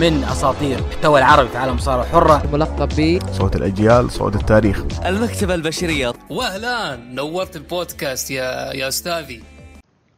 من 0.00 0.24
أساطير 0.24 0.78
المحتوى 0.78 1.18
العربي 1.18 1.48
في 1.48 1.58
عالم 1.58 1.70
المصارعه 1.70 2.02
الحره 2.02 2.46
ملقب 2.52 2.88
ب 2.96 3.18
صوت 3.32 3.56
الأجيال 3.56 4.10
صوت 4.10 4.34
التاريخ. 4.34 4.84
المكتبة 5.06 5.54
البشرية. 5.54 6.12
واهلا 6.30 6.96
نورت 6.96 7.56
البودكاست 7.56 8.30
يا 8.30 8.72
يا 8.72 8.88
أستاذي. 8.88 9.44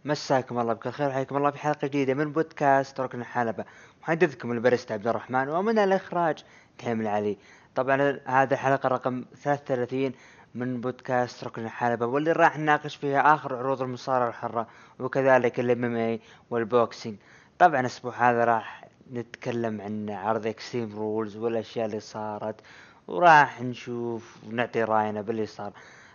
مساكم 0.04 0.58
الله 0.58 0.72
بكل 0.72 0.90
خير 0.90 1.08
وحياكم 1.08 1.36
الله 1.36 1.50
في 1.50 1.58
حلقة 1.58 1.88
جديدة 1.88 2.14
من 2.14 2.32
بودكاست 2.32 3.00
ركن 3.00 3.20
الحلبة. 3.20 3.64
محدثكم 4.02 4.52
البرست 4.52 4.92
عبد 4.92 5.06
الرحمن 5.06 5.48
ومن 5.48 5.78
الإخراج 5.78 6.38
تهيم 6.78 7.00
العلي. 7.00 7.36
طبعا 7.74 8.20
هذه 8.24 8.52
الحلقة 8.52 8.88
رقم 8.88 9.24
33 9.42 10.12
من 10.54 10.80
بودكاست 10.80 11.44
ركن 11.44 11.64
الحلبة 11.64 12.06
واللي 12.06 12.32
راح 12.32 12.58
نناقش 12.58 12.96
فيها 12.96 13.34
آخر 13.34 13.56
عروض 13.56 13.82
المصارعة 13.82 14.28
الحرة 14.28 14.66
وكذلك 14.98 15.60
ال 15.60 15.84
MMA 15.84 15.96
وال 15.96 16.20
boxing. 16.50 17.16
طبعا 17.58 17.80
الأسبوع 17.80 18.30
هذا 18.30 18.44
راح 18.44 18.85
نتكلم 19.12 19.80
عن 19.80 20.10
عرض 20.10 20.46
Extreme 20.46 20.98
Rules 20.98 21.36
والأشياء 21.36 21.86
اللي 21.86 22.00
صارت 22.00 22.60
وراح 23.08 23.62
نشوف 23.62 24.36
ونعطي 24.46 24.84
رأينا 24.84 25.22
باللي 25.22 25.46
صار 25.46 25.72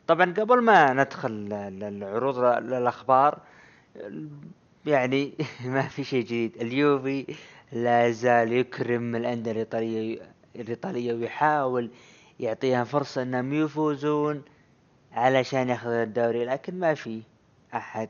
طبعا 0.08 0.34
قبل 0.34 0.62
ما 0.62 0.94
ندخل 0.94 1.32
للعروض 1.32 2.40
للأخبار 2.40 3.40
يعني 4.86 5.34
ما 5.66 5.82
في 5.82 6.04
شيء 6.04 6.24
جديد. 6.24 6.58
اليوفي 6.62 7.36
لا 7.72 8.12
زال 8.12 8.54
يكرم 8.54 9.16
الأندية 9.16 9.52
الإيطالية 9.52 10.20
الإيطالية 10.56 11.14
ويحاول 11.14 11.90
يعطيها 12.40 12.84
فرصة 12.84 13.22
أنهم 13.22 13.54
يفوزون 13.54 14.42
علشان 15.12 15.70
ياخذون 15.70 16.02
الدوري 16.02 16.46
لكن 16.46 16.80
ما 16.80 16.94
في 16.94 17.22
أحد 17.74 18.10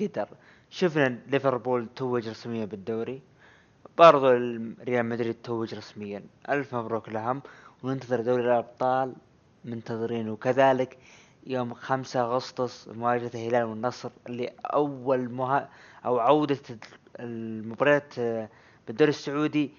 قدر. 0.00 0.28
شفنا 0.70 1.18
ليفربول 1.26 1.86
توج 1.96 2.28
رسميا 2.28 2.64
بالدوري. 2.64 3.22
برضو 3.98 4.30
ال- 4.32 4.74
ريال 4.84 5.06
مدريد 5.06 5.34
توج 5.34 5.74
رسميا. 5.74 6.22
ألف 6.48 6.74
مبروك 6.74 7.08
لهم 7.08 7.42
وننتظر 7.82 8.20
دوري 8.20 8.42
الأبطال 8.44 9.14
منتظرين 9.64 10.28
وكذلك 10.28 10.98
يوم 11.46 11.74
خمسة 11.74 12.20
أغسطس 12.20 12.88
مواجهة 12.88 13.30
الهلال 13.34 13.64
والنصر 13.64 14.10
اللي 14.26 14.50
أول 14.64 15.30
مها 15.30 15.68
أو 16.04 16.18
عودة 16.18 16.58
المباريات 17.20 18.18
آه، 18.18 18.48
بالدوري 18.86 19.10
السعودي 19.10 19.70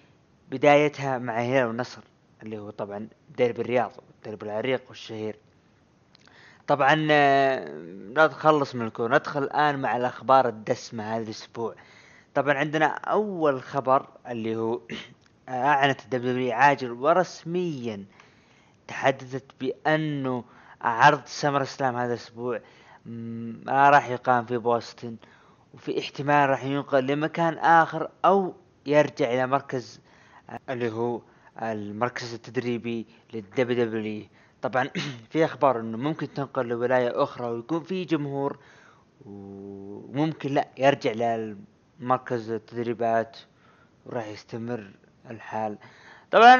بدايتها 0.51 1.17
مع 1.17 1.41
الهلال 1.41 1.67
والنصر 1.67 2.01
اللي 2.43 2.57
هو 2.59 2.69
طبعا 2.69 3.07
ديربي 3.37 3.61
الرياض 3.61 3.91
الديربي 4.17 4.45
العريق 4.45 4.81
والشهير. 4.89 5.35
طبعا 6.67 7.07
آه، 7.11 7.65
لا 8.15 8.27
تخلص 8.27 8.75
من 8.75 8.85
الكورة 8.87 9.15
ندخل 9.17 9.43
الآن 9.43 9.79
مع 9.81 9.97
الأخبار 9.97 10.47
الدسمة 10.47 11.03
هذا 11.15 11.23
الأسبوع. 11.23 11.75
طبعا 12.39 12.53
عندنا 12.53 12.85
أول 12.85 13.61
خبر 13.61 14.07
اللي 14.27 14.55
هو 14.55 14.81
أعلنت 15.49 16.01
الدبليو 16.03 16.51
عاجل 16.53 16.91
ورسميا 16.91 18.05
تحدثت 18.87 19.45
بأنه 19.61 20.43
عرض 20.81 21.21
سمر 21.25 21.63
سلام 21.63 21.95
هذا 21.95 22.13
الأسبوع 22.13 22.61
م- 23.05 23.53
ما 23.65 23.89
راح 23.89 24.09
يقام 24.09 24.45
في 24.45 24.57
بوسطن 24.57 25.15
وفي 25.73 25.99
احتمال 25.99 26.49
راح 26.49 26.63
ينقل 26.63 27.07
لمكان 27.07 27.53
آخر 27.57 28.09
أو 28.25 28.53
يرجع 28.85 29.33
إلى 29.33 29.47
مركز 29.47 30.01
اللي 30.69 30.91
هو 30.91 31.21
المركز 31.61 32.33
التدريبي 32.33 33.05
لل 33.33 33.85
WWE 33.85 34.25
طبعا 34.61 34.89
في 35.31 35.45
أخبار 35.45 35.79
إنه 35.79 35.97
ممكن 35.97 36.33
تنقل 36.33 36.65
لولاية 36.65 37.23
أخرى 37.23 37.47
ويكون 37.47 37.83
في 37.83 38.05
جمهور 38.05 38.59
وممكن 39.25 40.53
لا 40.53 40.67
يرجع 40.77 41.11
للمركز 41.99 42.49
التدريبات 42.51 43.37
وراح 44.05 44.27
يستمر 44.27 44.91
الحال. 45.29 45.77
طبعا 46.31 46.55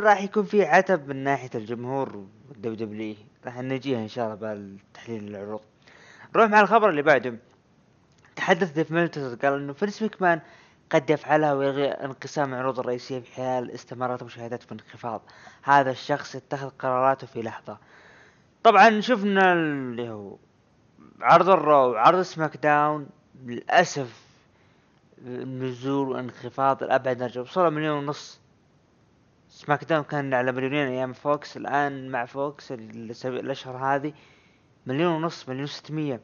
راح 0.00 0.22
يكون 0.22 0.44
في 0.44 0.64
عتب 0.64 1.08
من 1.08 1.16
ناحية 1.16 1.50
الجمهور 1.54 2.26
وال 2.48 2.74
WWE 2.74 3.16
راح 3.46 3.58
نجيها 3.58 3.98
إن 3.98 4.08
شاء 4.08 4.24
الله 4.24 4.34
بالتحليل 4.36 5.28
العروض. 5.28 5.60
نروح 6.34 6.50
مع 6.50 6.60
الخبر 6.60 6.90
اللي 6.90 7.02
بعده. 7.02 7.34
تحدث 8.36 8.72
ديف 8.72 8.90
ميلتزر 8.90 9.34
قال 9.34 9.52
إنه 9.52 9.72
فينس 9.72 10.02
مكمان 10.02 10.40
قد 10.90 11.10
يفعلها 11.10 11.52
ويلغي 11.52 11.88
انقسام 11.88 12.54
العروض 12.54 12.78
الرئيسية 12.78 13.20
في 13.20 13.32
حال 13.32 13.70
استمرت 13.70 14.22
مشاهدات 14.22 14.62
في 14.62 14.72
انخفاض 14.72 15.22
هذا 15.62 15.90
الشخص 15.90 16.34
يتخذ 16.34 16.68
قراراته 16.68 17.26
في 17.26 17.42
لحظة. 17.42 17.78
طبعا 18.62 19.00
شفنا 19.00 19.52
اللي 19.52 20.10
هو 20.10 20.36
عرض 21.20 21.48
ال 21.48 21.59
Raw 21.59 21.92
وعرض 21.92 22.22
SmackDown 22.22 23.06
للأسف 23.44 24.21
نزول 25.26 26.08
وانخفاض 26.08 26.82
لأبعد 26.82 27.16
درجة 27.16 27.40
وصلوا 27.40 27.70
مليون 27.70 27.98
ونص. 27.98 28.40
SmackDown 29.48 30.02
كان 30.02 30.34
على 30.34 30.52
مليونين 30.52 30.86
أيام 30.86 31.12
Fox. 31.12 31.56
الآن 31.56 32.08
مع 32.08 32.24
Fox 32.24 32.72
الأشهر 32.72 33.76
هذه 33.76 34.12
مليون 34.86 35.12
ونص 35.12 35.48
مليون 35.48 35.66
ستمية. 35.66 36.20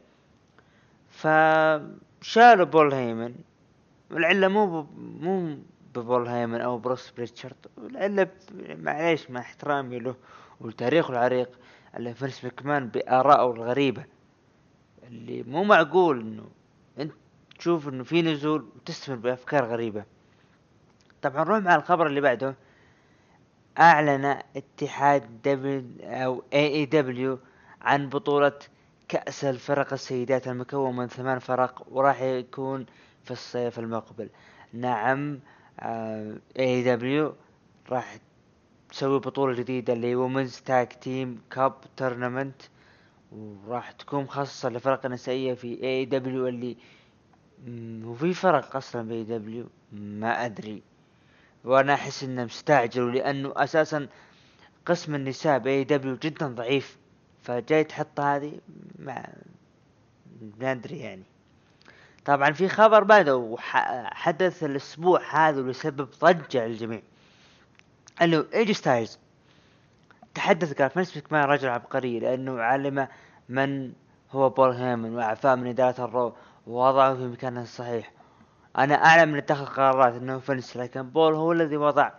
فشالوا 1.09 2.65
بول 2.65 2.95
هيمن. 2.95 3.35
العلة 4.11 4.49
مو 4.49 4.83
ب... 4.83 4.87
مو 4.99 5.59
ببول 5.95 6.29
هيمن 6.29 6.61
أو 6.61 6.79
بروس 6.79 7.11
بريتشارد. 7.11 7.57
العلة 7.79 8.23
ب... 8.23 8.31
معليش 8.83 9.31
مع 9.31 9.41
احترامي 9.41 9.99
له 9.99 10.17
وتاريخه 10.61 11.13
العريق 11.13 11.51
اللي 11.97 12.15
فينس 12.15 12.45
مكمان 12.45 12.89
بآرائه 12.89 13.53
الغريبة. 13.53 14.05
اللي 15.09 15.43
مو 15.43 15.65
معقول 15.65 16.21
إنه 16.21 16.45
أنت 16.99 17.13
تشوف 17.59 17.89
إنه 17.89 18.05
في 18.05 18.23
نزول 18.23 18.67
وتستمر 18.77 19.17
بأفكار 19.17 19.65
غريبة. 19.65 20.05
طبعا 21.23 21.45
نروح 21.45 21.59
مع 21.59 21.75
الخبر 21.75 22.07
اللي 22.07 22.21
بعده. 22.21 22.55
أعلن 23.79 24.39
اتحاد 24.57 25.43
دبل 25.43 25.85
أو 26.03 26.43
AEW 26.53 27.39
عن 27.83 28.09
بطولة 28.09 28.59
كأس 29.09 29.45
الفرق 29.45 29.93
السيدات 29.93 30.49
المكون 30.49 30.97
من 30.97 31.07
ثمان 31.07 31.39
فرق 31.39 31.87
وراح 31.91 32.23
يكون 32.23 32.87
في 33.25 33.31
الصيف 33.31 33.79
المقبل. 33.79 34.29
نعم 34.73 35.41
AEW 36.59 37.35
راح 37.91 38.17
تسوي 38.91 39.19
بطولة 39.19 39.55
جديدة 39.55 39.93
اللي 39.93 40.07
هي 40.07 40.15
Women's 40.15 40.61
Tag 40.61 40.89
Team 40.89 41.41
Cup 41.51 41.75
Tournament 41.97 42.63
وراح 43.33 43.91
تكون 43.93 44.25
مخصصة 44.25 44.69
لفرق 44.69 45.07
نسائية 45.07 45.55
في 45.55 45.83
AEW 45.83 46.49
اللي 46.49 46.69
مم، 46.69 46.79
وفي 48.05 48.35
فرق 48.35 48.77
أصلا 48.77 49.09
ب 49.09 49.25
AEW. 49.25 49.67
ما 49.93 50.45
أدري. 50.45 50.83
وأنا 51.65 51.95
أحس 51.95 52.25
إنه 52.25 52.45
مستعجلوا 52.45 53.11
لأنه 53.11 53.53
أساسا 53.57 54.09
قسم 54.87 55.15
النساء 55.15 55.59
ب 55.59 55.85
AEW 55.85 56.17
جدا 56.17 56.47
ضعيف. 56.47 56.97
فجاي 57.43 57.85
تحط 57.85 58.21
هذه؟ 58.21 58.59
ما 58.99 59.27
ما 60.61 60.73
أدري 60.73 60.99
يعني. 60.99 61.23
طبعا 62.25 62.51
في 62.51 62.69
خبر 62.69 63.05
بعده 63.05 63.57
حدث 64.05 64.65
الأسبوع 64.65 65.21
هذا 65.31 65.59
واللي 65.59 65.73
سبب 65.73 66.09
ضجة 66.25 66.67
للجميع. 66.67 67.03
إنه 68.23 68.45
ايجي 68.55 68.75
ستايلز 68.75 69.19
تحدث 70.35 70.73
قال 70.73 70.91
فينس 70.91 71.17
مكمان 71.17 71.45
رجل 71.45 71.69
عبقري 71.69 72.21
لأنه 72.21 72.61
علم 72.61 73.09
من 73.49 73.93
هو 74.31 74.51
بول 74.51 74.71
هيمن 74.71 75.15
وأعفاه 75.15 75.55
من 75.55 75.67
إدارة 75.67 76.05
ال 76.05 76.12
Raw 76.12 76.35
ووضعه 76.69 77.15
في 77.15 77.23
مكانه 77.23 77.63
الصحيح. 77.63 78.13
أنا 78.79 78.95
أعلم 78.95 79.29
من 79.29 79.39
اتخذ 79.39 79.67
قرارات 79.67 80.15
أنه 80.15 80.39
فينس 80.39 80.77
لكن 80.77 81.03
بول 81.03 81.35
هو 81.35 81.53
الذي 81.53 81.77
وضع 81.77 82.11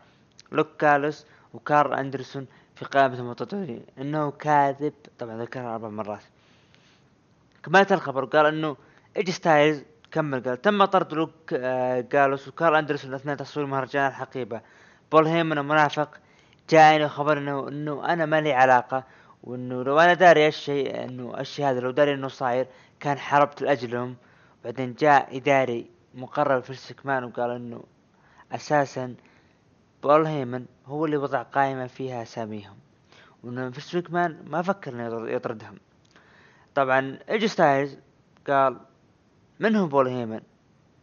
لوك 0.52 0.68
جالوس 0.80 1.26
وكارل 1.54 1.94
أندرسون 1.94 2.48
في 2.76 2.86
قائمة 2.86 3.20
المطرودين. 3.20 3.86
إنه 3.98 4.32
كاذب. 4.32 4.94
طبعا 5.20 5.38
ذكرها 5.38 5.74
أربع 5.76 5.90
مرات. 5.90 6.24
كملت 7.64 7.92
الخبر 7.92 8.26
قال 8.26 8.46
إنه 8.46 8.78
إيجي 9.18 9.32
ستايلز 9.32 9.84
كمل 10.12 10.44
قال 10.44 10.62
تم 10.62 10.86
طرد 10.86 11.13
لوك 11.13 11.54
آه، 11.54 12.00
جالوس 12.01 12.48
وكارل 12.48 12.75
أندرسون 12.75 13.13
أثناء 13.13 13.36
تصوير 13.36 13.66
مهرجان 13.66 14.07
الحقيبة. 14.07 14.62
بول 15.12 15.28
هيمن 15.28 15.66
منافق 15.66 16.10
جاءني 16.69 17.07
خبر 17.10 17.38
إنه 17.38 17.68
إنه 17.68 18.13
أنا 18.13 18.25
ما 18.25 18.42
لي 18.42 18.54
علاقة 18.54 19.04
وإنه 19.44 19.84
لو 19.84 20.00
أنا 20.00 20.13
داري 20.13 20.48
الشيء 20.48 21.04
إنه 21.04 21.40
الشيء 21.40 21.66
هذا 21.66 21.80
لو 21.80 21.92
داري 21.92 22.13
إنه 22.13 22.28
صاير 22.28 22.68
كان 23.00 23.18
حاربت 23.18 23.62
لأجلهم. 23.62 24.16
بعدين 24.64 24.94
جاء 24.94 25.38
إداري 25.38 25.90
مقرب 26.16 26.62
فينس 26.62 26.69
مكمان 26.69 27.24
وقال 27.24 27.52
إنه 27.52 27.84
أساسا 28.52 29.16
بول 30.04 30.26
هيمن 30.26 30.66
هو 30.86 31.06
اللي 31.06 31.18
وضع 31.18 31.42
قائمة 31.42 31.88
فيها 31.88 32.22
أساميهم. 32.22 32.78
وإنه 33.44 33.70
فينس 33.69 33.98
مكمان 33.98 34.46
ما 34.48 34.62
فكر 34.62 35.00
يطرد- 35.00 35.30
يطردهم. 35.30 35.78
طبعا 36.76 37.20
إيجي 37.30 37.48
ستايلز 37.48 37.98
قال 38.48 38.80
من 39.60 39.76
هو 39.76 39.88
بول 39.88 40.08
هيمن 40.08 40.42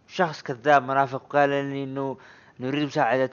شخص 0.08 0.42
كذاب 0.42 0.82
منافق 0.82 1.32
قال 1.32 1.50
لي 1.50 1.84
إنه 1.84 2.16
يريد 2.60 2.84
مساعدة 2.86 3.30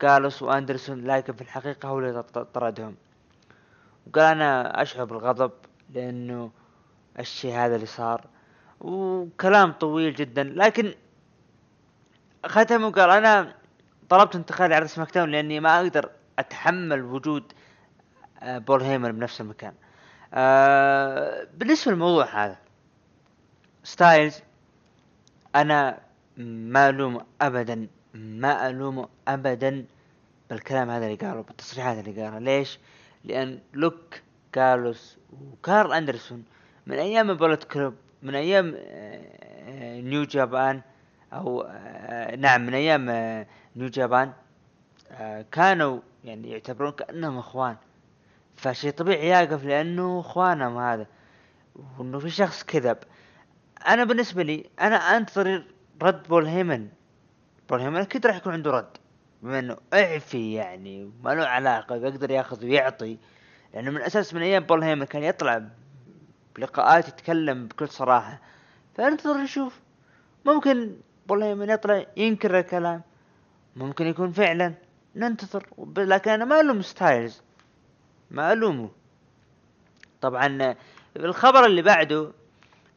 جالوس 0.00 0.42
وأندرسون 0.42 1.04
لكن 1.04 1.32
في 1.32 1.42
الحقيقة 1.42 1.88
هو 1.88 1.98
اللي 1.98 2.22
طردهم. 2.22 2.94
وقال 4.06 4.24
أنا 4.24 4.82
أشعر 4.82 5.04
بالغضب 5.04 5.52
لأنه 5.90 6.50
الشيء 7.18 7.54
هذا 7.54 7.74
اللي 7.74 7.86
صار. 7.86 8.24
وكلام 8.80 9.72
طويل 9.72 10.14
جدا. 10.14 10.42
لكن 10.42 10.94
ختم 12.46 12.84
وقال 12.84 13.10
أنا 13.10 13.54
طلبت 14.08 14.36
انتقالي 14.36 14.74
عرض 14.74 14.86
SmackDown 14.86 15.30
لأني 15.30 15.60
ما 15.60 15.76
أقدر 15.80 16.10
أتحمل 16.38 17.02
وجود 17.02 17.52
آه، 18.42 18.58
بول 18.58 18.82
هيمن 18.82 19.12
بنفس 19.12 19.40
المكان. 19.40 19.72
آه، 20.34 21.46
بالنسبة 21.54 21.92
للموضوع 21.92 22.44
هذا 22.44 22.56
ستايلز 23.84 24.40
أنا 25.56 25.98
ما 26.36 26.88
الومه 26.88 27.24
ابدا 27.40 27.88
ما 28.14 28.68
الومه 28.68 29.08
ابدا 29.28 29.84
بالكلام 30.50 30.90
هذا 30.90 31.06
اللي 31.06 31.16
قاله 31.16 31.42
بالتصريحات 31.42 31.98
اللي 31.98 32.22
قالها 32.22 32.40
ليش؟ 32.40 32.78
لأن 33.24 33.58
لوك 33.74 34.20
جالوس 34.52 35.18
وكارل 35.52 35.92
أندرسون 35.92 36.44
من 36.86 36.98
أيام 36.98 37.34
Bullet 37.34 37.64
Club 37.64 37.94
من 38.22 38.34
أيام 38.34 38.74
آه، 38.76 40.00
New 40.00 40.24
Japan 40.24 40.80
أو 41.32 41.62
آه، 41.70 42.36
نعم 42.36 42.66
من 42.66 42.74
أيام 42.74 43.08
آه، 43.10 43.46
New 43.76 43.88
Japan 43.88 44.32
كانوا 45.52 46.00
يعني 46.24 46.50
يعتبرون 46.50 46.92
كأنهم 46.92 47.38
إخوان. 47.38 47.76
فشي 48.56 48.90
طبيعي 48.90 49.28
يقف 49.28 49.64
لأنه 49.64 50.20
إخوانهم 50.20 50.78
هذا 50.78 51.06
وإنه 51.98 52.18
في 52.18 52.30
شخص 52.30 52.62
كذب. 52.62 52.98
أنا 53.88 54.04
بالنسبة 54.04 54.42
لي 54.42 54.70
أنا 54.80 54.96
أنتظر 54.96 55.64
رد 56.02 56.28
بول 56.28 56.46
هيمن 56.46 56.88
بول 57.70 57.80
هيمن 57.80 58.00
أكيد 58.00 58.26
راح 58.26 58.36
يكون 58.36 58.52
عنده 58.52 58.70
رد 58.70 58.96
بما 59.42 59.58
إنه 59.58 59.76
اعفي 59.94 60.54
يعني 60.54 61.10
ما 61.22 61.30
له 61.34 61.46
علاقة 61.46 61.96
يقدر 61.96 62.30
يأخذ 62.30 62.64
ويعطي. 62.64 63.18
لأنه 63.74 63.90
من 63.90 64.00
أساس 64.00 64.34
من 64.34 64.42
أيام 64.42 64.62
بول 64.62 64.82
هيمن 64.82 65.04
كان 65.04 65.22
يطلع 65.22 65.62
بلقاءات 66.56 67.08
يتكلم 67.08 67.66
بكل 67.66 67.88
صراحة. 67.88 68.40
فانتظر 68.94 69.36
نشوف. 69.36 69.80
ممكن 70.44 70.96
بول 71.26 71.42
هيمن 71.42 71.70
يطلع 71.70 72.06
ينكر 72.16 72.58
الكلام. 72.58 73.02
ممكن 73.76 74.06
يكون 74.06 74.32
فعلا. 74.32 74.74
ننتظر. 75.16 75.66
لكن 75.96 76.30
أنا 76.30 76.44
ما 76.44 76.60
ألوم 76.60 76.82
ستايلز. 76.82 77.42
ما 78.30 78.52
ألومه. 78.52 78.90
طبعا 80.20 80.74
الخبر 81.16 81.66
اللي 81.66 81.82
بعده 81.82 82.32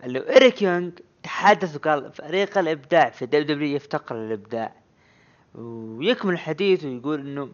اللي 0.03 0.29
إيريك 0.29 0.61
يونغ 0.61 0.89
تحدث 1.23 1.75
وقال 1.75 2.13
فريق 2.13 2.57
الإبداع 2.57 3.09
في 3.09 3.25
WWE 3.25 3.75
يفتقر 3.75 4.15
للإبداع. 4.15 4.73
ويكمل 5.55 6.33
الحديث 6.33 6.85
ويقول 6.85 7.19
إنه 7.19 7.49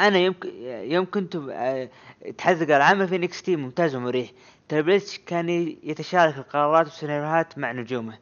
أنا 0.00 0.18
يوم 0.18 0.34
يوم 0.92 1.06
كنت 1.10 1.36
تحدث 2.38 2.70
قال 2.70 2.82
عمل 2.82 3.08
في 3.08 3.18
NXT 3.18 3.56
ممتاز 3.56 3.94
ومريح. 3.94 4.30
تريبل 4.68 4.99
اتش 4.99 5.18
كان 5.18 5.48
يتشارك 5.82 6.38
القرارات 6.38 6.86
والسيناريوهات 6.86 7.58
مع 7.58 7.72
نجومه. 7.72 8.18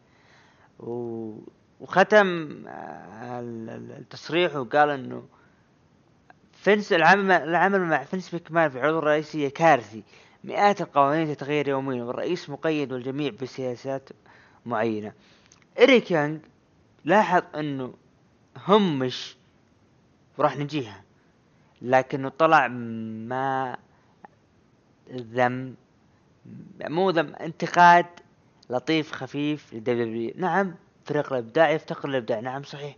وختم 1.81 2.63
التصريح 3.99 4.57
وقال 4.57 4.91
إنه 4.91 5.27
فنس 6.53 6.93
العمل 6.93 7.33
العمل 7.33 7.81
مع 7.81 8.05
فنس 8.05 8.35
مكمان 8.35 8.71
في 8.71 8.77
العروض 8.79 8.97
الرئيسية 8.97 9.49
كارثي 9.49 10.03
مئات 10.45 10.81
القوانين 10.81 11.37
تتغير 11.37 11.69
يوميا 11.69 12.05
والرئيس 12.05 12.51
مقيد 12.51 12.93
والجميع 12.93 13.33
بسياسات 13.43 14.09
معينة 14.67 15.13
إريك 15.81 16.11
يانج 16.11 16.41
لاحظ 17.05 17.43
إنه 17.55 17.95
همش 18.57 19.37
وراح 20.39 20.57
نجيها 20.57 21.03
لكنه 21.83 22.29
طلع 22.29 22.69
ما 22.69 23.77
ذم 25.13 25.75
مو 26.81 27.11
ذم 27.11 27.35
انتقاد 27.35 28.07
لطيف 28.71 29.13
خفيف 29.13 29.75
لدبليو 29.75 30.33
نعم 30.37 30.75
فريق 31.05 31.33
الابداع 31.33 31.71
يفتقر 31.71 32.09
للإبداع. 32.09 32.41
نعم 32.41 32.63
صحيح. 32.63 32.97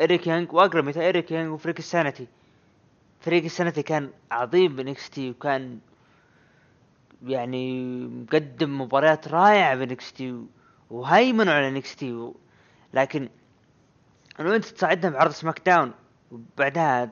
إريك 0.00 0.26
يانج 0.26 0.52
وأقرب 0.52 0.84
مثال 0.84 1.02
إريك 1.02 1.30
يانج 1.30 1.52
وفريق 1.52 1.74
ال 1.78 1.84
Sanity. 1.84 2.26
فريق 3.20 3.44
ال 3.44 3.49
Sanity 3.49 3.82
كان 3.82 4.10
عظيم 4.30 4.76
ب 4.76 5.10
NXT 5.10 5.30
وكان 5.30 5.78
يعني 7.26 7.84
مقدم 8.06 8.80
مباريات 8.80 9.28
رائعة 9.28 9.74
ب 9.74 10.12
NXT 10.12 10.40
وهيمنوا 10.90 11.52
على 11.52 11.70
NXT. 11.70 12.32
لكن 12.94 13.28
انه 14.40 14.56
انت 14.56 14.64
تصعدهم 14.64 15.10
بعرض 15.10 15.30
SmackDown 15.30 15.92
وبعدها 16.30 17.10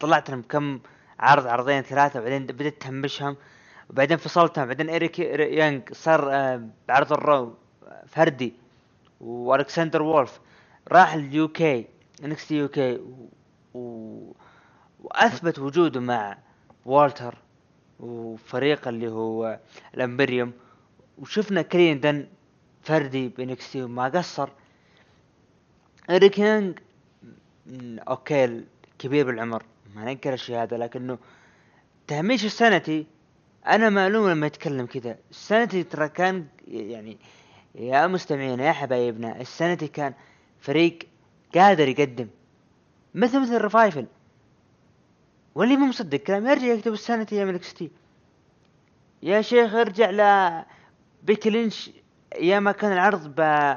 طلعت 0.00 0.30
لهم 0.30 0.42
كم 0.42 0.80
عرض 1.20 1.46
عرضين 1.46 1.82
ثلاثة 1.82 2.20
وبعدين 2.20 2.46
بدأت 2.46 2.80
تهمشهم. 2.80 3.36
وبعدين 3.90 4.16
فصلتهم 4.16 4.66
بعدين 4.66 4.88
إيريك 4.88 5.18
يانج 5.18 5.92
صار 5.92 6.32
آه، 6.32 6.68
بعرض 6.88 7.12
ال 7.12 7.23
Raw 7.23 7.54
فردي 8.06 8.52
وألكسندر 9.20 10.02
وولف. 10.02 10.40
راح 10.88 11.14
ال 11.14 11.48
UK 11.48 11.86
NXT 12.24 12.50
UK 12.50 13.00
و... 13.74 14.32
وأثبت 15.00 15.58
وجوده 15.58 16.00
مع 16.00 16.38
والتر 16.84 17.34
وفريق 18.00 18.88
اللي 18.88 19.08
هو 19.08 19.58
ال 19.94 20.00
Imperium. 20.00 20.52
وشفنا 21.18 21.62
كليندن 21.62 22.26
فردي 22.82 23.28
ب 23.28 23.42
NXT 23.42 23.82
وما 23.82 24.08
قصر. 24.08 24.48
اريك 26.10 26.38
يانج 26.38 26.78
okay 28.08 28.64
كبير 28.98 29.26
بالعمر 29.26 29.62
ما 29.94 30.04
ننكر 30.04 30.32
الشيء 30.32 30.56
هذا 30.56 30.76
لكنه 30.76 31.18
تهميش 32.06 32.44
ال 32.44 32.53
Sanity 32.53 33.06
أنا 33.68 33.88
معلوم 33.88 34.30
لما 34.30 34.46
يتكلم 34.46 34.86
كذا. 34.86 35.18
السنتي 35.30 35.82
ترى 35.82 36.08
كان 36.08 36.46
يعني 36.68 37.18
يا 37.74 38.06
مستمعين 38.06 38.60
يا 38.60 38.72
حبايبنا 38.72 39.40
السنتي 39.40 39.88
كان 39.88 40.14
فريق 40.60 40.98
قادر 41.54 41.88
يقدم. 41.88 42.28
مثل 43.14 43.40
مثل 43.40 43.60
ريفايفل 43.60 44.06
واللي 45.54 45.76
مو 45.76 45.86
مصدق 45.86 46.18
كلام 46.18 46.46
يرجع 46.46 46.66
يكتب 46.66 46.92
السنتي 46.92 47.36
يا 47.36 47.44
ملك 47.44 47.62
ستي 47.62 47.90
يا 49.22 49.42
شيخ 49.42 49.74
ارجع 49.74 50.10
ل 50.10 50.64
بيكي 51.22 51.50
لينش 51.50 51.90
يا 52.40 52.60
ما 52.60 52.72
كان 52.72 52.92
العرض 52.92 53.34
ب 53.36 53.74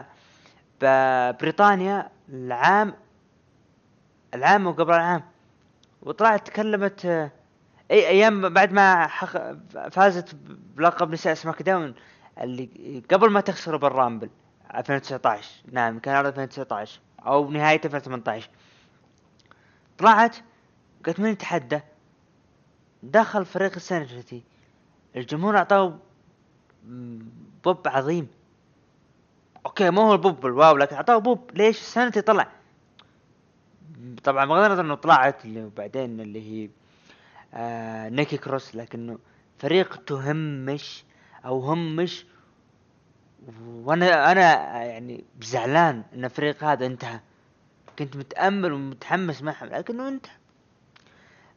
ببريطانيا 0.81 2.09
العام 2.29 2.93
العام 4.33 4.67
وقبل 4.67 4.93
العام. 4.93 5.23
وطلعت 6.01 6.47
تكلمت 6.47 7.31
اي 7.91 8.07
أيام 8.07 8.49
بعد 8.49 8.73
ما 8.73 9.07
حق 9.07 9.53
فازت 9.91 10.35
بلقب 10.75 11.11
نساء 11.11 11.33
سماك 11.33 11.61
داون 11.61 11.93
اللي 12.41 13.03
قبل 13.11 13.29
ما 13.29 13.41
تخسروا 13.41 13.79
بالرامبل 13.79 14.29
2019 14.75 15.49
نعم 15.71 15.99
كان 15.99 16.15
عرض 16.15 16.27
2019 16.27 16.99
أو 17.25 17.51
نهاية 17.51 17.81
2018 17.85 18.49
طلعت 19.97 20.37
قالت 21.05 21.19
من 21.19 21.29
يتحدى؟ 21.29 21.79
دخل 23.03 23.45
فريق 23.45 23.71
ال 23.75 23.85
Sanity 23.85 24.43
الجمهور 25.15 25.57
اعطاه 25.57 25.97
بوب 27.63 27.87
عظيم. 27.87 28.27
أوكي 29.65 29.89
مو 29.89 30.01
هو 30.01 30.13
البوب 30.13 30.45
الواو 30.45 30.77
لكن 30.77 30.95
اعطاه 30.95 31.17
بوب. 31.17 31.51
ليش؟ 31.53 31.79
ال 31.79 31.85
Sanity 31.85 32.21
طلع. 32.21 32.47
طبعا 34.23 34.45
بغض 34.45 34.63
النظر 34.63 34.81
إنه 34.81 34.95
طلعت 34.95 35.45
اللي 35.45 35.63
وبعدين 35.63 36.19
اللي 36.19 36.41
هي 36.41 36.69
آه 37.53 38.09
نيكي 38.09 38.37
كروس 38.37 38.75
لكنه 38.75 39.19
فريق 39.59 39.95
تهمش 40.03 41.03
أو 41.45 41.59
همش. 41.59 42.25
وأنا 43.65 44.31
أنا 44.31 44.41
يعني 44.83 45.23
زعلان 45.41 46.03
إن 46.13 46.25
الفريق 46.25 46.63
هذا 46.63 46.85
انتهى. 46.85 47.19
كنت 47.99 48.15
متأمل 48.15 48.73
ومتحمس 48.73 49.41
معهم 49.41 49.69
لكنه 49.69 50.07
انتهى. 50.07 50.35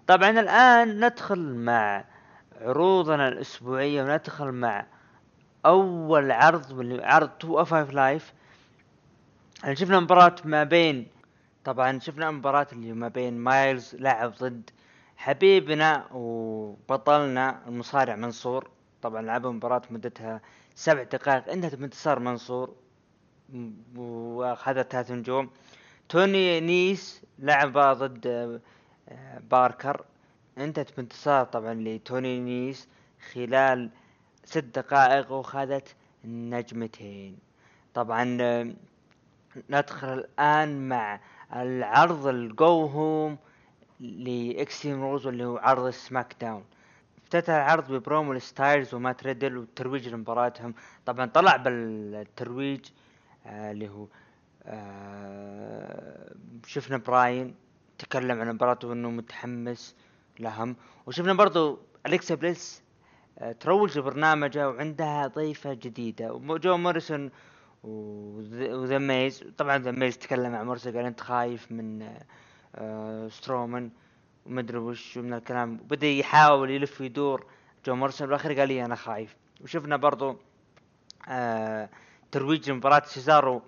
طبعا 0.07 0.31
الآن 0.31 1.05
ندخل 1.05 1.55
مع 1.55 2.05
عروضنا 2.61 3.29
الأسبوعية 3.29 4.03
وندخل 4.03 4.53
مع 4.53 4.87
أول 5.67 6.33
عرض 6.33 7.01
عرض 7.03 7.31
2 7.41 7.65
5 7.65 7.93
لايف. 7.93 8.33
شفنا 9.73 10.01
مباراة 10.01 10.37
ما 10.45 10.65
بين 10.65 11.07
طبعا 11.65 11.99
شفنا 11.99 12.31
مباراة 12.31 12.67
اللي 12.73 12.93
ما 12.93 13.09
بين 13.09 13.39
مايلز 13.39 13.95
لعب 13.95 14.35
ضد 14.41 14.71
حبيبنا 15.17 16.07
وبطلنا 16.13 17.69
المصارع 17.69 18.17
منصور. 18.17 18.71
طبعا 19.03 19.23
لعبوا 19.23 19.53
مباراة 19.53 19.83
مدتها 19.91 20.41
سبع 20.75 21.03
دقائق. 21.03 21.49
انتهت 21.51 21.75
بانتصار 21.75 22.19
منصور 22.19 22.75
وأخذت 23.97 24.93
ثلاث 24.93 25.11
نجوم. 25.11 25.51
توني 26.09 26.61
نيس 26.61 27.23
لعب 27.39 27.79
ضد 27.79 28.27
آه، 29.09 29.39
باركر. 29.51 30.05
انتهت 30.59 30.97
بانتصار 30.97 31.45
طبعا 31.45 31.75
لتوني 31.75 32.41
نيس 32.41 32.89
خلال 33.33 33.91
ست 34.45 34.59
دقائق 34.59 35.33
وأخذت 35.33 35.95
نجمتين. 36.25 37.39
طبعا 37.95 38.39
آه، 38.41 38.73
ندخل 39.71 40.09
الآن 40.13 40.89
مع 40.89 41.21
العرض 41.53 42.27
ال 42.27 42.47
go 42.47 42.87
home 42.87 43.39
ل 44.01 44.13
Extreme 44.14 45.03
Rules 45.03 45.27
واللي 45.27 45.45
هو 45.45 45.57
عرض 45.57 45.91
سماك 45.91 46.37
داون 46.41 46.65
افتتح 47.23 47.55
العرض 47.55 47.93
ببرومو 47.93 48.33
الستايلز 48.33 48.95
ومات 48.95 49.25
ريدل 49.25 49.57
وترويج 49.57 50.09
لمباراتهم. 50.09 50.75
طبعا 51.07 51.27
طلع 51.27 51.57
بالترويج 51.57 52.81
آه 53.47 53.71
اللي 53.73 53.89
هو 53.89 54.07
آه 54.65 56.35
شفنا 56.67 56.97
براين 56.97 57.55
تكلم 57.99 58.41
عن 58.41 58.53
مباراته 58.53 58.93
انه 58.93 59.11
متحمس 59.11 59.97
لهم. 60.41 60.77
وشفنا 61.07 61.33
برضو 61.33 61.79
أليكسا 62.07 62.35
بليس 62.35 62.83
آه 63.39 63.53
تروج 63.53 63.99
لبرنامجه 63.99 64.69
وعندها 64.69 65.27
ضيفة 65.27 65.75
جديدة 65.75 66.41
جون 66.43 66.77
موريسون 66.77 67.31
وذا 67.83 68.99
ميز. 68.99 69.45
طبعا 69.59 69.79
ذا 69.79 69.91
ميز 69.91 70.19
تكلم 70.19 70.55
عن 70.55 70.67
موريسون 70.67 70.97
قال 70.97 71.05
أنت 71.05 71.21
خايف 71.21 71.73
من 71.73 72.03
آه 72.03 72.23
سترومان 73.29 73.91
ومدري 74.47 74.79
وش 74.79 75.19
من 75.19 75.33
الكلام. 75.33 75.77
بدأ 75.77 76.07
يحاول 76.07 76.71
يلف 76.71 77.01
ويدور. 77.01 77.47
جون 77.87 77.95
موريسون 77.95 78.27
بالأخير 78.27 78.59
قال 78.61 78.69
لي 78.69 78.85
أنا 78.85 78.95
خايف. 78.95 79.37
وشفنا 79.61 79.97
برضو 79.97 80.37
آه 81.29 81.89
ترويج 82.33 82.71
لمباراة 82.71 83.03
سيزارو 83.07 83.63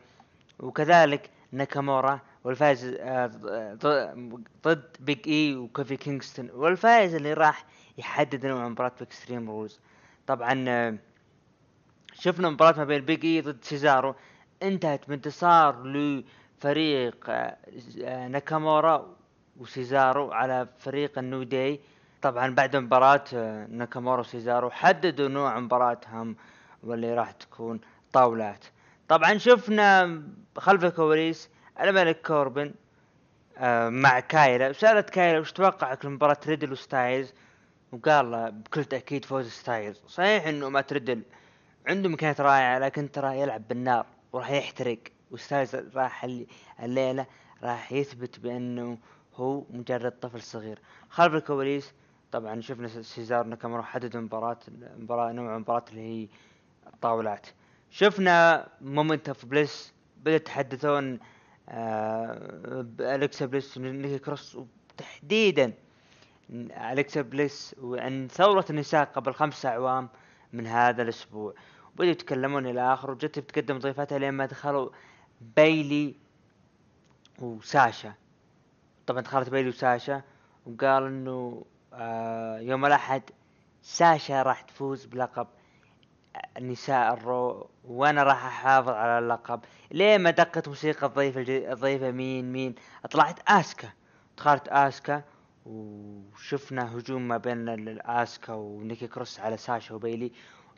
وكذلك 0.59 1.31
ناكامورا 1.53 2.21
والفائز 2.45 2.85
آه 3.01 3.27
ضد 4.65 4.97
بيج 5.01 5.29
إي 5.29 5.57
وكوفي 5.57 5.97
كينغستون. 5.97 6.51
والفائز 6.55 7.15
اللي 7.15 7.33
راح 7.33 7.65
يحدد 7.99 8.47
نوع 8.47 8.69
مباراة 8.69 8.93
ب 9.00 9.07
Extreme 9.07 9.50
Rules 9.50 9.81
طبعا 10.27 10.65
آه 10.69 10.99
شفنا 12.13 12.51
مباراة 12.51 12.79
ما 12.79 12.85
بين 12.85 13.05
بيج 13.05 13.25
إي 13.25 13.41
ضد 13.41 13.65
سيزارو 13.65 14.15
انتهت 14.63 15.09
بانتصار 15.09 15.83
لفريق 15.87 16.25
آه 16.65 18.29
ناكامورا 18.29 19.17
وسيزارو 19.57 20.33
على 20.33 20.69
فريق 20.79 21.19
ال 21.19 21.25
New 21.25 21.43
Day. 21.43 21.81
طبعا 22.23 22.55
بعد 22.55 22.77
مباراة 22.77 23.25
آه، 23.35 23.67
ناكامورا 23.67 24.21
وسيزارو 24.21 24.71
حددوا 24.71 25.29
نوع 25.29 25.59
مباراتهم 25.59 26.37
واللي 26.83 27.15
راح 27.15 27.31
تكون 27.31 27.81
طاولات. 28.13 28.65
طبعا 29.09 29.39
شفنا 29.39 30.23
خلف 30.57 30.85
الكواليس 30.85 31.51
الملك 31.81 32.27
كوربن 32.27 32.75
آه، 33.59 33.89
مع 33.89 34.21
كايلا. 34.21 34.69
وسألت 34.69 35.11
كايلا 35.11 35.39
وش 35.39 35.53
توقعك 35.53 36.05
لمباراة 36.05 36.39
ريدل 36.47 36.73
وستايلز؟ 36.73 37.35
وقال 37.93 38.31
له 38.31 38.49
بكل 38.51 38.85
تأكيد 38.85 39.25
فوز 39.25 39.49
ستايلز. 39.49 40.03
صحيح 40.07 40.47
إنه 40.47 40.69
مات 40.69 40.81
ريدل 40.81 41.23
عنده 41.87 42.09
امكانيات 42.09 42.41
رائعة 42.41 42.79
لكن 42.79 43.11
ترى 43.11 43.41
يلعب 43.41 43.69
بالنار 43.69 44.07
وراح 44.33 44.51
يحترق. 44.51 44.99
وستايلز 45.30 45.76
راح 45.76 46.26
الليلة 46.83 47.26
راح 47.62 47.92
يثبت 47.92 48.40
بأنه 48.40 48.99
هو 49.35 49.64
مجرد 49.71 50.12
طفل 50.12 50.42
صغير. 50.42 50.78
خلف 51.09 51.35
الكواليس 51.35 51.92
طبعا 52.33 52.61
شفنا 52.61 52.88
سيزارو 52.88 53.47
ناكامورا 53.47 53.83
حدد 53.83 54.16
مباراة 54.16 54.59
مباراة 54.97 55.33
نوع 55.33 55.59
مباراة 55.59 55.85
اللي 55.90 56.00
هي 56.00 56.28
الطاولات. 56.87 57.47
شفنا 57.90 58.68
Moment 58.81 59.28
of 59.28 59.45
Bliss 59.45 59.93
بدأ 60.16 60.35
يتحدثون 60.35 61.18
آه 61.68 62.85
بليس 63.40 63.76
ونيكي 63.76 64.18
كروس 64.18 64.56
وتحديدا 64.56 65.73
الكسا 66.50 67.23
بليس 67.23 67.76
وعن 67.78 68.28
ثورة 68.28 68.64
النساء 68.71 69.04
قبل 69.04 69.35
خمسة 69.35 69.68
أعوام 69.68 70.09
من 70.52 70.66
هذا 70.66 71.02
الأسبوع. 71.02 71.54
وبدأوا 71.92 72.11
يتكلمون 72.11 72.66
إلى 72.66 72.92
اخره 72.92 73.12
وجت 73.12 73.38
تقدم 73.38 73.78
ضيفتها 73.78 74.18
لين 74.18 74.30
ما 74.30 74.47
دخلوا 74.47 74.90
بايلي 75.40 76.14
وساشا. 77.38 78.12
طبعا 79.07 79.21
دخلت 79.21 79.49
بيلي 79.49 79.69
وساشا 79.69 80.23
وقال 80.66 81.02
إنه 81.07 81.64
آه 81.93 82.59
يوم 82.59 82.87
الأحد 82.87 83.23
ساشا 83.83 84.43
راح 84.43 84.61
تفوز 84.61 85.05
بلقب 85.05 85.47
نساء 86.61 87.14
الرو 87.14 87.71
وأنا 87.85 88.23
راح 88.23 88.45
أحافظ 88.45 88.88
على 88.88 89.19
اللقب. 89.19 89.61
ليه 89.90 90.19
ما 90.19 90.31
دقت 90.31 90.69
موسيقى 90.69 91.07
الضيفة 91.07 91.45
الضيفة 91.73 92.11
مين 92.11 92.52
مين؟ 92.52 92.75
طلعت 93.11 93.50
آسكا. 93.50 93.88
دخلت 94.37 94.69
آسكا 94.69 95.23
وشفنا 95.66 96.97
هجوم 96.97 97.28
ما 97.28 97.37
بين 97.37 97.99
آسكا 98.00 98.52
ونيكي 98.52 99.07
كروس 99.07 99.40
على 99.40 99.57
ساشا 99.57 99.95
وبيلي. 99.95 100.33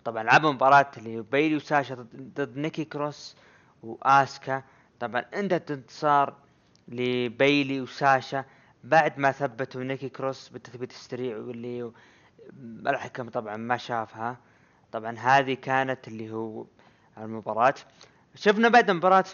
طبعا 0.04 0.22
لعبوا 0.22 0.52
مباراة 0.52 0.90
اللي 0.96 1.22
بيلي 1.22 1.56
وساشا 1.56 1.94
ضد 2.16 2.56
نيكي 2.56 2.84
كروس. 2.84 3.36
وآسكا. 3.82 4.62
طبعا 5.00 5.20
انتهت 5.34 5.70
انتصار 5.70 6.34
لبيلي 6.88 7.80
وساشا 7.80 8.44
بعد 8.84 9.18
ما 9.18 9.32
ثبتوا 9.32 9.82
نيكي 9.84 10.08
كروس 10.08 10.48
بالتثبيت 10.48 10.90
السريع 10.90 11.36
واللي 11.36 11.92
الحكم 12.86 13.28
طبعا 13.28 13.56
ما 13.56 13.76
شافها. 13.76 14.36
طبعا 14.92 15.18
هذه 15.18 15.54
كانت 15.54 16.08
اللي 16.08 16.30
هو 16.32 16.66
المباراة. 17.18 17.74
شفنا 18.34 18.68
بعد 18.68 18.90
المباراة 18.90 19.24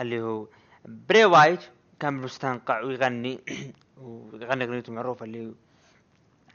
اللي 0.00 0.22
هو 0.22 0.46
براي 0.84 1.24
وايت 1.24 1.60
كان 2.00 2.14
مستنقع 2.14 2.80
ويغني 2.80 3.40
ويغني 4.02 4.64
أغنيته 4.64 4.90
المعروفة 4.90 5.24
اللي 5.24 5.54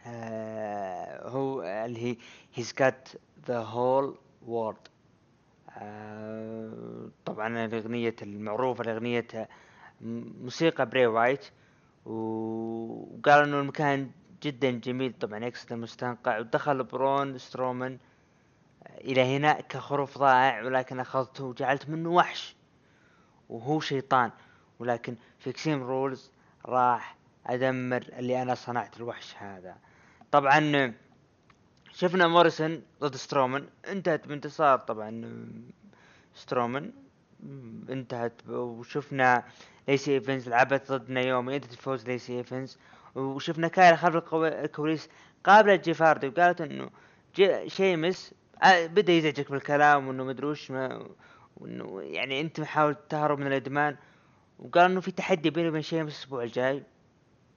آه 0.06 1.30
هو 1.30 1.64
اللي 1.64 2.18
هي 2.56 2.64
got 2.64 3.18
the 3.48 3.64
whole 3.74 4.16
world. 4.48 4.84
آه 4.88 4.97
طبعا 7.26 7.66
الأغنية 7.66 8.16
المعروفة 8.22 8.84
الأغنية 8.84 9.28
موسيقى 10.02 10.86
براي 10.86 11.08
وايت. 11.08 11.46
وقال 12.06 13.44
إنه 13.44 13.60
المكان 13.60 14.12
جدا 14.44 14.72
جميل 14.72 15.14
طبعا 15.20 15.46
يقصد 15.46 15.74
المستنقع. 15.74 16.40
ودخل 16.40 16.84
برون 16.84 17.38
سترومان 17.38 17.98
إلى 18.86 19.38
هنا 19.38 19.62
كخروف 19.62 20.18
ضائع 20.18 20.64
ولكن 20.64 21.00
أخذته 21.00 21.44
وجعلت 21.44 21.90
منه 21.90 22.10
وحش. 22.10 22.56
وهو 23.50 23.80
شيطان. 23.80 24.32
ولكن 24.80 25.16
في 25.40 25.52
Extreme 25.52 25.84
Rules 25.84 26.32
راح 26.66 27.18
أدمر 27.48 28.02
اللي 28.20 28.42
أنا 28.42 28.56
صنعت 28.56 28.98
الوحش 28.98 29.36
هذا. 29.38 29.76
طبعا 30.32 30.94
شفنا 32.00 32.28
موريسون 32.28 32.82
ضد 33.02 33.16
سترومان. 33.16 33.68
انتهت 33.88 34.28
بانتصار 34.28 34.78
طبعا 34.78 35.12
سترومان. 36.36 36.92
انتهت. 37.90 38.34
وشفنا 38.50 39.44
ليسي 39.88 40.14
ايفنز 40.14 40.50
لعبت 40.50 40.92
ضد 40.92 41.10
نايومي 41.10 41.56
انتهت 41.56 41.74
بفوز 41.74 42.08
ليسي 42.08 42.38
ايفنز 42.38 42.78
وشفنا 43.16 43.68
كايلا 43.68 43.96
خلف 43.96 44.34
الكواليس 44.34 45.10
قابلت 45.44 45.86
جيف 45.86 46.04
هاردي 46.04 46.28
وقالت 46.28 46.62
إنه 46.62 46.90
شيمس 47.68 48.34
آه، 48.64 48.86
بدأ 48.86 49.14
يزعجك 49.14 49.52
بالكلام 49.52 50.08
وإنه 50.08 50.24
مدري 50.24 50.48
وش 50.48 50.72
وإنه 51.58 52.02
يعني 52.02 52.42
أنت 52.42 52.60
محاول 52.60 52.96
تهرب 53.10 53.40
من 53.40 53.48
الإدمان. 53.48 53.96
وقال 54.60 54.92
إنه 54.92 55.02
في 55.02 55.12
تحدي 55.12 55.50
بيني 55.50 55.70
وبين 55.70 55.82
شيمس 55.82 56.12
الأسبوع 56.16 56.44
الجاي 56.44 56.84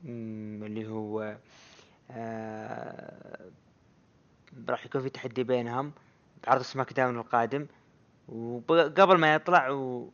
اللي 0.04 0.88
هو 0.88 1.36
آه 2.10 3.50
راح 4.68 4.86
يكون 4.86 5.00
في 5.00 5.08
تحدي 5.08 5.44
بينهم. 5.44 5.92
بعرض 6.46 6.62
سماك 6.62 6.92
داون 6.92 7.18
القادم. 7.18 7.66
وقبل 8.28 9.18
ما 9.18 9.34
يطلع 9.34 9.70
و 9.70 10.10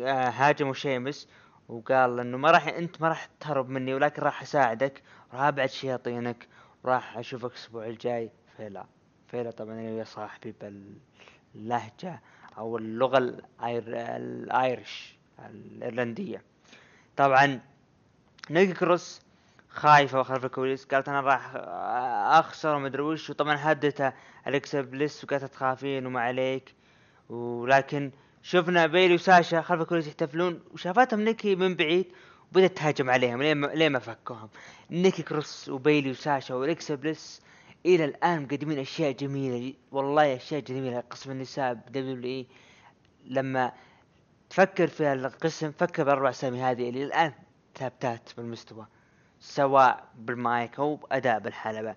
آه، 0.00 0.28
هاجموا 0.28 0.74
شيمس 0.74 1.28
وقال 1.68 2.20
إنه 2.20 2.38
ما 2.38 2.50
راح 2.50 2.68
أنت 2.68 3.00
ما 3.00 3.08
راح 3.08 3.28
تهرب 3.40 3.68
مني 3.68 3.94
ولكن 3.94 4.22
راح 4.22 4.42
أساعدك 4.42 5.02
راح 5.32 5.40
أبعد 5.42 5.68
شياطينك 5.68 6.48
وراح 6.84 7.18
أشوفك 7.18 7.50
الأسبوع 7.50 7.86
الجاي. 7.86 8.30
فيلا. 8.56 8.86
فيلا 9.28 9.50
طبعا 9.50 9.80
يا 9.80 10.04
صاحبي 10.04 10.54
باللهجة 11.54 12.20
أو 12.58 12.76
اللغة 12.76 13.18
الأير... 13.18 13.84
ال 13.88 14.09
Irish 14.09 15.16
الإيرلندية. 15.38 16.42
طبعا 17.16 17.60
نيكي 18.50 18.72
كروس. 18.72 19.20
خايفة 19.74 20.22
خلف 20.22 20.44
الكواليس. 20.44 20.84
قالت 20.84 21.08
أنا 21.08 21.20
راح 21.20 21.52
أخسر 22.38 22.74
ومدري 22.74 23.02
وش. 23.02 23.30
وطبعا 23.30 23.56
هدته 23.58 24.12
الكسا 24.46 24.80
بليس 24.80 25.24
وقالت 25.24 25.44
تخافين 25.44 26.06
وما 26.06 26.20
عليك. 26.20 26.74
ولكن 27.28 28.10
شفنا 28.42 28.86
بيلي 28.86 29.14
وساشا 29.14 29.62
خلف 29.62 29.80
الكواليس 29.80 30.06
يحتفلون. 30.06 30.60
وشافتهم 30.74 31.20
نيكي 31.20 31.56
من 31.56 31.74
بعيد 31.74 32.06
وبدأت 32.52 32.76
تهاجم 32.76 33.10
عليهم 33.10 33.42
لين 33.42 33.88
ما 33.88 33.98
فكوهم. 33.98 34.48
نيكي 34.90 35.22
كروس 35.22 35.68
وبيلي 35.68 36.10
وساشا 36.10 36.54
والكسا 36.54 36.94
بليس 36.94 37.42
إلى 37.86 38.04
الآن 38.04 38.42
مقدمين 38.42 38.78
أشياء 38.78 39.12
جميلة. 39.12 39.74
والله 39.92 40.36
أشياء 40.36 40.60
جميلة. 40.60 41.00
قسم 41.00 41.30
النساء 41.30 41.74
ب 41.74 42.24
WWE 42.24 42.46
لما 43.24 43.72
تفكر 44.50 44.86
في 44.86 45.12
القسم 45.12 45.72
فكر 45.72 46.04
بالاربع 46.04 46.30
اسامي 46.30 46.62
هذه. 46.62 46.88
اللي 46.88 47.04
الآن 47.04 47.32
ثابتات 47.74 48.30
بالمستوى. 48.36 48.86
سواء 49.42 50.08
بالمايك 50.14 50.78
أو 50.78 51.06
اداء 51.12 51.38
بالحلبة. 51.38 51.94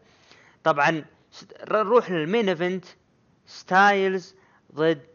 طبعا 0.64 1.06
نروح 1.72 2.12
لل 2.12 2.24
main 2.24 2.50
event 2.50 2.86
ستايلز 3.46 4.36
ضد 4.75 5.06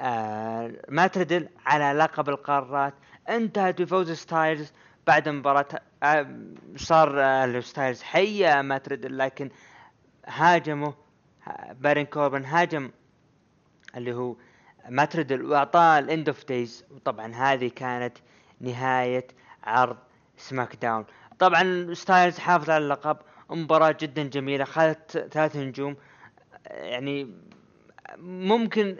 آه 0.00 0.72
مات 0.88 1.06
ريدل 1.06 1.48
على 1.66 1.98
لقب 1.98 2.28
القارات. 2.28 2.94
انتهت 3.28 3.82
بفوز 3.82 4.10
ستايلز 4.10 4.72
بعد 5.06 5.28
مباراة 5.28 5.68
آه 6.02 6.36
صار 6.76 7.20
آه 7.22 7.60
ستايلز 7.60 8.02
حيا 8.02 8.62
مات 8.62 8.78
ريدل 8.78 9.18
لكن 9.18 9.50
هاجمه 10.26 10.94
بارون 11.72 12.06
كوربن 12.06 12.44
هاجم 12.44 12.90
اللي 13.96 14.12
هو 14.14 14.36
مات 14.88 15.16
ريدل 15.16 15.44
واعطاه 15.44 15.98
ال 15.98 16.05
End 16.05 16.28
of 16.28 16.44
Days 16.44 16.84
وطبعا 16.90 17.34
هذه 17.34 17.70
كانت 17.76 18.18
نهاية 18.60 19.26
عرض 19.64 19.96
سماك 20.36 20.76
داون. 20.76 21.04
طبعا 21.42 21.94
ستايلز 21.94 22.38
حافظ 22.38 22.70
على 22.70 22.84
اللقب 22.84 23.16
مباراة 23.50 23.96
جدا 24.00 24.22
جميلة 24.22 24.64
خذت 24.64 25.28
ثلاث 25.32 25.56
نجوم 25.56 25.96
يعني 26.66 27.34
ممكن 28.18 28.96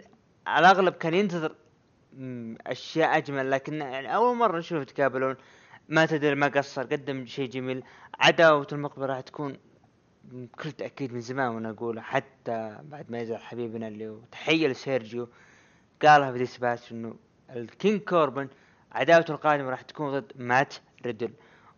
على 0.47 0.71
الأغلب 0.71 0.93
كان 0.93 1.13
ينتظر 1.13 1.55
أشياء 2.67 3.17
أجمل 3.17 3.51
لكن 3.51 3.73
يعني 3.73 4.15
أول 4.15 4.35
مرة 4.35 4.57
نشوف 4.57 4.81
يتقابلون 4.81 5.35
مات 5.89 6.05
ريدل 6.05 6.35
ما 6.35 6.47
قصر 6.47 6.83
قدم 6.83 7.25
شيء 7.25 7.49
جميل. 7.49 7.83
عداوته 8.19 8.67
المقبلة 8.71 9.05
راح 9.05 9.19
تكون 9.21 9.57
بكل 10.23 10.71
تأكيد 10.71 11.13
من 11.13 11.21
زمان 11.21 11.55
وأنا 11.55 11.69
اقولها 11.69 12.03
حتى 12.03 12.77
بعد 12.83 13.11
ما 13.11 13.19
يزعل 13.19 13.39
حبيبنا 13.39 13.87
اللي 13.87 14.17
تحية 14.31 14.67
لسيرجيو. 14.67 15.29
قالها 16.01 16.31
في 16.31 16.37
ديسباتش 16.37 16.91
إنه 16.91 17.15
ال 17.49 17.59
King 17.59 18.01
كوربن 18.01 18.47
عداوته 18.91 19.31
القادمة 19.31 19.69
راح 19.69 19.81
تكون 19.81 20.19
ضد 20.19 20.31
مات 20.35 20.73
ريدل. 21.05 21.33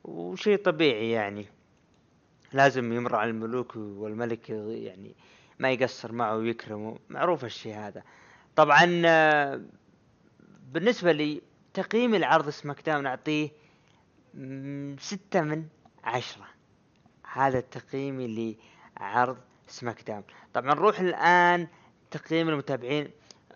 وشيء 0.07 0.57
طبيعي 0.57 1.11
يعني. 1.11 1.45
لازم 2.53 2.93
يمر 2.93 3.15
على 3.15 3.29
الملوك 3.29 3.75
والملك 3.75 4.49
يعني 4.49 5.15
ما 5.59 5.71
يقصر 5.71 6.11
معه 6.11 6.37
ويكرمه. 6.37 6.97
معروف 7.09 7.45
الشيء 7.45 7.75
هذا. 7.75 8.03
طبعا 8.55 9.01
آه، 9.05 9.61
بالنسبة 10.71 11.11
لي 11.11 11.41
تقييم 11.73 12.15
العرض 12.15 12.49
سماك 12.49 12.81
داون 12.85 13.05
أعطيه 13.05 13.49
مم، 14.33 14.95
ستة 14.99 15.41
من 15.41 15.65
عشرة. 16.03 16.45
هذا 17.33 17.59
تقييمي 17.59 18.57
لعرض 18.99 19.37
سماك 19.67 20.01
داون. 20.07 20.23
طبعا 20.53 20.73
نروح 20.73 20.99
الآن 20.99 21.67
تقييم 22.11 22.49
المتابعين. 22.49 23.09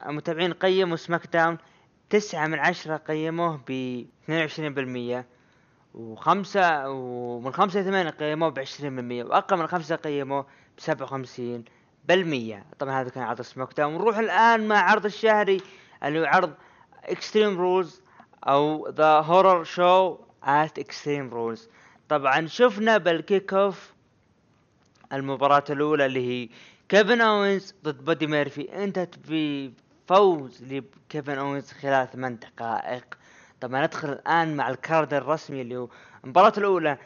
المتابعين 0.06 0.53
قيموا 0.53 0.96
سماك 0.98 1.27
داون 1.34 1.58
تسعة 2.10 2.48
من 2.48 2.60
عشرة 2.60 2.98
قيموه 2.98 3.62
ب 3.68 4.06
22% 4.27 5.25
وخمسة 5.93 6.89
ومن 6.89 7.53
خمسة 7.53 7.84
ثمانية 7.84 8.10
قيموه 8.10 8.50
بعشرين 8.50 8.96
بالمية 8.96 9.24
وأقل 9.24 9.58
من 9.58 9.67
خمسة 9.67 9.96
قيموه 9.96 10.46
بسبعة 10.77 11.03
وخمسين 11.03 11.65
بالمية. 12.08 12.65
طبعا 12.79 13.01
هذا 13.01 13.10
كان 13.10 13.24
عرض 13.24 13.41
سماك 13.41 13.74
داون 13.77 13.93
نروح 13.93 14.17
الآن 14.17 14.67
مع 14.67 14.77
عرض 14.77 15.05
الشهري 15.05 15.62
اللي 16.03 16.19
هو 16.19 16.25
عرض 16.25 16.53
Extreme 17.03 17.57
Rules 17.57 18.01
أو 18.43 18.89
The 18.89 19.19
Horror 19.19 19.63
Show 19.63 20.17
at 20.43 20.79
Extreme 20.79 21.29
Rules 21.29 21.69
طبعا 22.10 22.48
شفنا 22.48 22.98
بال 22.98 23.53
kickoff 23.53 23.93
المباراة 25.13 25.63
الأولى 25.69 26.05
اللي 26.05 26.27
هي 26.27 26.50
كيفن 26.89 27.22
أوينز 27.22 27.75
ضد 27.84 28.05
بادي 28.05 28.27
ميرفي 28.27 28.84
انتهت 28.84 29.15
بفوز 29.27 30.63
لكيفن 30.63 31.38
أوينز 31.38 31.72
خلال 31.72 32.12
ثمان 32.12 32.39
دقائق. 32.39 33.17
طبعا 33.61 33.85
ندخل 33.85 34.09
الآن 34.09 34.55
مع 34.55 34.69
ال 34.69 34.78
card 34.78 35.13
الرسمي 35.13 35.61
اللي 35.61 35.77
هو 35.77 35.89
المباراة 36.23 36.53
الأولى 36.57 36.97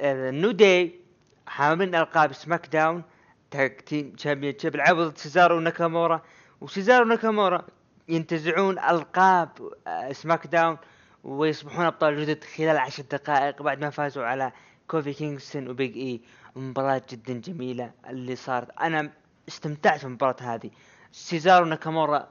آه، 0.00 0.30
New 0.30 0.50
Day 0.50 1.00
حاملين 1.46 1.94
ألقاب 1.94 2.32
سماك 2.32 2.66
داون 2.66 3.02
tag 3.50 3.76
team 3.76 4.10
championship 4.10 4.76
لعبوا 4.76 5.04
ضد 5.04 5.18
سيزارو 5.18 5.60
ناكامورا 5.60 6.22
وسيزارو 6.60 7.04
ناكامورا 7.04 7.66
ينتزعون 8.08 8.78
ألقاب 8.78 9.48
آه، 9.86 10.12
سماك 10.12 10.46
داون 10.46 10.78
ويصبحون 11.24 11.84
أبطال 11.84 12.20
جدد 12.20 12.44
خلال 12.44 12.76
عشر 12.76 13.02
دقائق 13.02 13.62
بعد 13.62 13.80
ما 13.80 13.90
فازوا 13.90 14.24
على 14.24 14.52
كوفي 14.88 15.12
كينغستون 15.12 15.68
وبيج 15.68 15.96
إي 15.96 16.20
مباراة 16.56 17.02
جدا 17.10 17.32
جميلة 17.32 17.90
اللي 18.10 18.36
صارت. 18.36 18.78
أنا 18.80 19.10
استمتعت 19.48 19.98
في 19.98 20.04
المباراة 20.04 20.36
هذه. 20.40 20.70
سيزارو 21.12 21.64
ناكامورا 21.64 22.28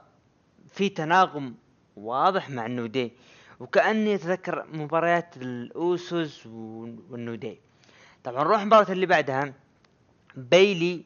في 0.72 0.88
تناغم 0.88 1.54
واضح 1.96 2.50
مع 2.50 2.66
ال 2.66 2.72
New 2.72 2.89
Day. 2.89 3.12
وكأني 3.60 4.14
أتذكر 4.14 4.66
مباريات 4.72 5.36
الأوسوس 5.36 6.46
وال 6.46 6.71
New 6.71 7.09
Day. 7.09 7.60
طبعا 8.24 8.44
نروح 8.44 8.60
المباراة 8.60 8.92
اللي 8.92 9.06
بعدها 9.06 9.52
بيلي 10.36 11.04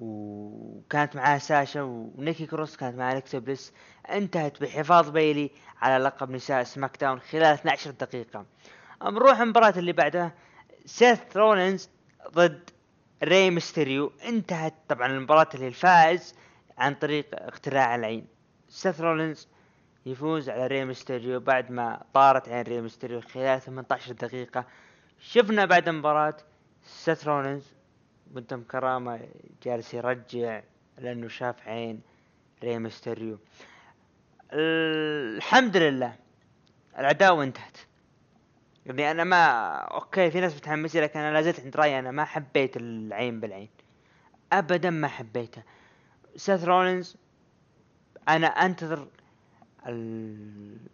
وكانت 0.00 1.16
معاه 1.16 1.38
ساشا 1.38 1.82
ونيكي 1.82 2.46
كروس 2.46 2.76
كانت 2.76 2.98
مع 2.98 3.12
الكسا 3.12 3.38
بليس 3.38 3.72
انتهت 4.10 4.62
بحفاظ 4.62 5.10
بيلي 5.10 5.50
على 5.80 6.04
لقب 6.04 6.30
نساء 6.30 6.62
سماك 6.62 7.00
داون 7.00 7.20
خلال 7.20 7.44
12 7.44 7.90
دقيقة. 7.90 8.44
نروح 9.02 9.40
المباراة 9.40 9.74
اللي 9.76 9.92
بعدها 9.92 10.32
سيث 10.86 11.36
رولينز 11.36 11.88
ضد 12.34 12.70
ري 13.24 13.50
ميستيريو. 13.50 14.12
انتهت 14.24 14.74
طبعا 14.88 15.06
المباراة 15.06 15.48
اللي 15.54 15.68
الفائز 15.68 16.34
عن 16.78 16.94
طريق 16.94 17.26
اقتلاع 17.32 17.94
العين. 17.94 18.26
سيث 18.68 19.00
رولينز 19.00 19.48
يفوز 20.06 20.50
على 20.50 20.66
ري 20.66 20.84
ميستيريو 20.84 21.40
بعد 21.40 21.70
ما 21.70 22.02
طارت 22.14 22.48
عين 22.48 22.62
ري 22.62 22.80
ميستيريو 22.80 23.20
خلال 23.20 23.60
18 23.60 24.12
دقيقة. 24.12 24.64
شفنا 25.18 25.64
بعد 25.64 25.88
المباراة 25.88 26.36
سيث 26.82 27.28
رولينز 27.28 27.74
قدام 28.36 28.62
كاميرا 28.62 29.28
جالس 29.62 29.94
يرجع 29.94 30.62
لأنه 30.98 31.28
شاف 31.28 31.68
عين 31.68 32.00
ري 32.62 32.78
ميستيريو. 32.78 33.38
الحمد 34.52 35.76
لله 35.76 36.16
العداوة 36.98 37.44
انتهت. 37.44 37.78
يعني 38.86 39.10
أنا 39.10 39.24
ما 39.24 39.74
أوكي 39.74 40.30
في 40.30 40.40
ناس 40.40 40.56
متحمسين 40.56 41.02
لكن 41.02 41.20
أنا 41.20 41.34
لا 41.34 41.42
زلت 41.42 41.60
عند 41.60 41.76
رأيي 41.76 41.98
أنا 41.98 42.10
ما 42.10 42.24
حبيت 42.24 42.76
العين 42.76 43.40
بالعين. 43.40 43.68
ابدا 44.52 44.90
ما 44.90 45.08
حبيته. 45.08 45.62
سيث 46.36 46.64
رولينز 46.64 47.16
أنا 48.28 48.46
أنتظر 48.46 49.08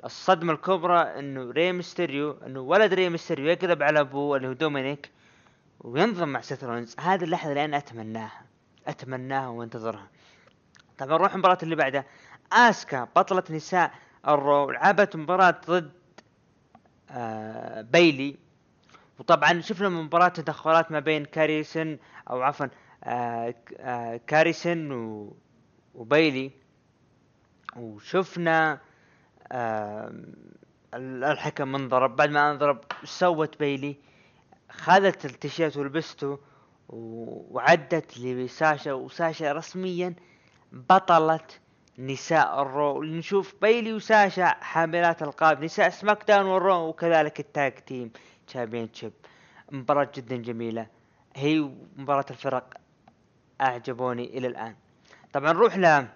الصدمة 0.04 0.52
الكبرى 0.52 0.98
إنه 1.00 1.50
ري 1.50 1.72
ميستيريو 1.72 2.38
إنه 2.46 2.60
ولد 2.60 2.94
ري 2.94 3.08
ميستيريو 3.08 3.46
يقلب 3.46 3.82
على 3.82 4.00
أبوه 4.00 4.36
اللي 4.36 4.48
هو 4.48 4.52
دومينيك 4.52 5.10
وينضم 5.80 6.28
مع 6.28 6.40
سيث 6.40 6.64
رولينز 6.64 6.96
هذه 7.00 7.24
اللحظة 7.24 7.50
اللي 7.50 7.64
أنا 7.64 7.76
أتمناها 7.76 8.42
أتمناها 8.86 9.48
وأنتظرها. 9.48 10.08
طبعا 10.98 11.18
نروح 11.18 11.32
المباراة 11.34 11.58
اللي 11.62 11.76
بعدها. 11.76 12.04
آسكا 12.52 13.08
بطلة 13.16 13.44
نساء 13.50 13.92
الرو 14.28 14.70
لعبت 14.70 15.16
مباراة 15.16 15.60
ضد 15.66 15.90
آه 17.10 17.80
بيلي. 17.80 18.36
وطبعا 19.18 19.60
شفنا 19.60 19.88
مباراة 19.88 20.28
تدخلات 20.28 20.92
ما 20.92 21.00
بين 21.00 21.24
كايري 21.24 21.67
سين 21.67 21.98
أو 22.30 22.42
عفوا 22.42 22.66
آه 23.04 23.54
آه 23.78 24.20
كايري 24.26 24.64
سين 24.64 24.92
و 24.92 25.36
وبيلي. 25.94 26.50
وشفنا 27.76 28.78
ال- 30.94 31.24
الحكم 31.24 31.74
انضرب 31.74 32.16
بعد 32.16 32.30
ما 32.30 32.50
انضرب 32.50 32.78
سوت 33.04 33.58
بيلي 33.58 33.96
خذت 34.70 35.24
التيشيرت 35.24 35.76
ولبسته 35.76 36.38
وعدت 36.88 38.18
لساشا. 38.18 38.92
وساشا 38.92 39.52
رسميا 39.52 40.14
بطلة 40.72 41.40
نساء 41.98 42.62
الرو. 42.62 43.02
نشوف 43.02 43.54
بيلي 43.62 43.92
وساشا 43.92 44.46
حاملات 44.46 45.22
ألقاب 45.22 45.64
نساء 45.64 45.88
سماك 45.88 46.24
داون 46.28 46.46
والرو 46.46 46.88
وكذلك 46.88 47.40
ال 47.40 47.72
tag 47.72 48.10
team 48.46 48.88
championship 48.92 49.12
مباراة 49.70 50.10
جدا 50.14 50.36
جميلة. 50.36 50.86
هي 51.36 51.70
مباراة 51.96 52.26
الفرق 52.30 52.74
أعجبوني 53.60 54.38
إلى 54.38 54.46
الآن. 54.46 54.74
طبعا 55.32 55.52
نروح 55.52 55.76
ل 55.78 56.06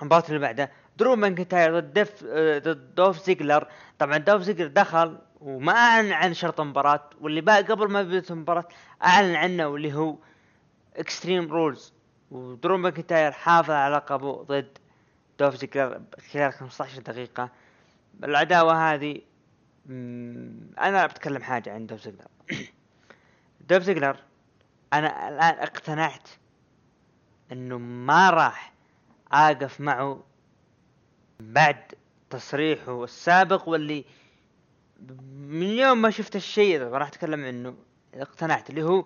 المباراة 0.00 0.24
اللي 0.28 0.38
بعدها 0.38 0.70
درو 0.96 1.16
ماكنتاير 1.16 1.80
ضد 1.80 1.92
ديف 1.92 2.24
آه، 2.28 2.58
ضد 2.58 2.94
دولف 2.94 3.24
زيجلر. 3.24 3.68
طبعا 3.98 4.18
دولف 4.18 4.42
زيجلر 4.42 4.66
دخل 4.68 5.18
وما 5.40 5.72
أعلن 5.72 6.12
عن 6.12 6.34
شرط 6.34 6.60
المباراة 6.60 7.10
واللي 7.20 7.40
بقى 7.40 7.62
قبل 7.62 7.90
ما 7.90 8.02
بدأت 8.02 8.30
المباراة 8.30 8.68
أعلن 9.04 9.34
عنه 9.34 9.66
واللي 9.66 9.94
هو 9.94 10.16
Extreme 10.96 11.52
Rules 11.52 11.92
ودرو 12.30 12.76
ماكنتاير 12.78 13.32
حافظ 13.32 13.70
على 13.70 13.94
لقبه 13.96 14.42
ضد 14.42 14.78
دولف 15.38 15.54
زيجلر 15.54 16.00
خلال 16.32 16.52
15 16.52 17.00
دقيقة. 17.02 17.50
العداوة 18.24 18.94
هذه 18.94 19.20
أنا 20.78 21.06
بتكلم 21.06 21.42
حاجة 21.42 21.72
عن 21.74 21.86
دولف 21.86 22.00
زيجلر. 22.00 22.26
دولف 23.68 23.82
زيجلر 23.82 24.16
أنا 24.92 25.28
الآن 25.28 25.54
اقتنعت 25.62 26.28
إنه 27.52 27.78
ما 27.78 28.30
راح 28.30 28.75
اقف 29.32 29.80
معه 29.80 30.24
بعد 31.40 31.94
تصريحه 32.30 33.04
السابق 33.04 33.68
واللي 33.68 34.04
من 35.36 35.66
يوم 35.66 36.02
ما 36.02 36.10
شفت 36.10 36.36
الشيء 36.36 36.78
ذا 36.78 36.88
راح 36.88 37.08
أتكلم 37.08 37.44
عنه 37.44 37.74
اقتنعت 38.14 38.70
اللي 38.70 38.82
هو 38.82 39.04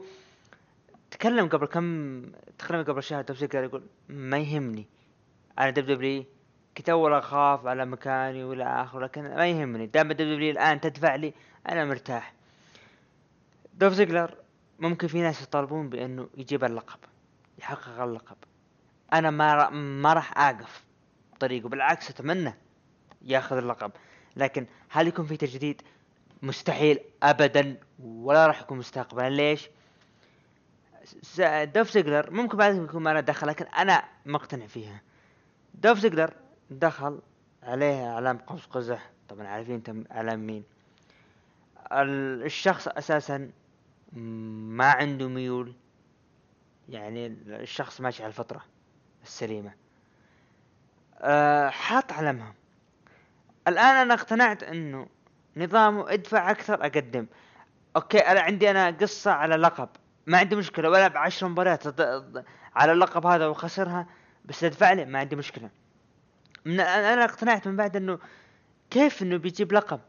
تكلم 1.10 1.48
قبل 1.48 1.66
كم 1.66 2.22
تكلم 2.58 2.82
قبل 2.82 3.02
شهر 3.02 3.22
دولف 3.22 3.36
زيجلر 3.36 3.64
يقول 3.64 3.82
ما 4.08 4.38
يهمني. 4.38 4.86
أنا 5.58 5.70
WWE 5.70 6.24
كنت 6.76 6.88
اول 6.88 7.14
أخاف 7.14 7.66
على 7.66 7.86
مكاني 7.86 8.44
والى 8.44 8.64
اخره 8.64 9.00
لكن 9.00 9.22
ما 9.22 9.46
يهمني. 9.46 9.86
دام 9.86 10.12
WWE 10.12 10.50
الآن 10.50 10.80
تدفع 10.80 11.14
لي 11.14 11.34
أنا 11.68 11.84
مرتاح. 11.84 12.34
دوف 13.74 13.92
زيجلر 13.92 14.34
ممكن 14.78 15.08
في 15.08 15.20
ناس 15.20 15.42
يطالبون 15.42 15.88
بأنه 15.88 16.28
يجيب 16.36 16.64
اللقب 16.64 16.98
يحقق 17.58 18.00
اللقب. 18.00 18.36
أنا 19.12 19.30
ما 19.30 19.70
ما 19.70 20.12
راح 20.12 20.38
أقف 20.38 20.84
بطريقه 21.34 21.68
بالعكس 21.68 22.10
أتمنى 22.10 22.54
ياخذ 23.22 23.56
اللقب. 23.56 23.92
لكن 24.36 24.66
هل 24.88 25.08
يكون 25.08 25.26
في 25.26 25.36
تجديد؟ 25.36 25.82
مستحيل 26.42 26.98
ابدا 27.22 27.76
ولا 28.02 28.46
راح 28.46 28.60
يكون 28.60 28.78
مستقبلا. 28.78 29.30
ليش؟ 29.30 29.68
دوف 31.74 31.90
زيجلر 31.90 32.30
ممكن 32.30 32.56
بعد 32.58 32.76
يكون 32.76 33.08
له 33.08 33.20
دخل 33.20 33.46
لكن 33.46 33.64
أنا 33.64 34.04
مقتنع 34.26 34.66
فيها. 34.66 35.00
دوف 35.74 35.98
زيجلر 35.98 36.34
دخل 36.70 37.20
عليه 37.62 38.12
إعلام 38.12 38.38
قوس 38.38 38.66
قزح. 38.66 39.10
طبعا 39.28 39.46
عارفين 39.46 39.74
انت 39.74 40.12
إعلام 40.12 40.46
مين. 40.46 40.64
ال- 41.92 42.42
الشخص 42.44 42.88
أساسا 42.88 43.50
ما 44.12 44.84
عنده 44.84 45.28
ميول. 45.28 45.74
يعني 46.88 47.26
الشخص 47.46 48.00
ماشي 48.00 48.22
على 48.22 48.30
الفطرة. 48.30 48.64
السليمة. 49.22 49.72
أه 51.18 51.68
حاط 51.68 52.12
علمها. 52.12 52.54
الآن 53.68 53.96
أنا 53.96 54.14
اقتنعت 54.14 54.62
إنه 54.62 55.06
نظامه 55.56 56.12
ادفع 56.12 56.50
أكثر 56.50 56.74
أقدم. 56.74 57.26
أوكي 57.96 58.18
أنا 58.18 58.40
عندي 58.40 58.70
أنا 58.70 58.90
قصة 58.90 59.30
على 59.30 59.56
لقب. 59.56 59.88
ما 60.26 60.38
عندي 60.38 60.56
مشكلة 60.56 60.90
والعب 60.90 61.16
عشر 61.16 61.48
مباريات 61.48 62.00
على 62.74 62.92
اللقب 62.92 63.26
هذا 63.26 63.46
وخسرها 63.46 64.06
بس 64.44 64.64
ادفع 64.64 64.92
لي 64.92 65.04
ما 65.04 65.18
عندي 65.18 65.36
مشكلة. 65.36 65.70
من 66.64 66.80
أنا 66.80 67.24
اقتنعت 67.24 67.68
من 67.68 67.76
بعد 67.76 67.96
إنه 67.96 68.18
كيف 68.90 69.22
إنه 69.22 69.36
بيجيب 69.36 69.72
لقب 69.72 70.00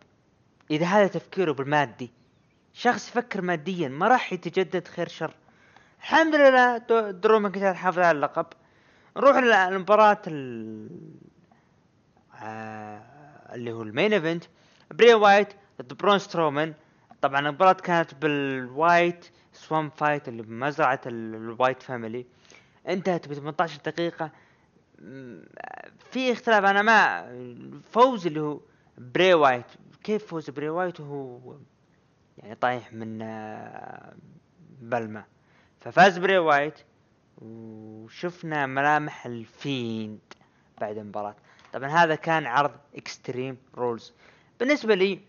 إذا 0.72 0.86
هذا 0.86 1.08
تفكيره 1.08 1.52
بالمادي؟ 1.52 2.12
شخص 2.74 3.10
يفكر 3.10 3.42
ماديا 3.42 3.90
ما 3.90 4.08
راح 4.08 4.34
يتجدد 4.34 4.88
خير 4.88 5.08
شر. 5.08 5.34
الحمد 6.00 6.36
لله 6.36 6.78
درو 7.12 7.40
ماكنتاير 7.40 7.74
حافظ 7.74 8.00
على 8.00 8.12
اللقب. 8.12 8.46
نروح 9.18 9.38
للمباراة 9.38 10.22
ال... 10.28 10.90
آه... 12.44 13.02
اللي 13.56 13.72
هو 13.72 13.82
ال 13.82 13.88
main 13.88 14.14
event. 14.14 14.44
براي 14.92 15.14
وايت 15.14 15.48
ضد 15.82 15.94
براون 15.94 16.20
سترومان. 16.20 16.74
طبعا 17.22 17.40
المباراة 17.40 17.74
كانت 17.74 18.16
بال 18.16 18.47
Wyatt 18.47 19.26
Swamp 19.54 19.90
Fight 19.90 20.28
اللي 20.28 20.42
بمزرعة 20.44 21.02
ال- 21.06 21.36
ال 21.36 21.44
Wyatt 21.44 21.84
Family. 21.84 22.26
انتهت 22.88 23.28
ب 23.28 23.34
18 23.34 23.80
دقيقة. 23.86 24.32
في 26.12 26.32
اختلاف. 26.32 26.66
أنا 26.66 26.82
ما 26.82 27.82
فوز 27.92 28.28
اللي 28.28 28.40
هو 28.42 28.60
براي 28.98 29.34
وايت. 29.34 29.66
كيف 30.04 30.26
فوز 30.28 30.50
براي 30.50 30.70
وايت 30.70 31.00
وهو 31.00 31.56
يعني 32.38 32.56
طايح 32.56 32.94
من 32.94 33.22
آه، 33.22 34.14
بلمة. 34.82 35.26
ففاز 35.80 36.18
براي 36.18 36.38
وايت. 36.38 36.80
وشفنا 37.42 38.66
ملامح 38.66 39.26
ال 39.26 39.41
Fiend 39.41 40.20
بعد 40.82 40.98
المباراة. 40.98 41.36
طبعا 41.74 41.90
هذا 41.90 42.16
كان 42.16 42.46
عرض 42.46 42.72
Extreme 42.96 43.58
Rules 43.76 44.14
بالنسبة 44.60 44.96
لي 44.96 45.20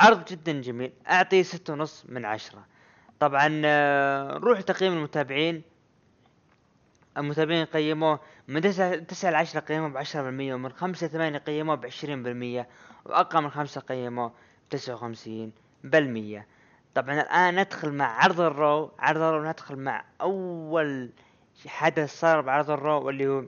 عرض 0.00 0.24
جدا 0.24 0.60
جميل. 0.60 0.92
أعطيه 1.08 1.42
ستة 1.42 1.72
ونص 1.72 2.04
من 2.08 2.24
عشرة. 2.24 2.66
طبعا 3.20 3.62
آه، 3.64 4.38
نروح 4.38 4.60
تقييم 4.60 4.92
المتابعين. 4.92 5.62
المتابعين 7.16 7.64
قيموه 7.64 8.20
من 8.48 8.60
تسعة, 8.60 8.96
تسعة 8.96 9.30
لعشرة 9.30 9.60
قيموه 9.60 9.88
بعشرة 9.88 10.22
بالمية 10.22 10.54
ومن 10.54 10.72
خمسة 10.72 11.06
ثمانية 11.06 11.38
قيموه 11.38 11.74
بعشرين 11.74 12.22
بالمية 12.22 12.68
وأقل 13.04 13.42
من 13.42 13.50
خمسة 13.50 13.80
قيموه 13.80 14.32
بتسعة 14.68 14.94
وخمسين 14.94 15.52
بالمية. 15.84 16.46
طبعا 16.94 17.20
الآن 17.20 17.60
ندخل 17.60 17.92
مع 17.92 18.24
عرض 18.24 18.40
ال 18.40 18.52
Raw 18.52 18.90
عرض 18.98 19.20
ال 19.20 19.26
Raw 19.26 19.44
ندخل 19.44 19.76
مع 19.76 20.04
أول 20.20 21.10
حدث 21.66 22.20
صار 22.20 22.40
بعرض 22.40 22.70
ال 22.70 22.78
Raw 22.78 23.02
واللي 23.02 23.28
هو 23.28 23.44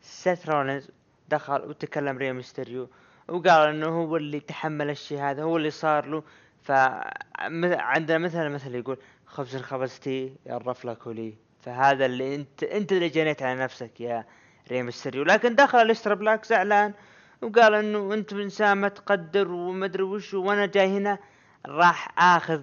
سيث 0.00 0.48
رولينز. 0.48 0.90
دخل 1.28 1.60
وتكلم 1.60 2.18
ري 2.18 2.32
ميستيريو 2.32 2.88
وقال 3.28 3.68
إنه 3.68 3.86
هو 3.86 4.16
اللي 4.16 4.40
تحمل 4.40 4.90
الشيء 4.90 5.20
هذا 5.20 5.42
هو 5.42 5.56
اللي 5.56 5.70
صار 5.70 6.06
له. 6.06 6.22
فعندنا 6.62 8.18
مثلا 8.18 8.48
مثل 8.48 8.74
يقول 8.74 8.98
خبز 9.26 9.56
خبزتي 9.56 10.36
يا 10.46 10.56
الرفلة 10.56 10.94
كلي. 10.94 11.34
فهذا 11.60 12.06
اللي 12.06 12.34
أنت 12.34 12.62
أنت 12.62 12.92
اللي 12.92 13.08
جنيت 13.08 13.42
على 13.42 13.60
نفسك 13.60 14.00
يا 14.00 14.24
ري 14.70 14.82
ميستيريو. 14.82 15.22
لكن 15.22 15.54
دخل 15.54 15.90
أليستر 15.90 16.14
بلاك 16.14 16.44
زعلان 16.44 16.94
وقال 17.42 17.74
إنه 17.74 18.14
أنت 18.14 18.32
انسان 18.32 18.72
ما 18.72 18.88
تقدر 18.88 19.52
وما 19.52 19.86
أدري 19.86 20.02
وش 20.02 20.34
وأنا 20.34 20.66
جاي 20.66 20.96
هنا 20.96 21.18
راح 21.66 22.18
آخذ 22.18 22.62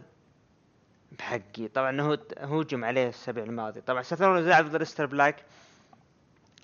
بحقي. 1.11 1.67
طبعا 1.67 2.01
هو 2.01 2.17
هوجم 2.39 2.85
عليه 2.85 3.03
الأسبوع 3.03 3.43
الماضي. 3.43 3.81
طبعا 3.81 4.01
سيث 4.01 4.21
رولينز 4.21 4.47
لعب 4.47 4.65
ضد 4.65 4.81
أليستر 4.81 5.05
بلاك 5.05 5.45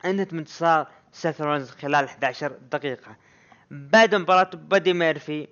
انتهت 0.05 0.33
من 0.33 0.39
انتصار 0.39 0.87
سيث 1.11 1.41
رولينز 1.41 1.69
خلال 1.69 2.05
11 2.05 2.51
دقيقة. 2.71 3.15
بعد 3.71 4.15
مباراة 4.15 4.49
مادي 4.53 4.93
ميرفي 4.93 5.47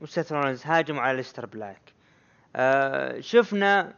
وسيث 0.00 0.32
رولينز 0.32 0.66
هاجموا 0.66 1.02
على 1.02 1.16
أليستر 1.16 1.46
بلاك 1.46 1.80
آه 2.56 3.20
شفنا 3.20 3.94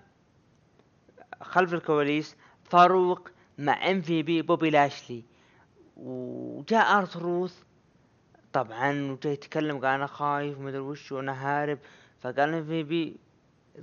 خلف 1.42 1.74
الكواليس 1.74 2.37
فاروق 2.64 3.29
مع 3.59 3.90
MVP 3.90 4.42
بوبي 4.42 4.70
لاشلي. 4.70 5.24
وجاء 5.96 6.98
آر 6.98 7.16
تروث. 7.16 7.55
طبعا 8.53 9.12
وجاي 9.12 9.33
يتكلم 9.33 9.76
قال 9.76 9.94
أنا 9.94 10.07
خايف 10.07 10.59
ومدري 10.59 10.79
وش 10.79 11.12
وأنا 11.12 11.33
هارب. 11.33 11.79
فقال 12.20 12.55
MVP 12.55 13.16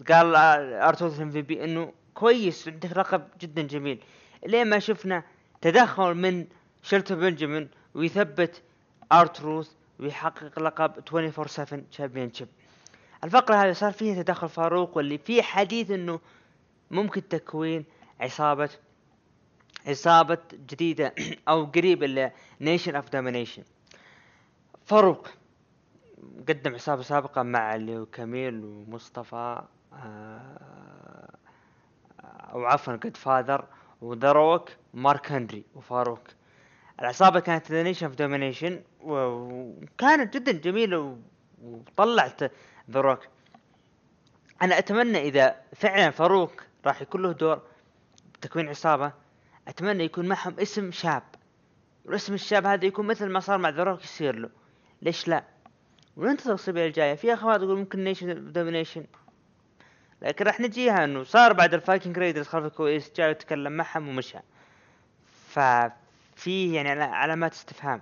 قال 0.09 0.35
آر 0.35 0.59
تروث 0.59 1.19
MVP 1.19 1.63
إنه 1.63 1.93
كويس 2.13 2.67
عندك 2.67 2.97
لقب 2.97 3.27
جدا 3.41 3.61
جميل. 3.61 4.03
لين 4.45 4.69
ما 4.69 4.79
شفنا 4.79 5.23
تدخل 5.61 6.13
من 6.13 6.45
شيلتون 6.83 7.19
بنجامين 7.19 7.69
ويثبت 7.95 8.61
آر 9.11 9.28
تروث 9.28 9.71
ويحقق 9.99 10.59
لقب 10.59 10.91
24 11.07 11.47
7 11.47 11.81
championship 11.91 12.47
الفقرة 13.23 13.55
هذه 13.55 13.71
صار 13.71 13.91
فيها 13.91 14.23
تدخل 14.23 14.49
فاروق 14.49 14.97
واللي 14.97 15.17
فيه 15.17 15.41
حديث 15.41 15.91
إنه 15.91 16.19
ممكن 16.91 17.27
تكوين 17.27 17.85
عصابة 18.19 18.69
عصابة 19.87 20.37
جديدة 20.53 21.13
أو 21.49 21.65
قريبة 21.65 22.31
ل 22.61 22.66
Nation 22.66 22.95
of 22.95 23.09
Domination 23.09 23.63
فاروق 24.85 25.27
قدم 26.49 26.73
عصابة 26.73 27.01
سابقة 27.01 27.43
مع 27.43 27.75
اللي 27.75 27.97
هو 27.97 28.05
كميل 28.05 28.65
ومصطفى. 28.65 29.61
أو 32.53 32.65
عفوا 32.65 32.95
جودفاذر 32.95 33.65
وذا 34.01 34.35
روك 34.35 34.69
ومارك 34.93 35.31
هنري 35.31 35.65
وفاروق. 35.75 36.23
العصابة 36.99 37.39
كانت 37.39 37.71
the 37.71 37.87
of 37.87 38.15
Domination 38.15 38.81
وكانت 39.01 40.37
جدا 40.37 40.51
جميلة 40.51 41.17
وطلعت 41.63 42.43
ذا 42.91 43.01
روك 43.01 43.19
أنا 44.61 44.77
أتمنى 44.77 45.21
إذا 45.21 45.55
فعلا 45.75 46.11
فاروق 46.11 46.51
راح 46.85 47.01
يكون 47.01 47.21
له 47.21 47.31
دور 47.31 47.61
بتكوين 48.33 48.69
عصابة 48.69 49.13
أتمنى 49.67 50.03
يكون 50.03 50.27
معهم 50.27 50.59
اسم 50.59 50.91
شاب. 50.91 51.23
والاسم 52.05 52.33
الشاب 52.33 52.65
هذا 52.65 52.85
يكون 52.85 53.07
مثل 53.07 53.29
ما 53.29 53.39
صار 53.39 53.57
مع 53.57 53.69
ذا 53.69 53.83
روك 53.83 54.03
يصير 54.03 54.35
له. 54.35 54.49
ليش 55.01 55.27
لا؟ 55.27 55.43
وننتظر 56.17 56.49
الاسابيع 56.49 56.85
الجاية؟ 56.85 57.15
في 57.15 57.33
أخبار 57.33 57.59
تقول 57.59 57.77
ممكن 57.77 58.03
Nation 58.03 58.51
Domination 58.51 59.05
لكن 60.21 60.45
راح 60.45 60.59
نجيها 60.59 61.03
انه 61.03 61.23
صار 61.23 61.53
بعد 61.53 61.73
ال 61.73 61.79
Viking 61.79 62.17
Raiders 62.17 62.47
خلف 62.47 62.65
الكواليس 62.65 63.11
جاء 63.15 63.29
يتكلم 63.31 63.71
معهم 63.71 64.07
ومشى. 64.09 64.37
ففيه 65.49 66.75
يعني 66.75 66.89
علا- 66.89 67.05
علامات 67.15 67.53
استفهام. 67.53 68.01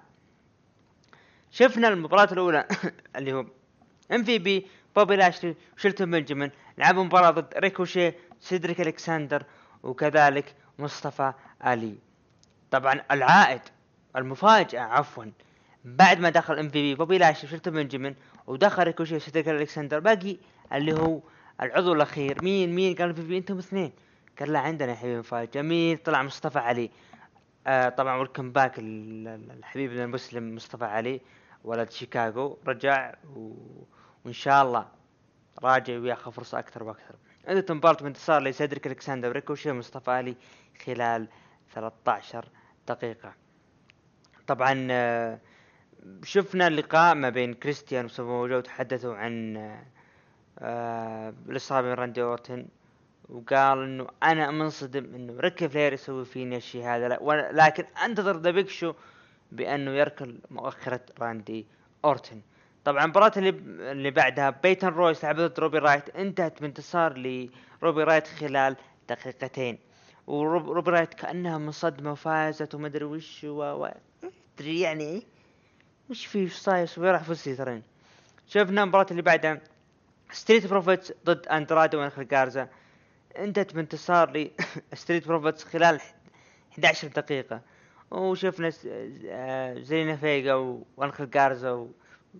شفنا 1.51 1.88
المباراة 1.88 2.34
الأولى 2.34 2.67
اللي 3.15 3.34
هو 3.34 3.45
MVP 4.12 4.68
بوبي 4.95 5.15
لاشلي 5.15 5.56
وشيلتون 5.78 6.12
بنجامين 6.12 6.51
لعبوا 6.78 7.04
مباراة 7.04 7.30
ضد 7.32 7.54
ريكوشي 7.58 8.13
سيدريك 8.41 8.82
الكسندر 8.82 9.43
وكذلك 9.84 10.56
مصطفى 10.80 11.34
علي 11.62 11.95
طبعا 12.71 13.01
العائد 13.12 13.62
المفاجأة 14.15 14.80
عفوا. 14.82 15.25
بعد 15.86 16.19
ما 16.19 16.30
دخل 16.30 16.60
MVP 16.60 16.96
بوبي 16.95 17.17
لاشلي 17.17 17.47
وشيلتون 17.47 17.73
بنجامين 17.73 18.15
ودخل 18.47 18.84
ريكوشي 18.84 19.15
وسيدريك 19.15 19.49
الكسندر 19.49 19.99
باقي 19.99 20.38
اللي 20.73 20.93
هو 20.93 21.19
العضو 21.62 21.94
الأخير. 21.94 22.44
مين 22.44 22.76
مين 22.76 22.96
قال 22.96 23.15
في 23.15 23.38
أنتم 23.38 23.58
اثنين. 23.58 23.91
قال 24.39 24.54
لا 24.54 24.60
عندنا 24.60 24.91
يا 24.91 24.96
حبيبي 24.96 25.20
مفاجأة 25.20 25.62
مين 25.62 25.98
طلع 25.98 26.24
مصطفى 26.24 26.60
علي. 26.60 26.91
آه 27.68 27.89
طبعا 27.89 28.18
welcome 28.18 28.52
back 28.52 28.80
ال- 28.80 29.28
ال- 29.28 29.52
الحبيب 29.52 29.91
المسلم 29.91 30.56
مصطفى 30.56 30.86
علي 30.86 31.22
ولد 31.63 31.91
شيكاغو. 31.91 32.58
رجع 32.68 33.13
و... 33.36 33.54
وإن 34.26 34.34
شاء 34.34 34.63
الله 34.63 34.88
راجع 35.63 35.94
وياخذ 36.00 36.32
فرصة 36.32 36.60
أكثر 36.60 36.84
وأكثر. 36.84 37.15
انتهت 37.50 37.72
مباراة 37.72 37.98
بانتصار 38.04 38.41
لسيدريك 38.41 38.88
ألكسندر 38.88 39.30
وريكوشي 39.30 39.72
ومصطفى 39.72 40.12
علي 40.12 40.36
خلال 40.86 41.28
13 41.74 42.50
دقيقة. 42.88 43.34
طبعا 44.48 44.88
آه، 44.91 45.39
شفنا 46.24 46.68
اللقاء 46.68 47.15
ما 47.15 47.30
بين 47.30 47.54
كريستيان 47.54 48.06
وسامو 48.06 48.48
جو 48.48 48.60
تحدثوا 48.60 49.15
عن 49.15 49.56
آه، 50.60 51.34
آه، 51.72 51.82
من 51.82 51.94
راندي 51.94 52.22
أورتن 52.22 52.65
وقال 53.30 53.84
إنه 53.84 54.08
أنا 54.24 54.52
منصدم 54.52 55.15
إنه 55.15 55.39
ريك 55.39 55.70
فلير 55.70 55.94
يسوي 55.94 56.26
فيني 56.26 56.58
الشيء 56.58 56.84
هذا 56.84 57.20
لكن 57.52 57.84
أنتظر 58.06 58.38
ذا 58.38 58.52
بيج 58.52 58.68
شو 58.68 58.94
بأنه 59.52 59.91
يركل 59.91 60.39
مؤخرة 60.52 61.00
راندي 61.20 61.65
أورتن. 62.06 62.41
طبعا 62.86 63.04
المباراة 63.04 63.32
اللي 63.38 63.50
اللي 63.91 64.12
بعدها 64.12 64.50
بيتن 64.50 64.88
رويس 64.88 65.24
لعب 65.24 65.36
ضد 65.36 65.60
روبي 65.60 65.78
رايوت 65.78 66.10
انتهت 66.10 66.62
بانتصار 66.62 67.18
لروبي 67.18 68.04
رايوت 68.04 68.28
خلال 68.28 68.76
دقيقتين. 69.10 69.80
وروبي 70.28 70.91
رايت 70.91 71.13
كأنها 71.13 71.58
من 71.58 71.72
صدمة 71.72 72.12
وفازت 72.12 72.76
وما 72.76 72.88
أدري 72.88 73.06
وش 73.06 73.44
و 73.44 73.88
تدري 74.58 74.80
يعني 74.80 75.04
إيه؟ 75.04 75.22
وش 76.10 76.26
في 76.26 76.44
وش 76.46 76.54
صاير 76.54 76.89
وراح 76.98 77.24
فزتي 77.24 77.56
ترين 77.56 77.84
شفنا 78.48 78.84
المباراة 78.84 79.08
اللي 79.12 79.22
بعدها. 79.22 79.62
ستريت 80.32 80.68
بروفيتس 80.68 81.14
ضد 81.26 81.48
اندرادو 81.48 82.00
وانخل 82.00 82.28
جارزا 82.28 82.68
انتهت 83.38 83.74
بانتصار 83.76 84.38
ل 84.38 84.52
ستريت 84.94 85.28
بروفيتس 85.28 85.64
خلال 85.64 86.00
11 86.72 87.08
دقيقة. 87.08 87.62
وشفنا 88.12 88.72
آه، 89.28 89.80
زينا 89.80 90.16
فيجا 90.16 90.54
وانخل 90.98 91.30
جارزا 91.30 91.88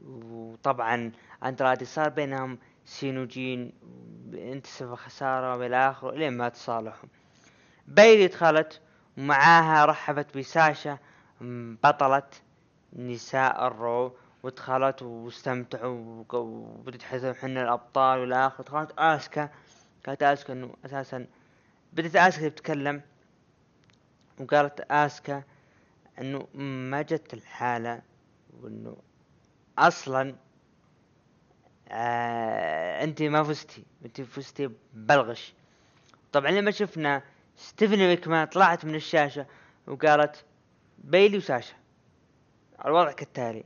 وطبعا 0.06 1.12
اندرادي 1.44 1.86
صار 1.86 2.10
بينهم 2.10 2.58
سينوجين 2.86 3.72
انتسب 4.34 4.96
خسارة 4.96 5.58
والى 5.58 5.90
اخره 5.90 6.12
لين 6.12 6.38
ما 6.38 6.50
تصالحوا. 6.50 7.10
بايلي 7.88 8.28
دخلت 8.28 8.82
ومعاها 9.18 9.86
رحبت 9.86 10.38
بساشا 10.38 10.98
بطلة 11.84 12.30
نساء 12.94 13.68
الرو. 13.68 14.16
ودخلت 14.46 15.02
واستمتعوا 15.02 16.24
وبدت 16.34 17.04
حنا 17.04 17.64
الأبطال 17.64 18.20
والى 18.20 18.48
اخره 18.48 18.64
دخلت 18.64 18.92
آسكا. 18.98 19.50
كانت 20.04 20.24
آسكا 20.24 20.54
إنه 20.54 20.74
أساسا 20.86 21.28
بدت 21.94 22.16
آسكا 22.16 22.50
تتكلم. 22.50 23.02
وقالت 24.40 24.80
آسكا 24.92 25.44
إنه 26.20 26.48
ما 26.90 27.02
جت 27.02 27.34
الحالة 27.34 28.02
وإنه 28.62 28.98
أصلا 29.78 30.36
آه 31.90 33.04
انت 33.04 33.22
ما 33.22 33.44
فزتي. 33.44 33.84
انت 34.06 34.22
فزتي 34.22 34.70
بالغش 34.94 35.54
طبعا 36.32 36.52
لما 36.52 36.72
شفنا 36.72 37.24
ستيفاني 37.58 38.08
مكمان 38.08 38.48
طلعت 38.48 38.86
من 38.86 38.96
الشاشة 38.96 39.46
وقالت 39.88 40.46
بيلي 40.98 41.38
وساشا. 41.38 41.76
الوضع 42.86 43.12
كالتالي. 43.12 43.64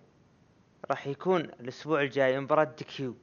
راح 0.92 1.08
يكون 1.08 1.42
الأسبوع 1.42 2.02
الجاي 2.02 2.40
مباراة 2.40 2.64
DQ 2.64 3.16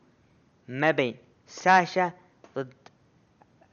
ما 0.69 0.91
بين 0.91 1.17
ساشا 1.47 2.13
ضد 2.57 2.75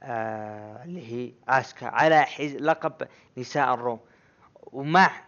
آه 0.02 0.84
اللي 0.84 1.12
هي 1.12 1.32
آسكا 1.48 1.86
على 1.86 2.22
حز... 2.22 2.54
لقب 2.56 3.08
نساء 3.38 3.74
ال 3.74 3.79
Raw. 3.79 4.00
ومع 4.62 5.24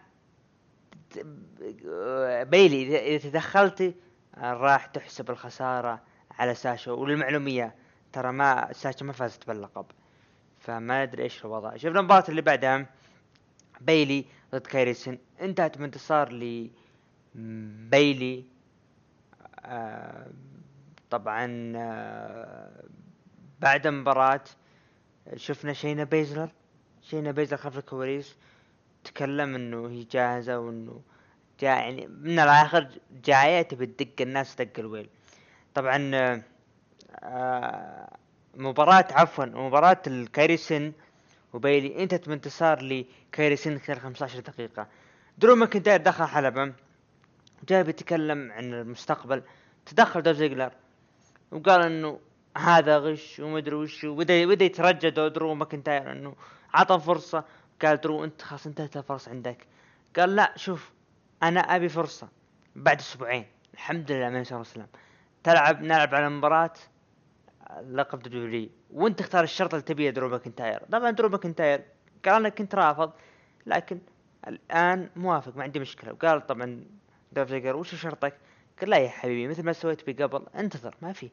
بيلي 2.43 3.15
اذا 3.15 3.29
تدخلتي 3.29 3.95
آه، 4.37 4.53
راح 4.53 4.85
تحسب 4.85 5.29
الخسارة 5.29 6.01
على 6.31 6.55
ساشا. 6.55 6.91
وللمعلومية 6.91 7.75
ترى 8.13 8.31
ما 8.31 8.73
ساشا 8.73 9.03
ما 9.03 9.13
فازت 9.13 9.47
باللقب. 9.47 9.85
فما 10.59 11.03
أدري 11.03 11.23
إيش 11.23 11.45
الوضع. 11.45 11.77
شفنا 11.77 11.99
المباراة 11.99 12.23
اللي 12.29 12.41
بعدها 12.41 12.85
بيلي 13.81 14.25
ضد 14.51 14.67
كايريسن 14.67 15.17
انتهت 15.41 15.77
بانتصار 15.77 16.31
ل 16.31 16.69
بيلي 17.35 18.45
آه 19.65 20.27
طبعا 21.09 21.73
آه 21.75 22.83
بعد 23.59 23.87
المباراة 23.87 24.43
شفنا 25.35 25.73
شينا 25.73 26.03
بيزلر. 26.03 26.49
شينا 27.01 27.31
بيزلر 27.31 27.57
خلف 27.57 27.77
الكواليس 27.77 28.35
تكلم 29.03 29.55
إنه 29.55 29.89
هي 29.89 30.03
جاهزة 30.03 30.59
وإنه 30.59 31.01
جاء 31.59 31.77
يعني 31.79 32.07
من 32.07 32.39
الآخر 32.39 32.87
جاية 33.25 33.61
تبي 33.61 33.85
تدق 33.85 34.21
الناس 34.21 34.55
دق 34.55 34.79
الويل. 34.79 35.09
طبعا 35.73 36.11
آه، 37.23 38.17
مباراة 38.55 39.07
عفوا 39.11 39.45
مباراة 39.45 40.01
الكايريسن 40.07 40.91
وبيلي 41.53 42.03
انتهت 42.03 42.29
بانتصار 42.29 42.81
لكايريسن 42.81 43.79
خلال 43.79 43.99
15 43.99 44.39
دقيقة. 44.39 44.87
درو 45.37 45.55
ماكنتاير 45.55 46.01
دخل 46.01 46.25
حلبة. 46.25 46.73
جاي 47.69 47.83
بيتكلم 47.83 48.51
عن 48.51 48.73
المستقبل. 48.73 49.43
تدخل 49.85 50.21
دولف 50.21 50.31
زيجلر 50.31 50.71
وقال 51.51 51.81
إنه 51.81 52.19
هذا 52.57 52.97
غش 52.97 53.39
ومدري 53.39 53.75
وش 53.75 54.03
وبدأ 54.03 54.45
بدأ 54.45 54.65
يترجى 54.65 55.09
درو 55.09 55.53
ماكنتاير 55.53 56.11
إنه 56.11 56.35
عطى 56.73 56.99
فرصة. 56.99 57.43
قال 57.81 58.01
درو 58.01 58.23
أنت 58.23 58.41
خلاص 58.41 58.67
انتهت 58.67 58.97
الفرصة 58.97 59.31
عندك. 59.31 59.67
قال 60.17 60.35
لا 60.35 60.53
شوف 60.55 60.91
أنا 61.43 61.59
أبي 61.59 61.89
فرصة. 61.89 62.27
بعد 62.75 62.99
أسبوعين 62.99 63.45
الحمد 63.73 64.11
لله 64.11 64.29
إن 64.29 64.43
شاء 64.43 64.61
الله 64.75 64.87
تلعب 65.43 65.81
نلعب 65.81 66.15
على 66.15 66.29
مباراة 66.29 66.73
لقب 67.89 68.19
WWE 68.19 68.69
وأنت 68.93 69.19
تختار 69.19 69.43
الشرط 69.43 69.73
اللي 69.73 69.85
تبيه 69.85 70.09
درو 70.09 70.29
ماكنتاير. 70.29 70.83
طبعا 70.91 71.11
درو 71.11 71.29
ماكنتاير 71.29 71.83
قال 72.25 72.35
أنا 72.35 72.49
كنت 72.49 72.75
رافض 72.75 73.11
لكن 73.65 73.99
الآن 74.47 75.09
موافق 75.15 75.57
ما 75.57 75.63
عندي 75.63 75.79
مشكلة. 75.79 76.11
وقال 76.13 76.47
طبعا 76.47 76.85
دولف 77.31 77.49
زيجلر 77.49 77.75
وش 77.75 77.95
شرطك؟ 77.95 78.33
قال 78.81 78.89
لا 78.89 78.97
يا 78.97 79.09
حبيبي 79.09 79.47
مثل 79.47 79.63
ما 79.63 79.73
سويت 79.73 80.05
بي 80.05 80.23
قبل 80.23 80.45
انتظر 80.55 80.95
ما 81.01 81.13
في. 81.13 81.29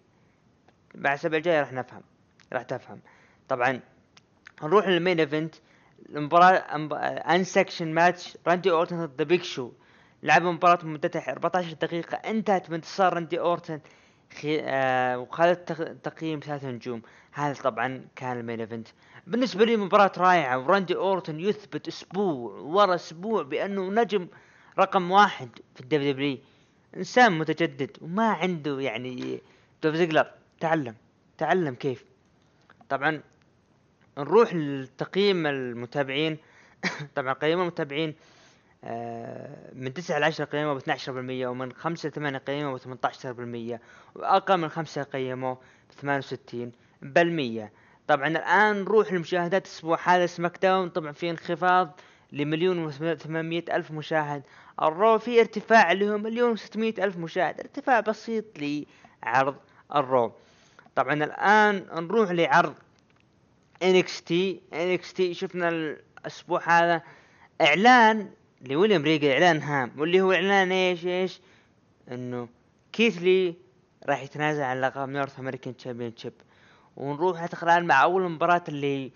بعد 0.94 1.12
الأسبوع 1.12 1.37
الجاي 1.37 1.61
راح 1.61 1.72
نفهم 1.72 2.02
راح 2.52 2.62
تفهم. 2.62 3.00
طبعا 3.48 3.80
نروح 4.62 4.88
لل 4.88 4.99
main 4.99 5.20
event 5.20 5.54
المباراة 6.09 6.54
unsanctioned 7.35 7.94
match 7.94 8.38
راندي 8.46 8.70
أورتن 8.70 9.07
ضد 9.07 9.22
بيج 9.22 9.42
شو. 9.42 9.72
لعبوا 10.22 10.52
مباراة 10.52 10.85
مدتها 10.85 11.33
14 11.33 11.72
دقيقة 11.72 12.16
انتهت 12.16 12.70
بانتصار 12.70 13.14
راندي 13.14 13.40
أورتن 13.40 13.80
خي... 14.40 14.61
آه 14.61 15.18
وخذت 15.18 15.72
تق... 15.72 15.92
تقييم 15.92 16.40
ثلاث 16.40 16.64
نجوم. 16.64 17.02
هذا 17.33 17.62
طبعا 17.62 18.04
كان 18.16 18.38
ال 18.38 18.43
main 18.43 18.61
event. 18.61 18.88
بالنسبة 19.26 19.64
لي 19.64 19.76
مباراة 19.76 20.12
رائعة 20.18 20.59
وراندي 20.59 20.96
أورتن 20.96 21.40
يثبت 21.40 21.88
أسبوع 21.88 22.52
ورا 22.61 22.94
أسبوع 22.94 23.42
بأنه 23.42 23.90
نجم 23.90 24.28
رقم 24.78 25.10
واحد 25.10 25.48
في 25.74 25.80
ال 25.80 26.12
WWE 26.12 26.38
إنسان 26.96 27.38
متجدد 27.38 27.96
وما 28.00 28.28
عنده 28.28 28.80
يعني 28.80 29.40
دولف 29.83 29.94
زيجلر 29.94 30.30
تعلم 30.60 30.94
تعلم 31.38 31.74
كيف. 31.74 32.04
طبعا 32.88 33.20
نروح 34.18 34.54
لتقييم 34.54 35.46
المتابعين. 35.46 36.38
طبعا 37.16 37.32
قيموا 37.32 37.62
المتابعين 37.62 38.14
آه، 38.84 39.72
من 39.72 39.94
9 39.94 40.18
ل 40.18 40.24
10 40.24 40.44
قيموا 40.44 40.74
ب 40.74 40.78
12% 40.78 41.46
ومن 41.46 41.72
5 41.72 42.08
ل 42.08 42.12
8 42.12 42.38
قيموا 42.38 42.78
ب 42.78 43.76
18% 43.76 43.80
وأقل 44.14 44.56
من 44.56 44.68
5 44.68 45.02
قيموا 45.02 45.54
ب 45.54 46.20
68% 47.66 47.70
طبعا 48.08 48.28
الآن 48.28 48.80
نروح 48.80 49.12
لمشاهدات 49.12 49.66
الأسبوع 49.66 49.98
هذا 50.04 50.26
SmackDown 50.26 50.88
طبعا 50.88 51.12
في 51.12 51.30
انخفاض. 51.30 52.00
لمليون 52.35 52.92
و800 52.92 53.75
ألف 53.75 53.90
مشاهد. 53.90 54.42
ال 54.83 54.91
Raw 54.91 55.18
في 55.18 55.40
ارتفاع 55.40 55.92
اللي 55.92 56.11
هو 56.11 56.18
مليون 56.18 56.57
و600 56.57 56.77
ألف 56.79 57.16
مشاهد. 57.16 57.61
ارتفاع 57.61 58.01
بسيط 58.01 58.44
لعرض 58.59 59.57
ال 59.94 60.04
Raw 60.04 60.33
طبعا 60.94 61.14
الآن 61.14 61.87
نروح 61.92 62.31
لعرض 62.31 62.75
NXT 63.85 64.33
NXT 64.73 65.23
شفنا 65.33 65.68
الأسبوع 65.68 66.68
هذا 66.68 67.03
إعلان 67.61 68.31
لويليام 68.62 69.03
ريجل 69.03 69.29
إعلان 69.29 69.62
هام. 69.62 69.92
واللي 69.99 70.20
هو 70.20 70.33
إعلان 70.33 70.73
إيش؟ 70.73 71.07
إيش؟ 71.07 71.40
إنه 72.12 72.49
كيث 72.92 73.34
لي 73.34 73.54
راح 74.07 74.23
يتنازل 74.23 74.62
عن 74.62 74.81
لقب 74.81 75.09
North 75.09 75.38
American 75.38 75.76
Championship. 75.76 76.33
ونروح 76.97 77.42
الان 77.62 77.85
مع 77.87 78.03
أول 78.03 78.31
مباراة 78.31 78.64
اللي 78.68 79.12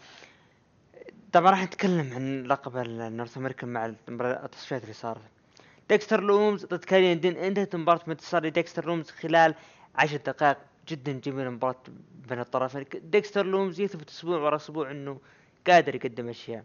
طبعا 1.32 1.50
راح 1.50 1.64
نتكلم 1.64 2.12
عن 2.14 2.42
لقب 2.42 2.76
ال 2.76 2.86
North 2.86 3.36
American 3.36 3.68
مع 3.68 3.86
التصفيات 4.20 4.82
اللي 4.82 4.94
صارت. 4.94 5.20
ديكستر 5.88 6.22
لومز 6.22 6.64
ضد 6.64 6.84
كيليان 6.84 7.20
دين 7.20 7.36
انتهت 7.36 7.74
المباراة 7.74 8.00
بانتصار 8.06 8.44
لديكستر 8.46 8.86
لومز 8.86 9.10
خلال 9.10 9.54
عشر 9.94 10.16
دقائق. 10.16 10.56
جدا 10.88 11.12
جميلة 11.12 11.50
مباراة 11.50 11.76
بين 12.28 12.40
الطرفين. 12.40 12.84
ديكستر 12.94 13.46
لومز 13.46 13.80
يثبت 13.80 14.10
أسبوع 14.10 14.38
ورا 14.38 14.56
أسبوع 14.56 14.90
إنه 14.90 15.20
قادر 15.66 15.94
يقدم 15.94 16.28
أشياء. 16.28 16.64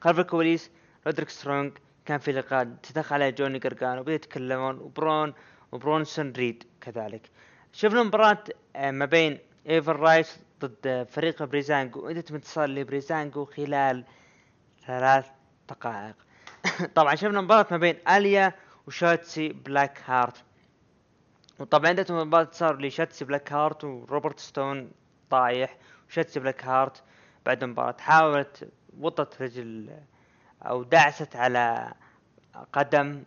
خلف 0.00 0.18
الكواليس 0.18 0.70
رودريك 1.06 1.28
سترونج 1.28 1.72
كان 2.04 2.18
في 2.18 2.32
لقاء 2.32 2.64
تدخل 2.82 3.14
عليه 3.14 3.30
جوني 3.30 3.58
قرقان 3.58 3.98
وبدأوا 3.98 4.14
يتكلمون 4.14 4.78
وبرون 4.78 5.34
وبرونسون 5.72 6.32
ريد 6.32 6.64
كذلك. 6.80 7.30
شفنا 7.72 8.02
مباراة 8.02 8.44
آه، 8.76 8.90
ما 8.90 9.04
بين 9.04 9.38
Ever-Rise 9.68 10.38
ضد 10.60 11.06
فريق 11.10 11.42
Breezango 11.42 12.08
انتهت 12.08 12.32
بانتصار 12.32 12.68
ل 12.68 12.76
Breezango 12.76 13.44
خلال 13.44 14.04
ثلاث 14.86 15.26
دقائق. 15.68 16.14
طبعا 16.94 17.14
شفنا 17.14 17.40
مباراة 17.40 17.66
ما 17.70 17.76
بين 17.76 17.96
أليا 18.08 18.52
وشاتسي 18.86 19.48
بلاك 19.48 20.02
هارت 20.06 20.44
وطبعا 21.58 21.90
انتهت 21.90 22.12
مباراة 22.12 22.48
بانتصار 22.52 22.80
لشاتسي 22.80 23.24
بلاك 23.24 23.52
هارت 23.52 23.84
وروبرت 23.84 24.40
ستون 24.40 24.90
طايح 25.30 25.76
وشاتسي 26.08 26.40
بلاك 26.40 26.64
هارت 26.64 27.02
بعد 27.46 27.62
المباراة 27.62 27.96
حاولت 28.00 28.68
وطت 28.98 29.42
رجل 29.42 29.90
أو 30.62 30.82
دعست 30.82 31.36
على 31.36 31.92
قدم 32.72 33.22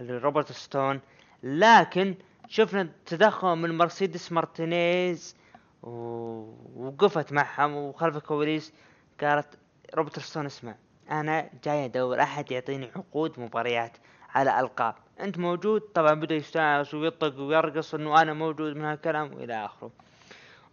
روبرت 0.00 0.52
ستون. 0.52 1.00
لكن 1.42 2.14
شفنا 2.48 2.88
تدخل 3.06 3.48
من 3.48 3.78
مرسيدس 3.78 4.32
مارتينيز 4.32 5.36
ووقفت 5.86 7.32
معهم 7.32 7.76
وخلف 7.76 8.16
الكواليس 8.16 8.72
قالت 9.20 9.58
روبرت 9.94 10.18
ستون 10.18 10.46
اسمع 10.46 10.74
أنا 11.10 11.50
جاي 11.64 11.84
أدور 11.84 12.20
أحد 12.22 12.52
يعطيني 12.52 12.90
عقود 12.96 13.40
مباريات 13.40 13.96
على 14.34 14.60
ألقاب. 14.60 14.94
أنت 15.20 15.38
موجود؟ 15.38 15.80
طبعا 15.80 16.14
بدأ 16.14 16.34
يستانس 16.34 16.94
ويطق 16.94 17.40
ويرقص 17.40 17.94
إنه 17.94 18.22
أنا 18.22 18.32
موجود 18.32 18.76
من 18.76 18.84
هالكلام 18.84 19.34
وإلى 19.34 19.64
آخره. 19.64 19.90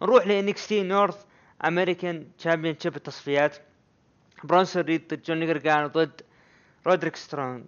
نروح 0.02 0.26
ل 0.26 0.36
NXT 0.36 0.66
North 0.68 1.24
American 1.64 2.26
Championship 2.38 2.96
التصفيات 2.96 3.56
برونسون 4.44 4.82
ريد 4.82 5.08
ضد 5.08 5.22
جوني 5.22 5.46
جرجانو 5.46 5.86
ضد 5.86 6.22
رودريك 6.86 7.16
سترونج 7.16 7.64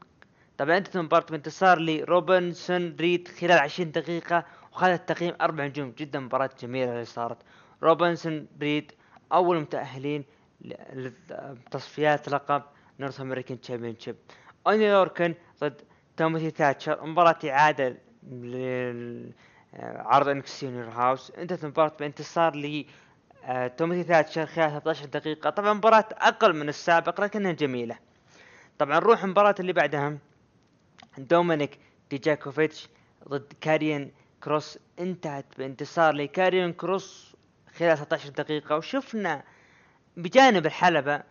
طبعا 0.59 0.77
انتهت 0.77 0.97
المباراة 0.97 1.27
بانتصار 1.31 1.79
لروبنسون 1.79 2.97
ريد 3.01 3.29
خلال 3.29 3.59
20 3.59 3.93
دقيقة 3.93 4.45
وخذ 4.77 4.89
التقييم 4.89 5.35
أربع 5.41 5.67
نجوم. 5.67 5.91
جدا 5.99 6.21
مباراة 6.21 6.51
جميلة 6.61 6.93
اللي 6.93 7.05
صارت. 7.05 7.37
روبنسون 7.83 8.47
ريد 8.61 8.93
أول 9.33 9.61
متأهلين 9.61 10.25
لتصفيات 10.61 12.29
لقب 12.29 12.62
North 13.01 13.21
American 13.21 13.61
Championship 13.61 14.17
أوني 14.67 14.93
لوركن 14.93 15.35
ضد 15.61 15.83
توماثي 16.17 16.51
تاتشر. 16.51 17.07
مباراة 17.07 17.39
إعادة 17.45 17.97
عرض 19.83 20.29
NXT 20.29 20.62
In 20.62 20.71
Your 20.71 20.89
House. 20.89 21.31
انتهت 21.31 21.65
المباراة 21.65 21.93
بانتصار 22.01 22.57
ل 22.57 22.85
آه، 23.45 23.67
توماثي 23.67 24.05
تاتشر 24.05 24.47
خلال 24.47 24.71
13 24.71 25.07
دقيقة. 25.07 25.51
طبعا 25.51 25.73
مباراة 25.73 26.09
أقل 26.12 26.57
من 26.57 26.69
السابق 26.69 27.21
لكنها 27.21 27.53
جميلة. 27.53 27.99
طبعا 28.79 29.01
نروح 29.01 29.25
المباراة 29.25 29.55
اللي 29.61 29.73
بعدها. 29.73 30.19
دومينيك 31.19 31.79
ديجاكوفيتش 32.11 32.89
ضد 33.29 33.53
كاريان 33.61 34.11
كروس 34.47 34.79
انتهت 34.99 35.45
بانتصار 35.59 36.15
لكاريان 36.15 36.73
كروس 36.73 37.37
خلال 37.79 37.97
13 37.99 38.29
دقيقة 38.29 38.77
وشفنا 38.77 39.45
بجانب 40.17 40.67
الحلبة 40.67 41.23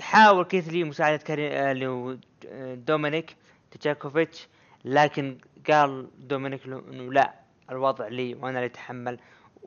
حاول 0.00 0.44
كيث 0.44 0.68
لي 0.68 0.84
مساعدة 0.84 1.16
كاري 1.16 1.48
آه 1.52 2.74
دومينيك 2.74 3.36
تشاكوفيتش 3.70 4.48
لكن 4.84 5.38
قال 5.70 6.08
دومينيك 6.18 6.66
له 6.66 6.78
إنه 6.78 7.12
لا 7.12 7.34
الوضع 7.70 8.08
لي 8.08 8.34
وأنا 8.34 8.58
اللي 8.58 8.66
أتحمل 8.66 9.18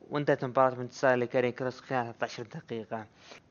وانتهت 0.09 0.43
المباراة 0.43 0.75
بانتصار 0.75 1.15
لكاري 1.15 1.51
كروس 1.51 1.79
خلال 1.81 2.13
13 2.19 2.43
دقيقة. 2.43 3.05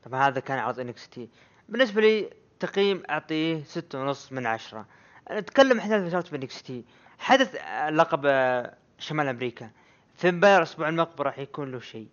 طبعا 0.05 0.27
هذا 0.27 0.39
كان 0.39 0.59
عرض 0.59 0.79
NXT 0.79 1.29
بالنسبة 1.69 2.01
لي 2.01 2.29
تقييم 2.59 3.03
أعطيه 3.09 3.63
ستة 3.63 4.01
ونص 4.01 4.31
من 4.31 4.45
عشرة. 4.45 4.85
نتكلم 5.31 5.79
احداث 5.79 6.29
في 6.29 6.35
NXT 6.35 6.85
حدث 7.19 7.55
لقب 7.89 8.21
آه، 8.25 8.82
شمال 9.03 9.27
أمريكا. 9.27 9.69
فين 10.15 10.39
باير 10.39 10.57
الأسبوع 10.57 10.89
المقبل 10.89 11.25
راح 11.25 11.39
يكون 11.39 11.71
له 11.71 11.79
شيء. 11.79 12.07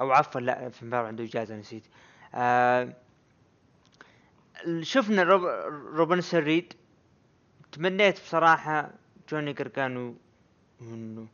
أو 0.00 0.12
عفوا 0.12 0.40
لا 0.40 0.68
فين 0.68 0.90
باير 0.90 1.04
عنده 1.04 1.24
إجازة 1.24 1.56
نسيت. 1.56 1.82
آه 2.34 2.96
شفنا 4.80 5.22
روب 5.22 5.44
روبنسون 5.94 6.40
ريد. 6.40 6.72
تمنيت 7.72 8.20
بصراحة 8.20 8.90
جوني 9.28 9.52
قرقانو 9.52 10.14
إنه 10.82 11.26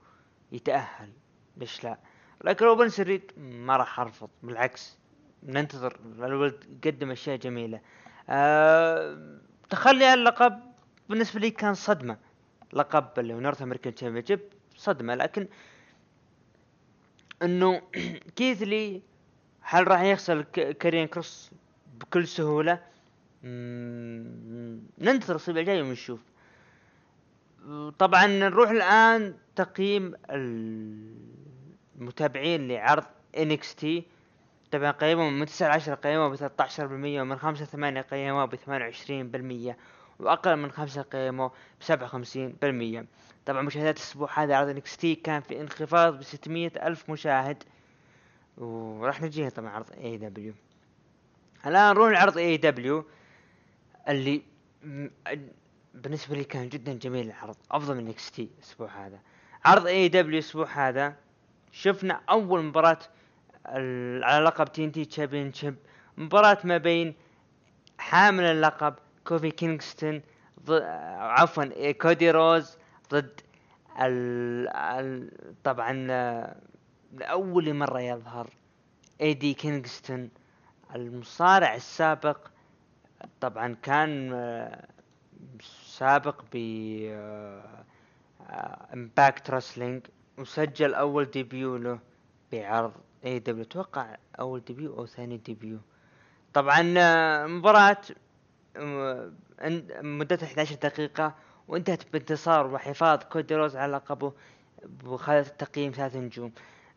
يتأهل. 0.52 1.12
ليش 1.56 1.84
لا؟ 1.84 1.98
لكن 2.44 2.64
روبنسون 2.64 3.04
ريد 3.04 3.32
ما 3.38 3.76
راح 3.76 4.00
أرفض. 4.00 4.28
بالعكس 4.42 4.98
ننتظر. 5.42 5.96
الولد 6.18 6.80
قدم 6.84 7.10
أشياء 7.10 7.36
جميلة. 7.36 7.80
أه 8.28 9.38
تخلي 9.70 10.14
اللقب 10.14 10.60
بالنسبة 11.08 11.40
لي 11.40 11.50
كان 11.50 11.74
صدمة. 11.74 12.18
لقب 12.74 13.08
اللي 13.18 13.34
هو 13.34 13.40
North 13.40 13.62
American 13.62 13.94
Championship 13.94 14.40
صدمة. 14.76 15.14
لكن 15.14 15.48
إنه 17.42 17.82
كيث 18.36 18.80
لي 18.80 19.02
هل 19.60 19.88
راح 19.88 20.02
يخسر 20.02 20.42
كارين 20.52 21.06
كروس 21.06 21.50
بكل 22.00 22.28
سهولة؟ 22.28 22.80
ننتظر 24.98 25.34
الأسبوع 25.34 25.60
الجاي 25.60 25.82
ونشوف. 25.82 26.20
طبعا 27.98 28.26
نروح 28.26 28.70
الآن 28.70 29.34
تقييم 29.56 30.14
المتابعين 32.00 32.68
لعرض 32.68 33.04
NXT. 33.38 34.04
طبعا 34.70 34.90
قيموا 34.90 35.30
من 35.30 35.46
9 35.46 35.68
ل 35.68 35.70
10 35.70 35.94
قيموا 35.94 36.28
ب 36.28 36.36
13% 36.36 36.80
ومن 36.80 37.36
5 37.36 37.64
ل 37.64 37.66
8 37.66 38.00
قيموا 38.00 38.44
ب 38.44 38.54
28% 38.54 39.74
واقل 40.24 40.56
من 40.56 40.70
5 40.70 41.02
قيموا 41.02 41.48
ب 41.80 41.82
57% 43.02 43.04
طبعا 43.46 43.62
مشاهدات 43.62 43.96
الأسبوع 43.96 44.42
هذا 44.42 44.56
عرض 44.56 44.68
NXT 44.68 45.14
كان 45.14 45.40
في 45.40 45.60
انخفاض 45.60 46.18
ب 46.18 46.22
600 46.22 46.72
ألف 46.86 47.10
مشاهد. 47.10 47.62
وراح 48.58 49.22
نجيها 49.22 49.48
طبعا 49.48 49.70
عرض 49.70 49.92
AEW 49.92 50.54
الآن 51.66 51.94
نروح 51.94 52.10
لعرض 52.10 52.38
AEW 52.38 53.04
اللي 54.08 54.42
بالنسبة 55.94 56.36
لي 56.36 56.44
كان 56.44 56.68
جدا 56.68 56.92
جميل 56.92 57.26
العرض 57.26 57.56
أفضل 57.70 57.94
من 57.96 58.08
NXT 58.08 58.48
الأسبوع 58.58 59.06
هذا. 59.06 59.18
عرض 59.64 59.86
AEW 59.86 60.38
الأسبوع 60.38 60.88
هذا 60.88 61.16
شفنا 61.72 62.20
أول 62.30 62.62
مباراة 62.62 62.98
على 63.66 64.44
لقب 64.44 64.72
TNT 64.72 65.04
Champion 65.04 65.52
مباراة 66.16 66.58
ما 66.64 66.78
بين 66.78 67.14
حامل 67.98 68.44
اللقب 68.44 68.94
كوفي 69.24 69.50
كينغستون 69.50 70.22
عفوا 70.68 71.92
كودي 71.92 72.30
رودز 72.30 72.76
ضد 73.10 73.40
ال... 74.00 74.68
ال... 74.68 75.30
طبعا 75.64 75.92
لأول 77.12 77.74
مرة 77.74 78.00
يظهر 78.00 78.50
ايدي 79.20 79.54
كينغستون 79.54 80.30
المصارع 80.94 81.74
السابق. 81.74 82.38
طبعا 83.40 83.76
كان 83.82 84.30
سابق 85.84 86.44
ب 86.52 86.56
Impact 88.94 89.50
Wrestling 89.50 90.06
وسجل 90.38 90.94
أول 90.94 91.24
debut 91.24 91.76
له 91.76 91.98
بعرض 92.52 92.92
AEW 93.24 93.64
أتوقع 93.64 94.16
أول 94.40 94.64
debut 94.64 94.98
أو 94.98 95.06
ثاني 95.06 95.36
debut. 95.36 95.78
طبعا 96.54 96.82
مباراة 97.46 98.00
مدتها 100.02 100.46
11 100.46 100.74
دقيقة 100.74 101.34
وانتهت 101.68 102.12
بانتصار 102.12 102.66
وحفاظ 102.66 103.18
كودي 103.18 103.54
رودز 103.54 103.76
على 103.76 103.92
لقبه 103.92 104.32
وخذت 105.04 105.50
التقييم 105.50 105.92
ثلاث 105.92 106.16
نجوم. 106.16 106.52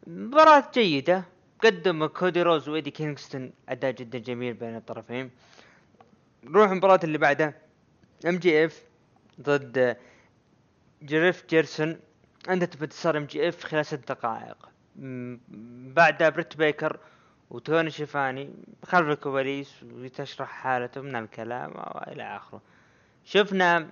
مباراة 0.08 0.72
جيدة 0.74 1.24
قدم 1.64 2.06
كودي 2.06 2.42
رودز 2.42 2.70
وإيدي 2.70 2.92
كينغستون 2.92 3.52
أداء 3.70 3.92
جدا 3.92 4.18
جميل 4.18 4.54
بين 4.54 4.76
الطرفين. 4.76 5.32
نروح 6.44 6.72
المباراة 6.72 7.00
اللي 7.04 7.18
بعدها. 7.18 7.54
MJF 8.28 8.84
ضد 9.42 9.98
جريف 11.02 11.46
جاريسون. 11.50 12.00
أنتهت 12.50 12.78
بانتصار 12.78 13.18
MJF 13.18 13.64
خلال 13.64 13.86
ست 13.86 14.12
دقائق. 14.12 14.70
بعدها 15.96 16.30
بريت 16.30 16.58
بيكر 16.58 17.00
وتوني 17.50 17.92
شيفاني 17.92 18.54
خلف 18.86 19.08
الكواليس 19.10 19.84
وتشرح 19.84 20.50
حالته 20.50 21.02
من 21.02 21.16
الكلام 21.16 21.72
والى 21.72 22.36
آخره. 22.38 22.62
شفنا 23.26 23.90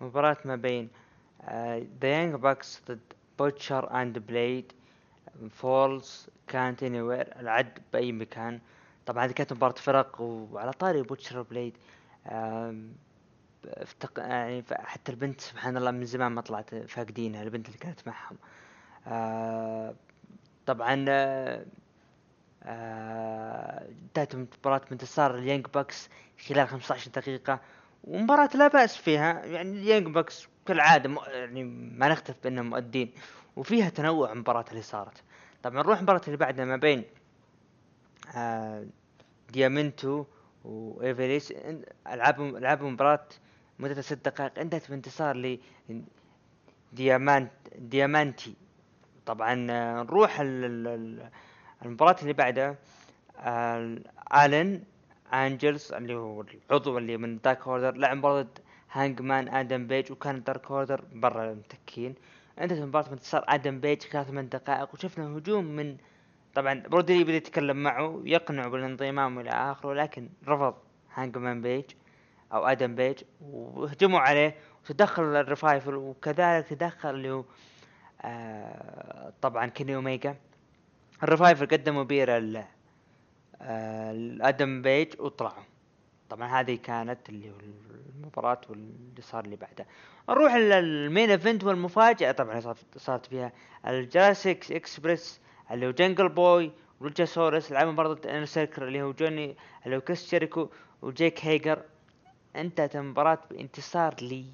مباراة 0.00 0.36
ما 0.44 0.56
بين 0.56 0.88
The 2.00 2.08
Young 2.08 2.34
Bucks 2.34 2.82
ضد 2.88 3.00
Butcher 3.38 4.00
and 4.02 4.18
Blade 4.18 4.72
Falls 5.50 6.28
كانت 6.48 6.82
Anywhere 6.82 7.40
العد 7.40 7.78
بأي 7.92 8.12
مكان. 8.12 8.60
طبعا 9.06 9.24
هذه 9.24 9.32
كانت 9.32 9.52
مباراة 9.52 9.74
فرق 9.74 10.20
وعلى 10.20 10.72
طاري 10.72 11.02
Butcher 11.02 11.42
Blade 11.42 11.76
افتق... 13.64 14.18
يعني 14.18 14.64
حتى 14.72 15.12
البنت 15.12 15.40
سبحان 15.40 15.76
الله 15.76 15.90
من 15.90 16.04
زمان 16.04 16.32
ما 16.32 16.40
طلعت 16.40 16.74
فاقدينها 16.74 17.42
البنت 17.42 17.66
اللي 17.66 17.78
كانت 17.78 18.08
معهم. 18.08 18.36
آه 19.06 19.94
طبعا 20.66 21.04
آه 21.08 21.64
انتهت 22.66 24.36
مباراة 24.36 24.80
بانتصار 24.90 25.34
ال 25.34 25.39
Young 25.39 25.66
Bucks 25.74 26.08
خلال 26.48 26.68
15 26.68 27.10
دقيقة 27.10 27.60
ومباراة 28.04 28.50
لا 28.54 28.68
بأس 28.68 28.96
فيها. 28.96 29.44
يعني 29.44 29.70
ال 29.70 29.76
Young 29.76 30.06
Bucks 30.06 30.48
كالعادة 30.66 31.20
يعني 31.26 31.64
ما 31.64 32.08
نختلف 32.08 32.36
بأنهم 32.44 32.70
مؤدين 32.70 33.12
وفيها 33.56 33.88
تنوع 33.88 34.32
المباراة 34.32 34.64
اللي 34.70 34.82
صارت. 34.82 35.22
طبعا 35.62 35.82
نروح 35.82 35.98
المباراة 35.98 36.20
اللي 36.26 36.36
بعدها 36.36 36.64
ما 36.64 36.76
بين 36.76 37.04
آه 38.36 38.86
ديامانتي 39.52 40.24
وإيفليس. 40.64 41.54
العاب 42.06 42.40
ألعاب 42.40 42.82
مباراة 42.82 43.26
مدتها 43.78 44.02
ست 44.02 44.28
دقائق. 44.28 44.58
انتهت 44.58 44.90
بانتصار 44.90 45.36
ل 45.36 45.58
ديامانت 46.92 47.50
ديامانتي. 47.78 48.54
طبعا 49.26 49.66
آه، 49.70 50.02
نروح 50.02 50.38
المباراة 51.84 52.16
اللي 52.22 52.32
بعدها 52.32 52.76
آه، 53.38 53.98
آلن 54.44 54.82
أنجلز 55.34 55.92
اللي 55.92 56.14
هو 56.14 56.44
العضو 56.70 56.98
اللي 56.98 57.16
من 57.16 57.38
Dark 57.44 57.68
Order 57.68 57.94
لعب 57.96 58.16
مباراة 58.16 58.46
Hangman 58.92 59.48
آدم 59.48 59.86
بيج 59.86 60.12
وكان 60.12 60.42
Dark 60.42 60.70
Order 60.70 61.04
برا 61.12 61.54
متكين 61.54 62.14
انتهت 62.60 62.78
مباراة 62.78 63.08
بانتصار 63.08 63.44
آدم 63.48 63.80
بيج 63.80 64.02
خلال 64.02 64.26
ثمان 64.26 64.48
دقائق 64.48 64.94
وشفنا 64.94 65.26
هجوم 65.38 65.64
من 65.64 65.96
طبعا 66.54 66.74
برودي 66.88 67.14
لي 67.14 67.24
بدا 67.24 67.32
يتكلم 67.32 67.76
معه 67.82 68.22
يقنعه 68.24 68.68
بالانضمام 68.68 69.38
إلى 69.38 69.50
آخره 69.50 69.88
ولكن 69.88 70.28
رفض 70.48 70.74
Hangman 71.14 71.62
بيج 71.62 71.84
أو 72.52 72.66
آدم 72.66 72.94
بيج 72.94 73.18
وهجموا 73.40 74.20
عليه 74.20 74.54
وتدخل 74.90 75.22
ال 75.22 75.31
Revival 75.31 75.94
وكذلك 75.94 76.66
تدخل 76.68 77.10
اللي 77.10 77.30
هو 77.30 77.44
آه 78.22 79.32
طبعا 79.42 79.66
كيني 79.66 79.94
أوميجا. 79.96 80.36
ال 81.22 81.27
Revival 81.27 81.66
قدموا 81.66 82.02
beer 82.02 82.36
ل 82.36 82.64
آه 83.62 84.38
آدم 84.40 84.82
بيج 84.82 85.20
وطلعوا. 85.20 85.62
طبعا 86.30 86.60
هذه 86.60 86.74
كانت 86.74 87.28
اللي 87.28 87.52
المباراة 88.16 88.60
واللي 88.68 89.22
صار 89.22 89.44
اللي 89.44 89.56
بعدها. 89.56 89.86
نروح 90.28 90.54
لل 90.54 90.79
main 90.79 91.30
event 91.30 91.64
والمفاجأة. 91.64 92.32
طبعا 92.32 92.74
صارت 92.96 93.26
فيها 93.26 93.52
ال 93.86 93.96
Jurassic 93.96 94.72
Express 94.72 95.40
اللي 95.70 95.86
هو 95.86 95.90
Jungle 95.90 96.28
Boy 96.28 96.72
و 97.00 97.06
Luchasaurus 97.06 97.72
لعبوا 97.72 97.92
مباراة 97.92 98.18
Inner 98.24 98.44
Circle 98.44 98.82
اللي 98.82 99.02
هو 99.02 99.12
جوني 99.12 99.56
اللي 99.86 99.96
هو 99.96 100.00
كريس 100.00 100.30
جيريكو 100.30 100.68
وجيك 101.02 101.44
هيجر. 101.44 101.82
انتهت 102.56 102.96
المباراة 102.96 103.38
بانتصار 103.50 104.14
لي. 104.22 104.44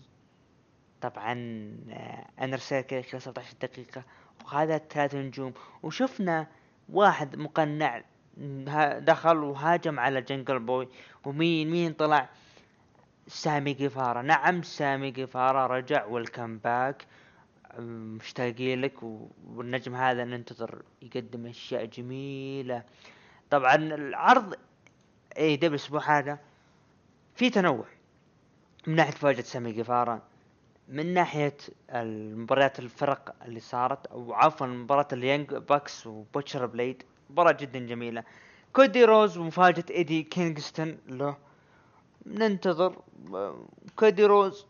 طبعا 1.01 1.33
Inner 2.43 2.59
Circle 2.59 3.03
خلال 3.05 3.23
17 3.23 3.55
دقيقة 3.63 4.03
وهذا 4.45 4.79
ثلاث 4.79 5.15
نجوم 5.15 5.53
وشفنا 5.83 6.47
واحد 6.89 7.37
مقنع 7.37 8.03
دخل 8.99 9.37
وهاجم 9.37 10.01
على 10.01 10.23
Jungle 10.23 10.59
Boy 10.59 10.89
ومين 11.25 11.71
مين 11.71 11.93
طلع؟ 11.93 12.29
سامي 13.27 13.73
قيفارا 13.73 14.23
نعم 14.23 14.63
سامي 14.63 15.11
قيفارا 15.11 15.67
رجع 15.67 16.05
welcome 16.05 16.59
back 16.59 17.07
مشتاقين 17.79 18.81
لك؟ 18.81 19.03
والنجم 19.47 19.95
هذا 19.95 20.25
ننتظر 20.25 20.83
يقدم 21.03 21.47
أشياء 21.47 21.85
جميلة. 21.85 22.83
طبعا 23.51 23.75
العرض 23.75 24.55
AEW 25.39 25.69
الأسبوع 25.69 26.19
هذا 26.19 26.39
في 27.35 27.51
تنوع 27.51 27.85
من 28.87 28.95
ناحية 28.95 29.13
مفاجأة 29.13 29.41
سامي 29.41 29.83
قيفارا 29.83 30.23
من 30.89 31.15
ناحية 31.15 31.57
المباريات 31.91 32.79
الفرق 32.79 33.35
اللي 33.45 33.61
صارت 33.61 34.07
أو 34.07 34.33
عفوا 34.33 34.67
مباراة 34.67 35.09
ال 35.13 35.20
Young 35.20 35.55
Bucks 35.55 36.07
و 36.07 36.14
Butcher 36.14 36.67
Blade 36.67 37.03
مباراة 37.31 37.53
جدا 37.53 37.79
جميلة. 37.79 38.25
كودي 38.73 39.05
رودز 39.05 39.39
ومفاجأة 39.39 39.85
إيدي 39.91 40.23
كينغستون 40.23 40.99
له. 41.09 41.37
ننتظر. 42.27 42.97
كودي 43.97 44.25
رودز 44.25 44.67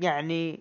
يعني 0.00 0.60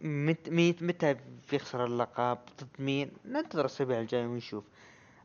مت 0.00 0.48
ميت 0.48 0.82
متى 0.82 1.16
بيخسر 1.50 1.84
اللقب؟ 1.84 2.38
ضد 2.60 2.68
مين؟ 2.78 3.10
ننتظر 3.24 3.60
الأسابيع 3.60 4.00
الجاية 4.00 4.26
ونشوف. 4.26 4.64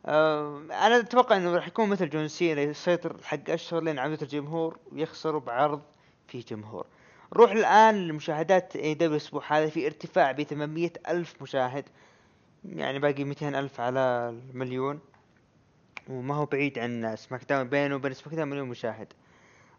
أه 0.05 0.57
أنا 0.57 0.99
أتوقع 0.99 1.37
إنه 1.37 1.55
راح 1.55 1.67
يكون 1.67 1.89
مثل 1.89 2.09
جون 2.09 2.27
سينا 2.27 2.61
يسيطر 2.61 3.17
حق 3.23 3.49
أشهر 3.49 3.83
لين 3.83 3.99
عودة 3.99 4.21
الجمهور 4.21 4.77
ويخسر 4.91 5.37
بعرض 5.37 5.81
في 6.27 6.39
جمهور. 6.39 6.85
نروح 7.33 7.51
الآن 7.51 8.07
لمشاهدات 8.07 8.75
AEW 8.75 9.11
الأسبوع 9.11 9.43
هذا 9.47 9.69
في 9.69 9.85
ارتفاع 9.85 10.31
ب 10.31 10.43
800 10.43 10.91
ألف 11.07 11.41
مشاهد. 11.41 11.85
يعني 12.65 12.99
باقي 12.99 13.23
200 13.23 13.59
ألف 13.59 13.79
على 13.79 14.33
المليون. 14.53 14.99
وما 16.09 16.35
هو 16.35 16.45
بعيد 16.45 16.79
عن 16.79 17.15
SmackDown 17.15 17.69
بينه 17.69 17.95
وبين 17.95 18.13
SmackDown 18.13 18.49
مليون 18.49 18.67
مشاهد. 18.67 19.13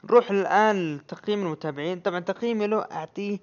نروح 0.04 0.30
الآن 0.30 0.96
لتقييم 0.96 1.42
المتابعين. 1.42 2.00
طبعا 2.00 2.20
تقييمي 2.20 2.66
له 2.66 2.78
أعطيه 2.92 3.38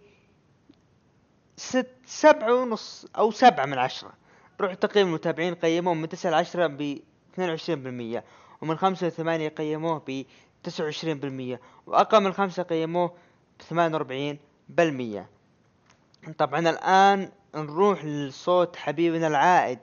ست 1.57 1.87
سبعة 2.05 2.53
ونص 2.53 3.05
أو 3.17 3.31
سبعة 3.31 3.65
من 3.65 3.77
عشرة. 3.77 4.13
نروح 4.59 4.73
تقييم 4.73 5.07
المتابعين 5.07 5.55
قيموه 5.55 5.93
من 5.93 6.09
تسعة 6.09 6.31
لعشرة 6.31 6.67
ب 6.67 6.99
22% 7.35 8.23
ومن 8.61 8.77
خمسة 8.77 9.07
لثمانية 9.07 9.49
قيموه 9.49 10.03
ب 10.07 10.25
29% 10.63 11.59
وأقل 11.87 12.23
من 12.23 12.33
خمسة 12.33 12.63
قيموه 12.63 13.13
بثمان 13.59 13.93
وأربعين 13.93 14.39
بالمية 14.69 15.29
طبعا 16.37 16.59
الآن 16.59 17.31
نروح 17.55 18.05
لصوت 18.05 18.75
حبيبنا 18.75 19.27
العائد. 19.27 19.79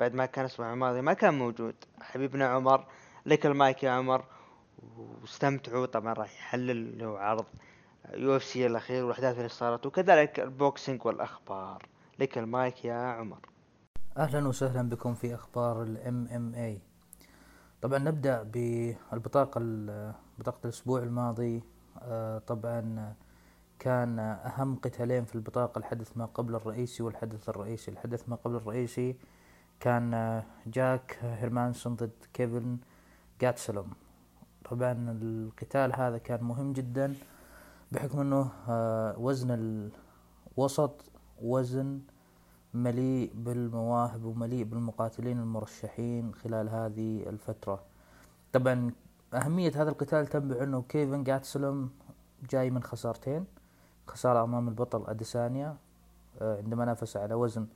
بعد 0.00 0.14
ما 0.14 0.26
كان 0.26 0.44
الأسبوع 0.44 0.72
الماضي 0.72 1.00
ما 1.00 1.12
كان 1.12 1.38
موجود. 1.38 1.74
حبيبنا 2.00 2.46
عمر 2.46 2.86
لك 3.26 3.46
المايك 3.46 3.82
يا 3.82 3.90
عمر. 3.90 4.24
واستمتعوا. 5.20 5.86
طبعا 5.86 6.12
راح 6.12 6.34
يحلل 6.34 6.98
له 6.98 7.18
عرض 7.18 7.44
UFC 8.14 8.66
الأخير 8.66 9.04
والأحداث 9.04 9.36
اللي 9.36 9.48
صارت 9.48 9.86
وكذلك 9.86 10.40
ال 10.40 10.49
boxing 10.49 11.06
والأخبار. 11.06 11.86
لك 12.18 12.38
المايك 12.38 12.84
يا 12.84 12.94
عمر. 12.94 13.38
أهلا 14.16 14.48
وسهلا 14.48 14.88
بكم 14.88 15.14
في 15.14 15.34
أخبار 15.34 15.82
ال 15.82 16.28
MMA 16.28 16.80
طبعا 17.82 17.98
نبدأ 17.98 18.42
بالبطاقه 18.42 19.60
بطاقة 20.38 20.60
الأسبوع 20.64 21.02
الماضي. 21.02 21.62
طبعا 22.46 23.14
كان 23.78 24.18
أهم 24.18 24.76
قتالين 24.76 25.24
في 25.24 25.34
البطاقة 25.34 25.78
الحدث 25.78 26.16
ما 26.16 26.24
قبل 26.24 26.54
الرئيسي 26.54 27.02
والحدث 27.02 27.48
الرئيسي. 27.48 27.90
الحدث 27.90 28.28
ما 28.28 28.36
قبل 28.36 28.56
الرئيسي 28.56 29.16
كان 29.80 30.42
جاك 30.66 31.18
هيرمانسون 31.22 31.94
ضد 31.94 32.10
كيلفن 32.32 32.78
جاتسلوم. 33.40 33.90
طبعا 34.64 35.18
القتال 35.22 35.96
هذا 35.96 36.18
كان 36.18 36.44
مهم 36.44 36.72
جدا 36.72 37.14
بحكم 37.92 38.20
إنه 38.20 38.50
آه، 38.68 39.18
وزن 39.18 39.50
الوسط 40.56 41.04
وزن 41.42 42.00
مليء 42.74 43.32
بالمواهب 43.34 44.24
ومليء 44.24 44.64
بالمقاتلين 44.64 45.38
المرشحين 45.38 46.34
خلال 46.34 46.68
هذه 46.68 47.28
الفترة. 47.28 47.84
طبعا 48.52 48.90
أهمية 49.34 49.72
هذا 49.76 49.90
القتال 49.90 50.26
تنبع 50.26 50.62
أنه 50.62 50.82
كيفن 50.82 51.24
جاتسلم 51.24 51.90
جاي 52.50 52.70
من 52.70 52.82
خسارتين. 52.82 53.44
خسارة 54.06 54.44
أمام 54.44 54.68
البطل 54.68 55.04
أديسانيا 55.06 55.76
آه، 56.40 56.56
عندما 56.56 56.84
نافس 56.84 57.16
على 57.16 57.34
وزن 57.34 57.66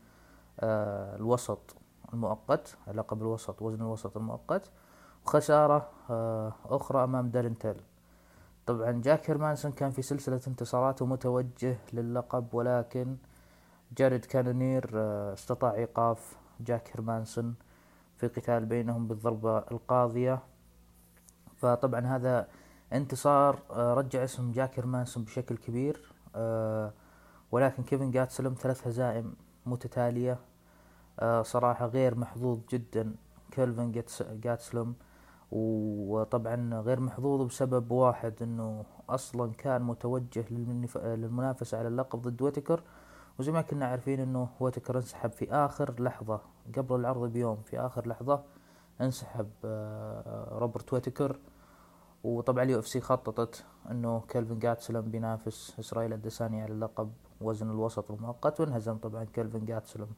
آه، 0.60 1.16
الوسط 1.16 1.76
المؤقت 2.14 2.76
لقب 2.94 3.22
الوسط 3.22 3.62
وزن 3.62 3.80
الوسط 3.80 4.16
المؤقت. 4.16 4.70
وخسارة 5.26 5.88
آه، 6.10 6.52
أخرى 6.64 7.04
أمام 7.04 7.28
دارن 7.28 7.57
تل 7.57 7.76
طبعا 8.66 8.90
جاك 9.04 9.30
هيرمانسون 9.30 9.72
كان 9.72 9.90
في 9.90 10.02
سلسلة 10.02 10.40
انتصارات 10.48 11.02
ومتوجه 11.02 11.76
للقب 11.92 12.54
ولكن 12.54 13.16
جارد 13.98 14.24
كانونير 14.24 14.90
استطاع 15.32 15.74
إيقاف 15.74 16.36
جاك 16.60 16.88
هيرمانسون 16.88 17.54
في 18.16 18.28
قتال 18.28 18.64
بينهم 18.64 19.08
بالضربة 19.08 19.58
القاضية. 19.58 20.49
فطبعا 21.60 22.00
هذا 22.00 22.48
انتصار 22.92 23.58
آه، 23.70 23.94
رجع 23.94 24.24
اسم 24.24 24.52
جاك 24.52 24.86
هيرمانسون 24.86 25.24
بشكل 25.24 25.56
كبير 25.56 26.12
آه، 26.36 26.92
ولكن 27.52 27.82
كيلفن 27.82 28.10
جاتسلم 28.10 28.54
ثلاث 28.54 28.86
هزائم 28.86 29.34
متتالية 29.66 30.38
آه، 31.20 31.42
صراحة 31.42 31.86
غير 31.86 32.14
محظوظ 32.14 32.58
جدا 32.70 33.14
كيلفن 33.50 34.02
جاتسلم 34.42 34.94
وطبعا 35.52 36.80
غير 36.80 37.00
محظوظ 37.00 37.46
بسبب 37.46 37.90
واحد 37.90 38.34
إنه 38.42 38.84
أصلا 39.08 39.52
كان 39.52 39.82
متوجه 39.82 40.44
للمنافسة 40.50 41.78
على 41.78 41.88
اللقب 41.88 42.22
ضد 42.22 42.42
ويتكر. 42.42 42.82
وزي 43.38 43.52
ما 43.52 43.62
كنا 43.62 43.86
عارفين 43.86 44.20
إنه 44.20 44.48
ويتكر 44.60 44.96
انسحب 44.96 45.32
في 45.32 45.52
آخر 45.52 46.02
لحظة 46.02 46.40
قبل 46.76 47.00
العرض 47.00 47.32
بيوم 47.32 47.62
في 47.62 47.80
آخر 47.80 48.08
لحظة 48.08 48.42
انسحب 49.00 49.50
روبرت 50.52 50.92
ويتكر. 50.92 51.36
وطبعا 52.24 52.64
ال 52.64 52.78
UFC 52.78 53.00
خططت 53.00 53.64
إنه 53.90 54.22
كيلفن 54.28 54.58
جاتسلم 54.58 55.00
بينافس 55.00 55.76
إسرائيل 55.80 56.12
أديسانيا 56.12 56.62
على 56.62 56.72
اللقب 56.72 57.12
وزن 57.40 57.70
الوسط 57.70 58.10
المؤقت 58.10 58.60
وانهزم 58.60 58.96
طبعا 58.96 59.24
كيلفن 59.24 59.64
جاتسلم 59.64 60.08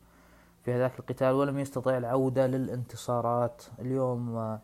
في 0.64 0.72
هذاك 0.72 0.98
القتال 0.98 1.32
ولم 1.32 1.58
يستطيع 1.58 1.98
العودة 1.98 2.46
للانتصارات. 2.46 3.62
اليوم 3.78 4.36
آه، 4.36 4.60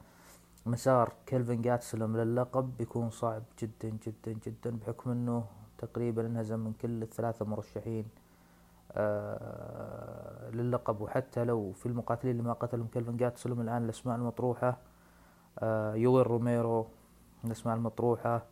مسار 0.66 1.12
كيلفن 1.26 1.62
جاتسلم 1.62 2.16
للقب 2.16 2.76
بيكون 2.78 3.10
صعب 3.10 3.42
جدا 3.62 3.88
جدا 4.06 4.38
جدا 4.46 4.76
بحكم 4.76 5.10
إنه 5.10 5.44
تقريبا 5.78 6.26
انهزم 6.26 6.58
من 6.60 6.72
كل 6.72 7.02
الثلاثة 7.02 7.44
مرشحين 7.44 8.04
آه، 8.92 10.50
للقب. 10.50 11.00
وحتى 11.00 11.44
لو 11.44 11.72
في 11.72 11.86
المقاتلين 11.86 12.32
اللي 12.32 12.48
ما 12.48 12.52
قتلهم 12.52 12.86
كيلفن 12.86 13.16
جاتسلم 13.16 13.60
الآن 13.60 13.84
الأسماء 13.84 14.16
المطروحة 14.16 14.78
آه، 15.58 15.94
يويل 15.94 16.26
روميرو 16.26 16.86
الاسماء 17.44 17.76
المطروحة 17.76 18.42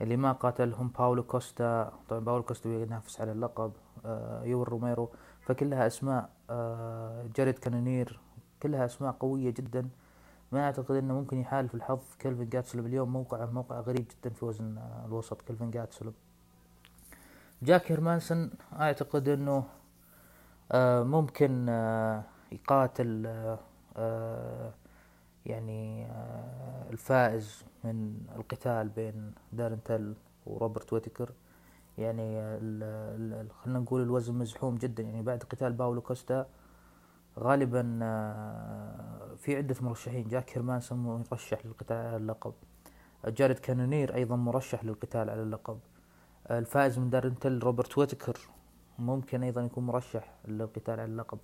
اللي 0.00 0.16
ما 0.16 0.32
قاتلهم 0.32 0.88
باولو 0.88 1.22
كوستا. 1.22 1.92
طبعا 2.08 2.20
باولو 2.20 2.42
كوستا 2.42 2.68
بينافس 2.68 3.20
على 3.20 3.32
اللقب 3.32 3.72
آه 4.06 4.44
يويل 4.44 4.68
روميرو. 4.68 5.10
فكلها 5.40 5.86
أسماء 5.86 6.30
آه 6.50 7.26
جاريد 7.36 7.58
كانونير. 7.58 8.20
كلها 8.62 8.84
أسماء 8.84 9.12
قوية 9.12 9.50
جدا. 9.50 9.88
ما 10.52 10.64
أعتقد 10.64 10.94
إنه 10.94 11.14
ممكن 11.14 11.40
يحالف 11.40 11.74
الحظ 11.74 12.00
كلفن 12.20 12.48
جاتسلم 12.48 12.86
اليوم. 12.86 13.12
موقعه 13.12 13.46
موقع 13.46 13.80
غريب 13.80 14.06
جدا 14.08 14.34
في 14.34 14.44
وزن 14.44 14.78
آه، 14.78 15.06
الوسط 15.06 15.42
كلفن 15.42 15.70
جاتسلم 15.70 16.14
جاك 17.62 17.92
هيرمانسون 17.92 18.50
أعتقد 18.72 19.28
إنه 19.28 19.64
آه، 20.72 21.02
ممكن 21.02 21.68
يقاتل 22.52 23.26
يعني 25.46 26.06
آه، 26.06 26.90
الفائز 26.90 27.64
من 27.84 28.20
القتال 28.36 28.88
بين 28.88 29.32
دارن 29.52 29.82
تل 29.82 30.14
وروبرت 30.46 30.92
ويتكر. 30.92 31.32
يعني 31.98 32.56
خلينا 33.50 33.78
نقول 33.78 34.02
الوزن 34.02 34.34
مزحوم 34.34 34.74
جدا. 34.74 35.02
يعني 35.02 35.22
بعد 35.22 35.42
قتال 35.42 35.72
باولو 35.72 36.00
كوستا 36.00 36.46
غالبا 37.38 37.98
آه، 38.02 39.34
في 39.36 39.56
عدة 39.56 39.76
مرشحين. 39.80 40.28
جاك 40.28 40.50
هيرمانسون 40.58 41.24
مرشح 41.30 41.66
للقتال 41.66 41.96
على 41.96 42.16
اللقب. 42.16 42.52
جارد 43.26 43.58
كانونير 43.58 44.14
أيضا 44.14 44.36
مرشح 44.36 44.84
للقتال 44.84 45.30
على 45.30 45.42
اللقب. 45.42 45.78
الفائز 46.50 46.98
من 46.98 47.10
دارن 47.10 47.39
تل 47.39 47.58
روبرت 47.58 47.98
ويتكر 47.98 48.38
ممكن 48.98 49.42
أيضا 49.42 49.62
يكون 49.62 49.86
مرشح 49.86 50.34
للقتال 50.48 51.00
على 51.00 51.04
اللقب. 51.04 51.38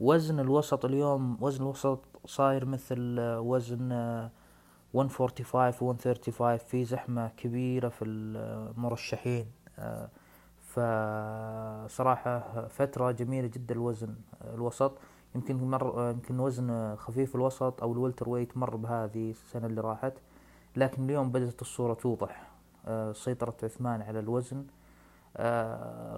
فوزن 0.00 0.40
الوسط 0.40 0.84
اليوم 0.84 1.36
وزن 1.40 1.62
الوسط 1.62 2.00
صاير 2.26 2.64
مثل 2.64 3.16
آه، 3.18 3.40
وزن 3.40 3.92
آه، 3.92 4.30
145 4.94 5.74
و 5.82 5.92
135 5.92 6.58
في 6.58 6.84
زحمة 6.84 7.28
كبيرة 7.28 7.88
في 7.88 8.04
المرشحين. 8.04 9.46
آه، 9.78 10.08
فصراحة 10.60 12.38
فترة 12.68 13.10
جميلة 13.10 13.46
جدا 13.48 13.74
الوزن 13.74 14.14
آه، 14.42 14.54
الوسط. 14.54 14.92
يمكن 15.34 15.56
مر 15.70 15.98
آه، 15.98 16.10
يمكن 16.10 16.40
وزن 16.40 16.70
آه، 16.70 16.94
خفيف 16.94 17.34
الوسط 17.36 17.82
أو 17.82 17.92
الولتر 17.92 18.28
ويت 18.28 18.56
مر 18.56 18.76
بهذه 18.76 19.30
السنة 19.30 19.66
اللي 19.66 19.80
راحت. 19.80 20.12
لكن 20.76 21.04
اليوم 21.04 21.30
بدأت 21.30 21.62
الصورة 21.62 21.94
توضح 21.94 22.50
آه، 22.86 23.12
سيطرة 23.12 23.54
عثمان 23.62 24.02
على 24.02 24.18
الوزن. 24.18 24.56
آه، 24.58 24.79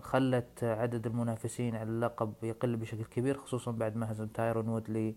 خلت 0.00 0.64
عدد 0.64 1.06
المنافسين 1.06 1.76
على 1.76 1.88
اللقب 1.90 2.32
يقل 2.42 2.76
بشكل 2.76 3.04
كبير 3.04 3.38
خصوصا 3.38 3.70
بعد 3.70 3.96
ما 3.96 4.12
هزم 4.12 4.26
تايرون 4.26 4.68
وودلي 4.68 5.14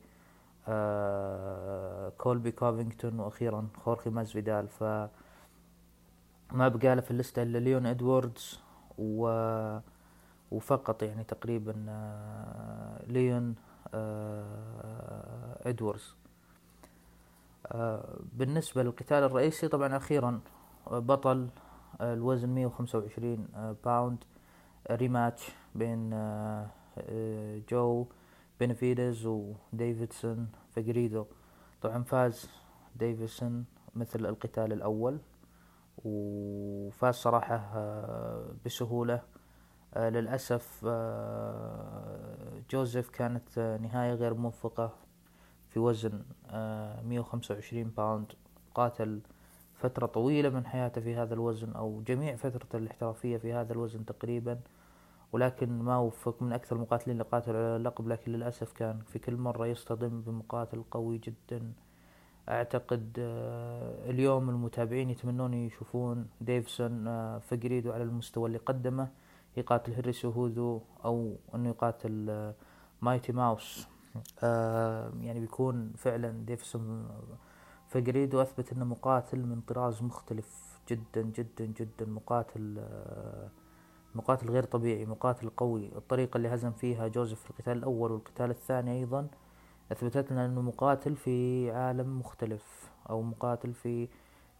آه، 0.68 2.10
كولبي 2.18 2.52
كوفينغتون 2.52 3.20
وأخيرا 3.20 3.68
خورخي 3.84 4.10
مازفيدال 4.10 4.68
ف 4.68 4.84
ما 6.52 6.68
بقى 6.68 6.96
له 6.96 7.02
في 7.02 7.12
الليستة 7.12 7.44
إلا 7.44 7.58
ليون 7.58 7.86
إدواردز 7.86 8.60
و 8.98 9.28
وفقط 10.52 11.04
يعني 11.04 11.24
تقريبا 11.24 11.86
آه، 11.90 13.06
ليون 13.08 13.56
آه، 13.94 15.70
إدواردز. 15.70 16.16
آه، 17.68 18.18
بالنسبة 18.34 18.84
للقتال 18.84 19.24
الرئيسي 19.24 19.68
طبعا 19.68 19.98
أخيرا 19.98 20.40
آه، 20.88 21.00
بطل 21.00 21.48
آه، 21.48 21.65
الوزن 22.02 22.50
125 22.50 23.48
آه، 23.56 23.76
pound 23.86 24.24
آه، 24.88 24.96
rematch 24.96 25.52
بين 25.76 26.14
آه، 26.14 26.68
آه، 26.98 27.62
جو 27.70 28.06
بينافيدز 28.60 29.26
وديفيدسون 29.26 30.48
فيجريدو. 30.72 31.26
طبعا 31.82 32.04
فاز 32.04 32.50
ديفيدسون 32.96 33.66
مثل 33.96 34.26
القتال 34.26 34.74
الأول 34.74 35.18
وفاز 36.06 37.14
صراحة 37.16 37.56
آه، 37.56 38.46
بسهولة. 38.66 39.22
آه، 39.94 40.10
للأسف 40.10 40.82
آه، 40.88 42.62
جوزيف 42.72 43.10
كانت 43.10 43.58
آه، 43.58 43.78
نهاية 43.78 44.14
غير 44.14 44.34
موفقة 44.34 44.94
في 45.70 45.80
وزن 45.80 46.24
آه، 46.50 47.02
125 47.02 47.84
pound 47.98 48.32
قاتل 48.76 49.20
فترة 49.90 50.06
طويلة 50.06 50.50
من 50.50 50.66
حياته 50.66 51.02
في 51.02 51.16
هذا 51.16 51.34
الوزن 51.34 51.72
أو 51.74 52.02
جميع 52.08 52.36
فترة 52.36 52.80
الاحترافية 52.80 53.38
في 53.38 53.54
هذا 53.54 53.74
الوزن 53.74 54.06
تقريبا 54.06 54.60
ولكن 55.32 55.80
ما 55.80 55.98
وفق 55.98 56.42
من 56.42 56.54
أكثر 56.54 56.76
المقاتلين 56.76 57.12
اللي 57.12 57.30
قاتلوا 57.32 57.58
على 57.58 57.76
اللقب 57.76 58.08
لكن 58.08 58.32
للأسف 58.32 58.72
كان 58.72 59.00
في 59.08 59.20
كل 59.20 59.36
مرة 59.36 59.68
يصطدم 59.68 60.22
بمقاتل 60.22 60.84
قوي 60.92 61.18
جدا. 61.18 61.74
أعتقد 62.50 63.18
آه، 63.20 64.10
اليوم 64.10 64.50
المتابعين 64.50 65.10
يتمنون 65.10 65.54
يشوفون 65.54 66.28
ديفيدسون 66.42 67.08
آه، 67.08 67.40
فيجريدو 67.40 67.92
على 67.92 68.04
المستوى 68.04 68.48
اللي 68.48 68.58
قدمه 68.58 69.08
يقاتل 69.58 69.94
هنري 69.94 70.14
سيهودو 70.14 70.82
أو 71.06 71.36
أنه 71.56 71.70
يقاتل 71.70 72.30
آه، 72.30 72.54
مايتي 73.02 73.32
ماوس. 73.32 73.88
يعني 75.22 75.40
بيكون 75.40 75.94
فعلا 75.98 76.32
ديفسون 76.32 77.08
فقريدو 77.96 78.42
أثبت 78.42 78.74
أنه 78.74 78.86
مقاتل 78.86 79.40
من 79.40 79.62
طراز 79.62 80.04
مختلف 80.04 80.80
جدا 80.90 81.22
جدا 81.22 81.66
جدا 81.66 82.06
مقاتل 82.06 82.76
آه، 82.80 83.50
مقاتل 84.16 84.50
غير 84.50 84.64
طبيعي 84.64 85.06
مقاتل 85.06 85.50
قوي. 85.50 85.92
الطريقة 85.96 86.38
اللي 86.38 86.48
هزم 86.48 86.72
فيها 86.72 87.08
جوزيف 87.08 87.40
في 87.40 87.50
القتال 87.50 87.78
الأول 87.78 88.12
والقتال 88.12 88.50
الثاني 88.50 88.92
أيضا 89.00 89.28
أثبتت 89.92 90.32
لنا 90.32 90.46
أنه 90.46 90.62
مقاتل 90.62 91.16
في 91.16 91.72
عالم 91.72 92.20
مختلف 92.20 92.92
أو 93.10 93.22
مقاتل 93.22 93.74
في 93.74 94.08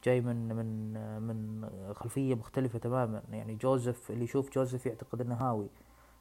جاي 0.04 0.22
من 0.22 0.56
من 0.56 0.94
من 1.22 1.70
خلفية 1.94 2.36
مختلفة 2.36 2.80
تماما. 2.80 3.24
يعني 3.32 3.56
جوزيف 3.56 4.12
اللي 4.12 4.24
يشوف 4.24 4.50
جوزيف 4.52 4.86
يعتقد 4.86 5.22
أنه 5.22 5.36
هاوي. 5.36 5.68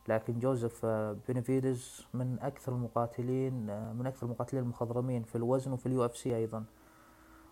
لكن 0.09 0.39
جوزيف 0.39 0.85
آه، 0.85 1.17
بينافيدز 1.29 2.07
من 2.15 2.39
أكثر 2.41 2.73
المقاتلين 2.73 3.71
آه، 3.71 3.93
من 3.93 4.07
أكثر 4.07 4.27
المقاتلين 4.27 4.63
المخضرمين 4.63 5.23
في 5.23 5.37
الوزن 5.37 5.73
وفي 5.73 5.87
ال 5.87 6.05
UFC 6.05 6.37
أيضا. 6.37 6.65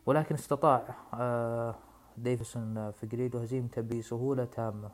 ولكن 0.07 0.35
استطاع 0.35 0.95
آه، 1.15 1.75
ديفيدسون 2.19 2.91
فيجريدو 2.91 3.39
هزيمته 3.39 3.83
بسهولة 3.83 4.45
تامة. 4.45 4.91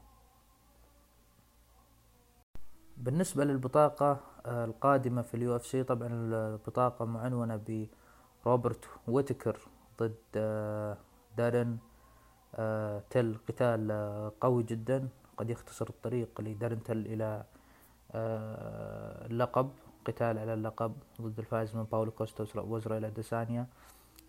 بالنسبة 2.96 3.44
للبطاقة 3.44 4.20
آه، 4.46 4.64
القادمة 4.64 5.22
في 5.22 5.34
ال 5.34 5.56
UFC 5.56 5.82
طبعا 5.84 6.08
البطاقة 6.12 7.04
معنونة 7.04 7.86
بروبرت 8.44 8.84
ويتكر 9.08 9.58
ضد 10.00 10.14
آه، 10.36 10.96
دارن 11.36 11.78
تل 13.10 13.36
قتال 13.48 13.92
قوي 14.40 14.62
جدا. 14.62 15.08
قد 15.36 15.50
يختصر 15.50 15.86
الطريق 15.88 16.40
لدارن 16.40 16.82
تل 16.82 17.06
إلى 17.06 17.44
اللقب 19.30 19.70
قتال 20.06 20.38
على 20.38 20.54
اللقب 20.54 20.92
ضد 21.20 21.38
الفائز 21.38 21.76
من 21.76 21.82
باولو 21.84 22.10
كوستا 22.10 22.44
وإسرا- 22.44 22.56
وإسرائيل 22.58 23.04
أديسانيا. 23.04 23.66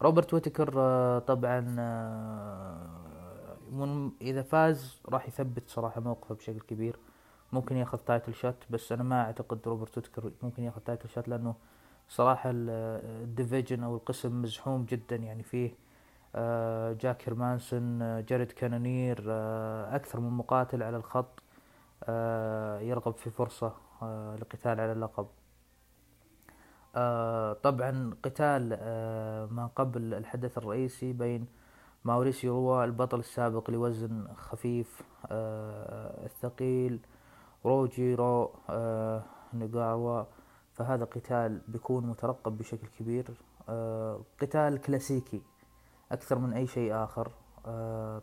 روبرت 0.01 0.33
ويتكر 0.33 0.73
آه، 0.77 1.19
طبعا 1.19 1.75
آه، 1.79 2.77
إذا 4.21 4.41
فاز 4.41 5.01
راح 5.09 5.27
يثبت 5.27 5.69
صراحة 5.69 6.01
موقفه 6.01 6.35
بشكل 6.35 6.59
كبير. 6.59 6.99
ممكن 7.53 7.77
ياخذ 7.77 7.97
title 7.97 8.33
shot 8.33 8.55
بس 8.69 8.91
أنا 8.91 9.03
ما 9.03 9.21
أعتقد 9.21 9.59
روبرت 9.67 9.97
ويتكر 9.97 10.31
ممكن 10.43 10.63
ياخذ 10.63 10.81
title 10.81 11.09
shot 11.09 11.27
لأنه 11.27 11.55
صراحة 12.09 12.49
ال- 12.49 12.69
division 13.23 13.83
أو 13.83 13.95
القسم 13.95 14.41
مزحوم 14.41 14.85
جدا 14.85 15.15
يعني 15.15 15.43
فيه 15.43 15.71
آه، 16.35 16.93
جاك 16.93 17.29
هيرمانسون 17.29 18.01
آه، 18.01 18.21
جاريد 18.21 18.51
كانونير 18.51 19.23
آه، 19.29 19.95
أكثر 19.95 20.19
من 20.19 20.29
مقاتل 20.29 20.83
على 20.83 20.97
الخط 20.97 21.39
آه، 22.03 22.79
يرغب 22.79 23.13
في 23.13 23.29
فرصة 23.29 23.73
آه، 24.01 24.35
لقتال 24.35 24.79
على 24.79 24.91
اللقب. 24.91 25.27
آه، 26.95 27.53
طبعا 27.53 28.13
قتال 28.23 28.77
آه، 28.79 29.45
ما 29.45 29.69
قبل 29.75 30.13
الحدث 30.13 30.57
الرئيسي 30.57 31.13
بين 31.13 31.47
ماوريسيو 32.05 32.53
روا 32.53 32.85
البطل 32.85 33.19
السابق 33.19 33.69
لوزن 33.69 34.27
خفيف 34.35 35.01
آه، 35.31 36.25
الثقيل 36.25 36.99
روجيريو 37.65 38.51
آه، 38.69 39.23
نوغيرا 39.53 40.23
فهذا 40.73 41.05
قتال 41.05 41.61
بيكون 41.67 42.05
مترقب 42.05 42.57
بشكل 42.57 42.87
كبير 42.99 43.25
قتال 44.41 44.81
كلاسيكي 44.81 45.41
أكثر 46.11 46.39
من 46.39 46.53
أي 46.53 46.67
شيء 46.67 46.93
آخر. 46.95 47.31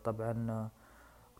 طبعا 0.03 0.69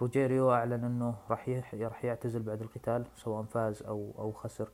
روجيريو 0.02 0.52
أعلن 0.52 0.84
أنه 0.84 1.16
راح 1.30 1.50
راح 1.74 2.06
يعتزل 2.06 2.44
بعد 2.44 2.62
القتال 2.62 3.06
سواء 3.16 3.44
فاز 3.44 3.84
أو 3.84 4.12
أو 4.20 4.32
خسر. 4.32 4.70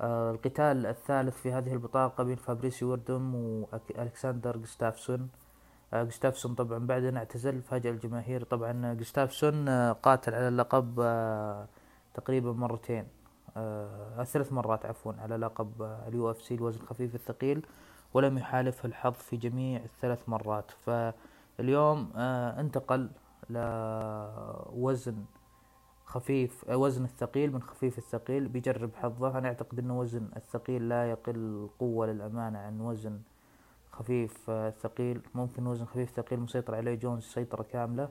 القتال 0.00 0.86
الثالث 0.86 1.36
في 1.36 1.52
هذه 1.52 1.72
البطاقة 1.72 2.24
بين 2.24 2.36
فابريسيو 2.36 2.90
وردم 2.90 3.34
وألكسندر 3.34 4.56
جستافسون 4.56 5.28
آه، 5.92 6.02
جستافسون 6.04 6.54
طبعا 6.54 6.78
بعد 6.78 7.04
أن 7.04 7.16
اعتزل 7.16 7.62
فاجأ 7.62 7.90
الجماهير. 7.90 8.44
طبعا 8.44 8.94
جستافسون 8.94 9.68
آه، 9.68 9.92
قاتل 9.92 10.34
على 10.34 10.48
اللقب 10.48 11.00
آه، 11.00 11.68
تقريبا 12.14 12.52
مرتين. 12.52 13.08
آه، 13.56 14.24
ثلاث 14.24 14.52
مرات 14.52 14.86
عفوا 14.86 15.12
على 15.18 15.36
لقب 15.36 15.72
ال 16.08 16.30
UFC 16.30 16.54
الوزن 16.54 16.80
الخفيف 16.82 17.14
الثقيل 17.14 17.66
ولم 18.14 18.38
يحالفه 18.38 18.86
الحظ 18.86 19.12
في 19.12 19.36
جميع 19.36 19.80
الثلاث 19.84 20.28
مرات. 20.28 20.70
فاليوم 20.70 22.10
آه، 22.16 22.60
انتقل 22.60 23.10
لوزن 23.50 25.24
خفيف 26.08 26.64
وزن 26.70 27.04
الثقيل 27.04 27.52
من 27.52 27.62
خفيف 27.62 27.98
الثقيل 27.98 28.48
بيجرب 28.48 28.90
حظه. 28.94 29.38
أنا 29.38 29.48
أعتقد 29.48 29.78
إنه 29.78 29.98
وزن 29.98 30.28
الثقيل 30.36 30.88
لا 30.88 31.10
يقل 31.10 31.68
قوة 31.78 32.06
للأمانة 32.06 32.58
عن 32.58 32.80
وزن 32.80 33.20
خفيف 33.92 34.50
آه، 34.50 34.70
ثقيل. 34.70 35.20
ممكن 35.34 35.66
وزن 35.66 35.84
خفيف 35.84 36.10
ثقيل 36.10 36.40
مسيطر 36.40 36.74
عليه 36.74 36.94
جونز 36.94 37.22
سيطرة 37.24 37.62
كاملة 37.62 38.08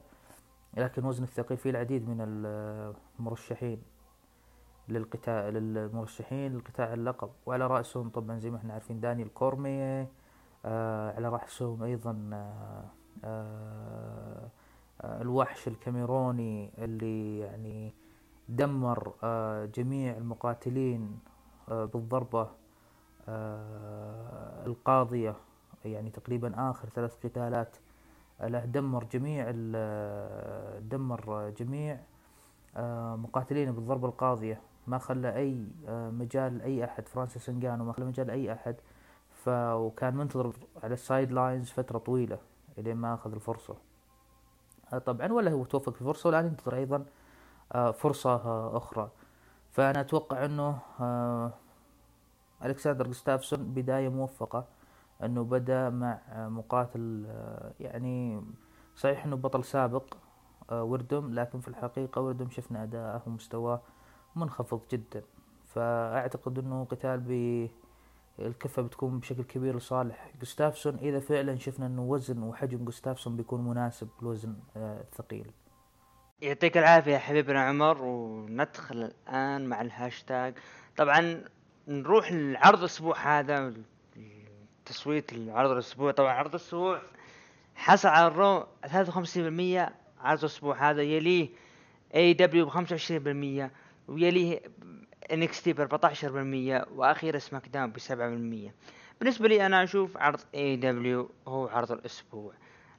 لكن 0.77 1.05
وزن 1.05 1.23
الثقيل 1.23 1.57
فيه 1.57 1.69
العديد 1.69 2.09
من 2.09 2.17
المرشحين 3.19 3.81
للقتال 4.89 5.53
للمرشحين 5.53 6.53
للقتال 6.53 6.85
اللقب. 6.85 7.29
وعلى 7.45 7.67
رأسهم 7.67 8.09
طبعا 8.09 8.39
زي 8.39 8.49
ما 8.49 8.57
إحنا 8.57 8.73
عارفين 8.73 8.99
دانيال 8.99 9.33
كورمي 9.33 10.07
آه 10.65 11.11
على 11.15 11.29
رأسهم 11.29 11.83
أيضا 11.83 12.29
آه 12.33 12.85
آه 13.23 14.49
الوحش 15.03 15.67
الكاميروني 15.67 16.71
اللي 16.77 17.39
يعني 17.39 17.93
دمر 18.49 19.13
آه 19.23 19.65
جميع 19.65 20.17
المقاتلين 20.17 21.19
آه 21.69 21.85
بالضربة 21.85 22.49
آه 23.29 24.65
القاضية 24.65 25.35
يعني 25.85 26.09
تقريبا 26.09 26.69
آخر 26.69 26.89
ثلاث 26.89 27.15
قتالات 27.25 27.77
له 28.41 28.65
دمر 28.65 29.03
جميع 29.03 29.51
دمر 30.79 31.49
جميع 31.49 31.99
آه، 32.75 33.15
مقاتلين 33.15 33.71
بالضربة 33.71 34.07
القاضية. 34.07 34.61
ما 34.87 34.97
خلى 34.97 35.35
أي 35.35 35.65
آه، 35.87 36.09
مجال 36.09 36.57
لأي 36.57 36.83
أحد 36.85 37.07
فرانسيس 37.07 37.49
إنجانو 37.49 37.85
ما 37.85 37.93
خلى 37.93 38.05
مجال 38.05 38.27
لأي 38.27 38.53
أحد 38.53 38.75
وكان 39.47 40.15
منتظر 40.15 40.53
على 40.83 40.93
ال 40.93 41.31
sidelines 41.31 41.69
فترة 41.69 41.97
طويلة 41.97 42.37
إلين 42.77 42.97
ما 42.97 43.13
أخذ 43.13 43.33
الفرصة. 43.33 43.73
آه، 43.73 43.77
طبعا 45.05 45.31
ولا 45.33 45.51
هو 45.51 45.63
توفق 45.65 45.93
في 45.93 46.01
الفرصة 46.01 46.27
والآن 46.27 46.45
ينتظر 46.45 46.75
أيضا 46.75 47.05
آه، 47.75 47.91
فرصة 47.91 48.35
آه، 48.35 48.77
أخرى. 48.77 49.09
فأنا 49.71 50.01
أتوقع 50.01 50.45
أنه 50.45 50.79
آه، 50.99 51.51
ألكسندر 52.65 53.07
جوستافسون 53.07 53.59
بداية 53.73 54.09
موفقة 54.09 54.65
أنه 55.23 55.43
بدأ 55.43 55.89
مع 55.89 56.19
آه، 56.29 56.47
مقاتل 56.47 57.25
آه، 57.29 57.71
يعني 57.79 58.41
صحيح 58.95 59.25
أنه 59.25 59.35
بطل 59.35 59.63
سابق 59.63 60.03
آه، 60.71 60.83
وردم 60.83 61.33
لكن 61.33 61.59
في 61.59 61.67
الحقيقة 61.67 62.21
وردم 62.21 62.49
شفنا 62.49 62.83
أداءه 62.83 63.21
ومستواه 63.27 63.81
منخفض 64.35 64.81
جدا. 64.91 65.23
فأعتقد 65.65 66.59
أنه 66.59 66.85
قتال 66.85 67.19
بالكفة 68.39 68.81
بتكون 68.81 69.19
بشكل 69.19 69.43
كبير 69.43 69.77
لصالح 69.77 70.31
جوستافسون. 70.39 70.95
إذا 70.95 71.19
فعلا 71.19 71.57
شفنا 71.57 71.85
أنه 71.85 72.01
وزن 72.01 72.43
وحجم 72.43 72.85
جوستافسون 72.85 73.37
بيكون 73.37 73.61
مناسب 73.61 74.09
للوزن 74.21 74.55
آه، 74.77 75.01
الثقيل 75.01 75.51
يعطيك 76.41 76.77
العافية 76.77 77.11
يا 77.11 77.19
حبيبنا 77.19 77.61
عمر 77.61 78.01
وندخل 78.01 78.95
الآن 79.03 79.65
مع 79.65 79.81
الهاشتاج. 79.81 80.53
طبعا 80.97 81.43
نروح 81.87 82.31
لعرض 82.31 82.79
الأسبوع 82.79 83.39
هذا 83.39 83.73
تصويت 84.85 85.33
العرض 85.33 85.71
الأسبوع. 85.71 86.11
طبعا 86.11 86.33
عرض 86.33 86.49
الأسبوع 86.49 87.01
حصل 87.75 88.07
على 88.07 88.27
ال 88.27 88.37
Raw 88.37 88.67
53% 88.85 89.91
عرض 90.21 90.39
الأسبوع 90.39 90.89
هذا 90.89 91.01
يليه 91.01 91.49
AEW 92.15 92.65
ب 92.65 92.69
25% 92.69 93.71
ويليه 94.07 94.61
NXT 95.31 95.73
ب 95.73 95.87
14% 95.87 96.87
وأخيرا 96.91 97.39
SmackDown 97.39 97.91
ب 97.91 97.97
7% 97.99 98.71
بالنسبة 99.19 99.47
لي 99.47 99.65
أنا 99.65 99.83
أشوف 99.83 100.17
عرض 100.17 100.39
AEW 100.55 101.31
هو 101.47 101.67
عرض 101.67 101.91
الأسبوع. 101.91 102.53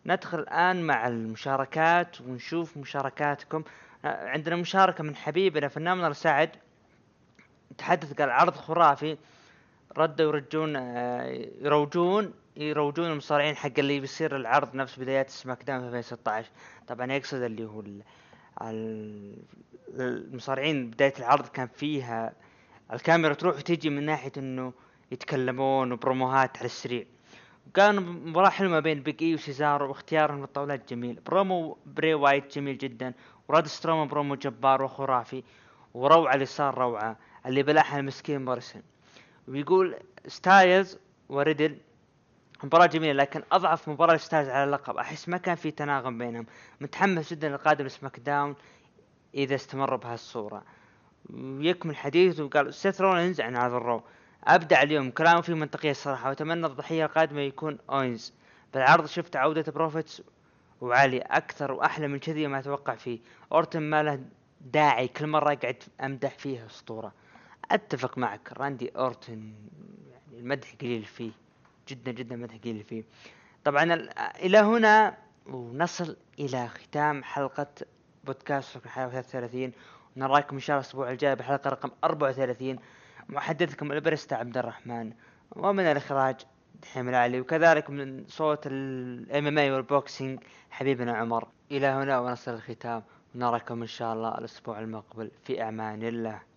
ندخل 0.07 0.39
الآن 0.39 0.83
مع 0.83 1.09
المشاركات 1.09 2.20
ونشوف 2.20 2.76
مشاركاتكم. 2.76 3.64
عندنا 4.05 4.57
مشاركة 4.57 5.05
من 5.05 5.16
حبيبنا 5.16 5.68
فنان 5.68 6.12
سعد. 6.12 6.51
تحدث 7.79 8.12
قال 8.12 8.31
عرض 8.31 8.55
خرافي. 8.55 9.16
ردوا 9.99 10.26
يرجون 10.26 10.76
يروجون 11.61 12.35
يروجون 12.57 13.11
المصارعين 13.11 13.57
حق 13.57 13.70
اللي 13.79 14.01
بيصير 14.01 14.37
العرض 14.37 14.74
نفس 14.74 14.99
بدايات 14.99 15.31
SmackDown 15.31 15.81
في 15.81 15.87
2016 15.87 16.51
طبعا 16.89 17.12
يقصد 17.12 17.43
اللي 17.43 17.64
هو 17.64 17.83
ال- 18.63 19.39
ال- 19.89 20.29
المصارعين 20.31 20.91
بداية 20.91 21.15
العرض 21.19 21.49
كان 21.49 21.67
فيها 21.67 22.33
الكاميرا 22.93 23.35
تروح 23.35 23.57
وتيجي 23.57 23.91
من 23.91 24.03
ناحية 24.07 24.33
إنه 24.37 24.73
يتكلمون 25.13 25.93
وبروموهات 25.93 26.57
على 26.57 26.67
السريع. 26.67 27.05
وكان 27.69 27.97
مباراة 27.97 28.49
حلوة 28.51 28.81
بين 28.81 29.03
بيج 29.03 29.23
إي 29.23 29.35
وسيزارو 29.35 29.89
واختيارهم 29.89 30.41
للطاولات 30.41 30.91
جميل. 30.93 31.21
برومو 31.27 31.79
بري 31.87 32.15
وايت 32.15 32.55
جميل 32.59 32.79
جدا 32.79 33.13
وراد 33.49 33.67
ستروما 33.67 34.05
برومو 34.05 34.35
جبار 34.35 34.83
وخرافي 34.83 35.43
وروعة 35.95 36.35
اللي 36.35 36.47
صار 36.47 36.79
روعة 36.79 37.17
اللي 37.47 37.63
بلعها 37.63 37.99
المسكين 38.01 38.45
موريسون 38.45 38.83
ويقول 39.49 39.97
ستايلز 40.27 40.99
وريدل 41.29 41.77
مباراة 42.65 42.87
جميلة 42.87 43.13
لكن 43.13 43.43
أضعف 43.53 43.89
مباراة 43.89 44.17
ستايلز 44.17 44.49
على 44.49 44.65
اللقب. 44.65 44.97
أحس 44.97 45.29
ما 45.29 45.37
كان 45.37 45.55
في 45.55 45.71
تناغم 45.71 46.19
بينهم. 46.19 46.47
متحمس 46.81 47.31
جدا 47.31 47.49
للقادم 47.49 47.89
SmackDown 47.89 48.55
إذا 49.35 49.55
استمر 49.55 49.97
بهالصورة. 49.97 50.63
ويكمل 51.31 51.97
حديثه 51.97 52.45
وقال 52.45 52.75
سيث 52.75 53.01
رولينز 53.01 53.41
عن 53.41 53.57
هذا 53.57 53.77
ال 53.76 53.82
Raw. 53.82 54.03
أبدع 54.45 54.83
اليوم. 54.83 55.11
كلامه 55.11 55.41
فيه 55.41 55.55
منطقية 55.55 55.91
الصراحة. 55.91 56.29
وأتمنى 56.29 56.67
الضحية 56.67 57.05
القادمة 57.05 57.41
يكون 57.41 57.79
أوينز 57.91 58.33
بالعرض 58.75 59.07
شفت 59.07 59.37
عودة 59.37 59.73
بروفيتس 59.73 60.23
وعالي 60.81 61.19
أكثر 61.19 61.73
وأحلى 61.73 62.09
من 62.09 62.19
كذي 62.19 62.47
ما 62.47 62.59
أتوقع 62.59 62.95
فيه. 62.95 63.19
أورتن 63.53 63.83
ما 63.83 64.03
له 64.03 64.21
داعي 64.61 65.09
كل 65.09 65.27
مرة 65.27 65.53
أقعد 65.53 65.83
أمدح 66.01 66.39
فيه 66.39 66.67
أسطورة. 66.67 67.13
أتفق 67.71 68.19
معك. 68.19 68.53
راندي 68.53 68.93
أورتن 68.97 69.53
يعني 70.11 70.41
المدح 70.41 70.75
قليل 70.81 71.05
فيه. 71.05 71.31
جدا 71.89 72.12
جدا 72.12 72.36
مدح 72.36 72.57
قليل 72.57 72.84
فيه. 72.84 73.05
طبعا 73.64 73.82
ال- 73.95 74.18
إلى 74.18 74.59
هنا 74.59 75.16
ونصل 75.47 76.16
إلى 76.39 76.68
ختام 76.68 77.24
حلقة 77.24 77.66
بودكاست 78.24 78.76
رقم 78.76 78.91
33 78.91 79.72
ونراكم 80.16 80.57
إن 80.57 80.61
شاء 80.61 80.76
الله 80.76 80.84
الأسبوع 80.84 81.11
الجاي 81.11 81.34
بحلقة 81.34 81.70
رقم 81.70 81.91
34 82.05 82.78
محدثكم 83.28 83.93
البرستا 83.93 84.34
عبد 84.34 84.59
الرحمن. 84.59 85.12
ومن 85.57 85.84
الإخراج 85.84 86.36
دحيم 86.82 87.09
العلي 87.09 87.41
وكذلك 87.41 87.91
من 87.91 88.24
صوت 88.26 88.66
ال 88.66 89.47
MMA 89.47 89.59
وال 89.59 89.70
boxing 89.70 90.41
حبيبنا 90.70 91.16
عمر. 91.16 91.49
إلى 91.70 91.86
هنا 91.86 92.18
ونصل 92.18 92.55
الختام. 92.55 93.03
ونراكم 93.34 93.80
إن 93.80 93.86
شاء 93.86 94.14
الله 94.14 94.39
الأسبوع 94.39 94.78
المقبل. 94.78 95.30
في 95.45 95.68
أمان 95.68 96.03
الله. 96.03 96.47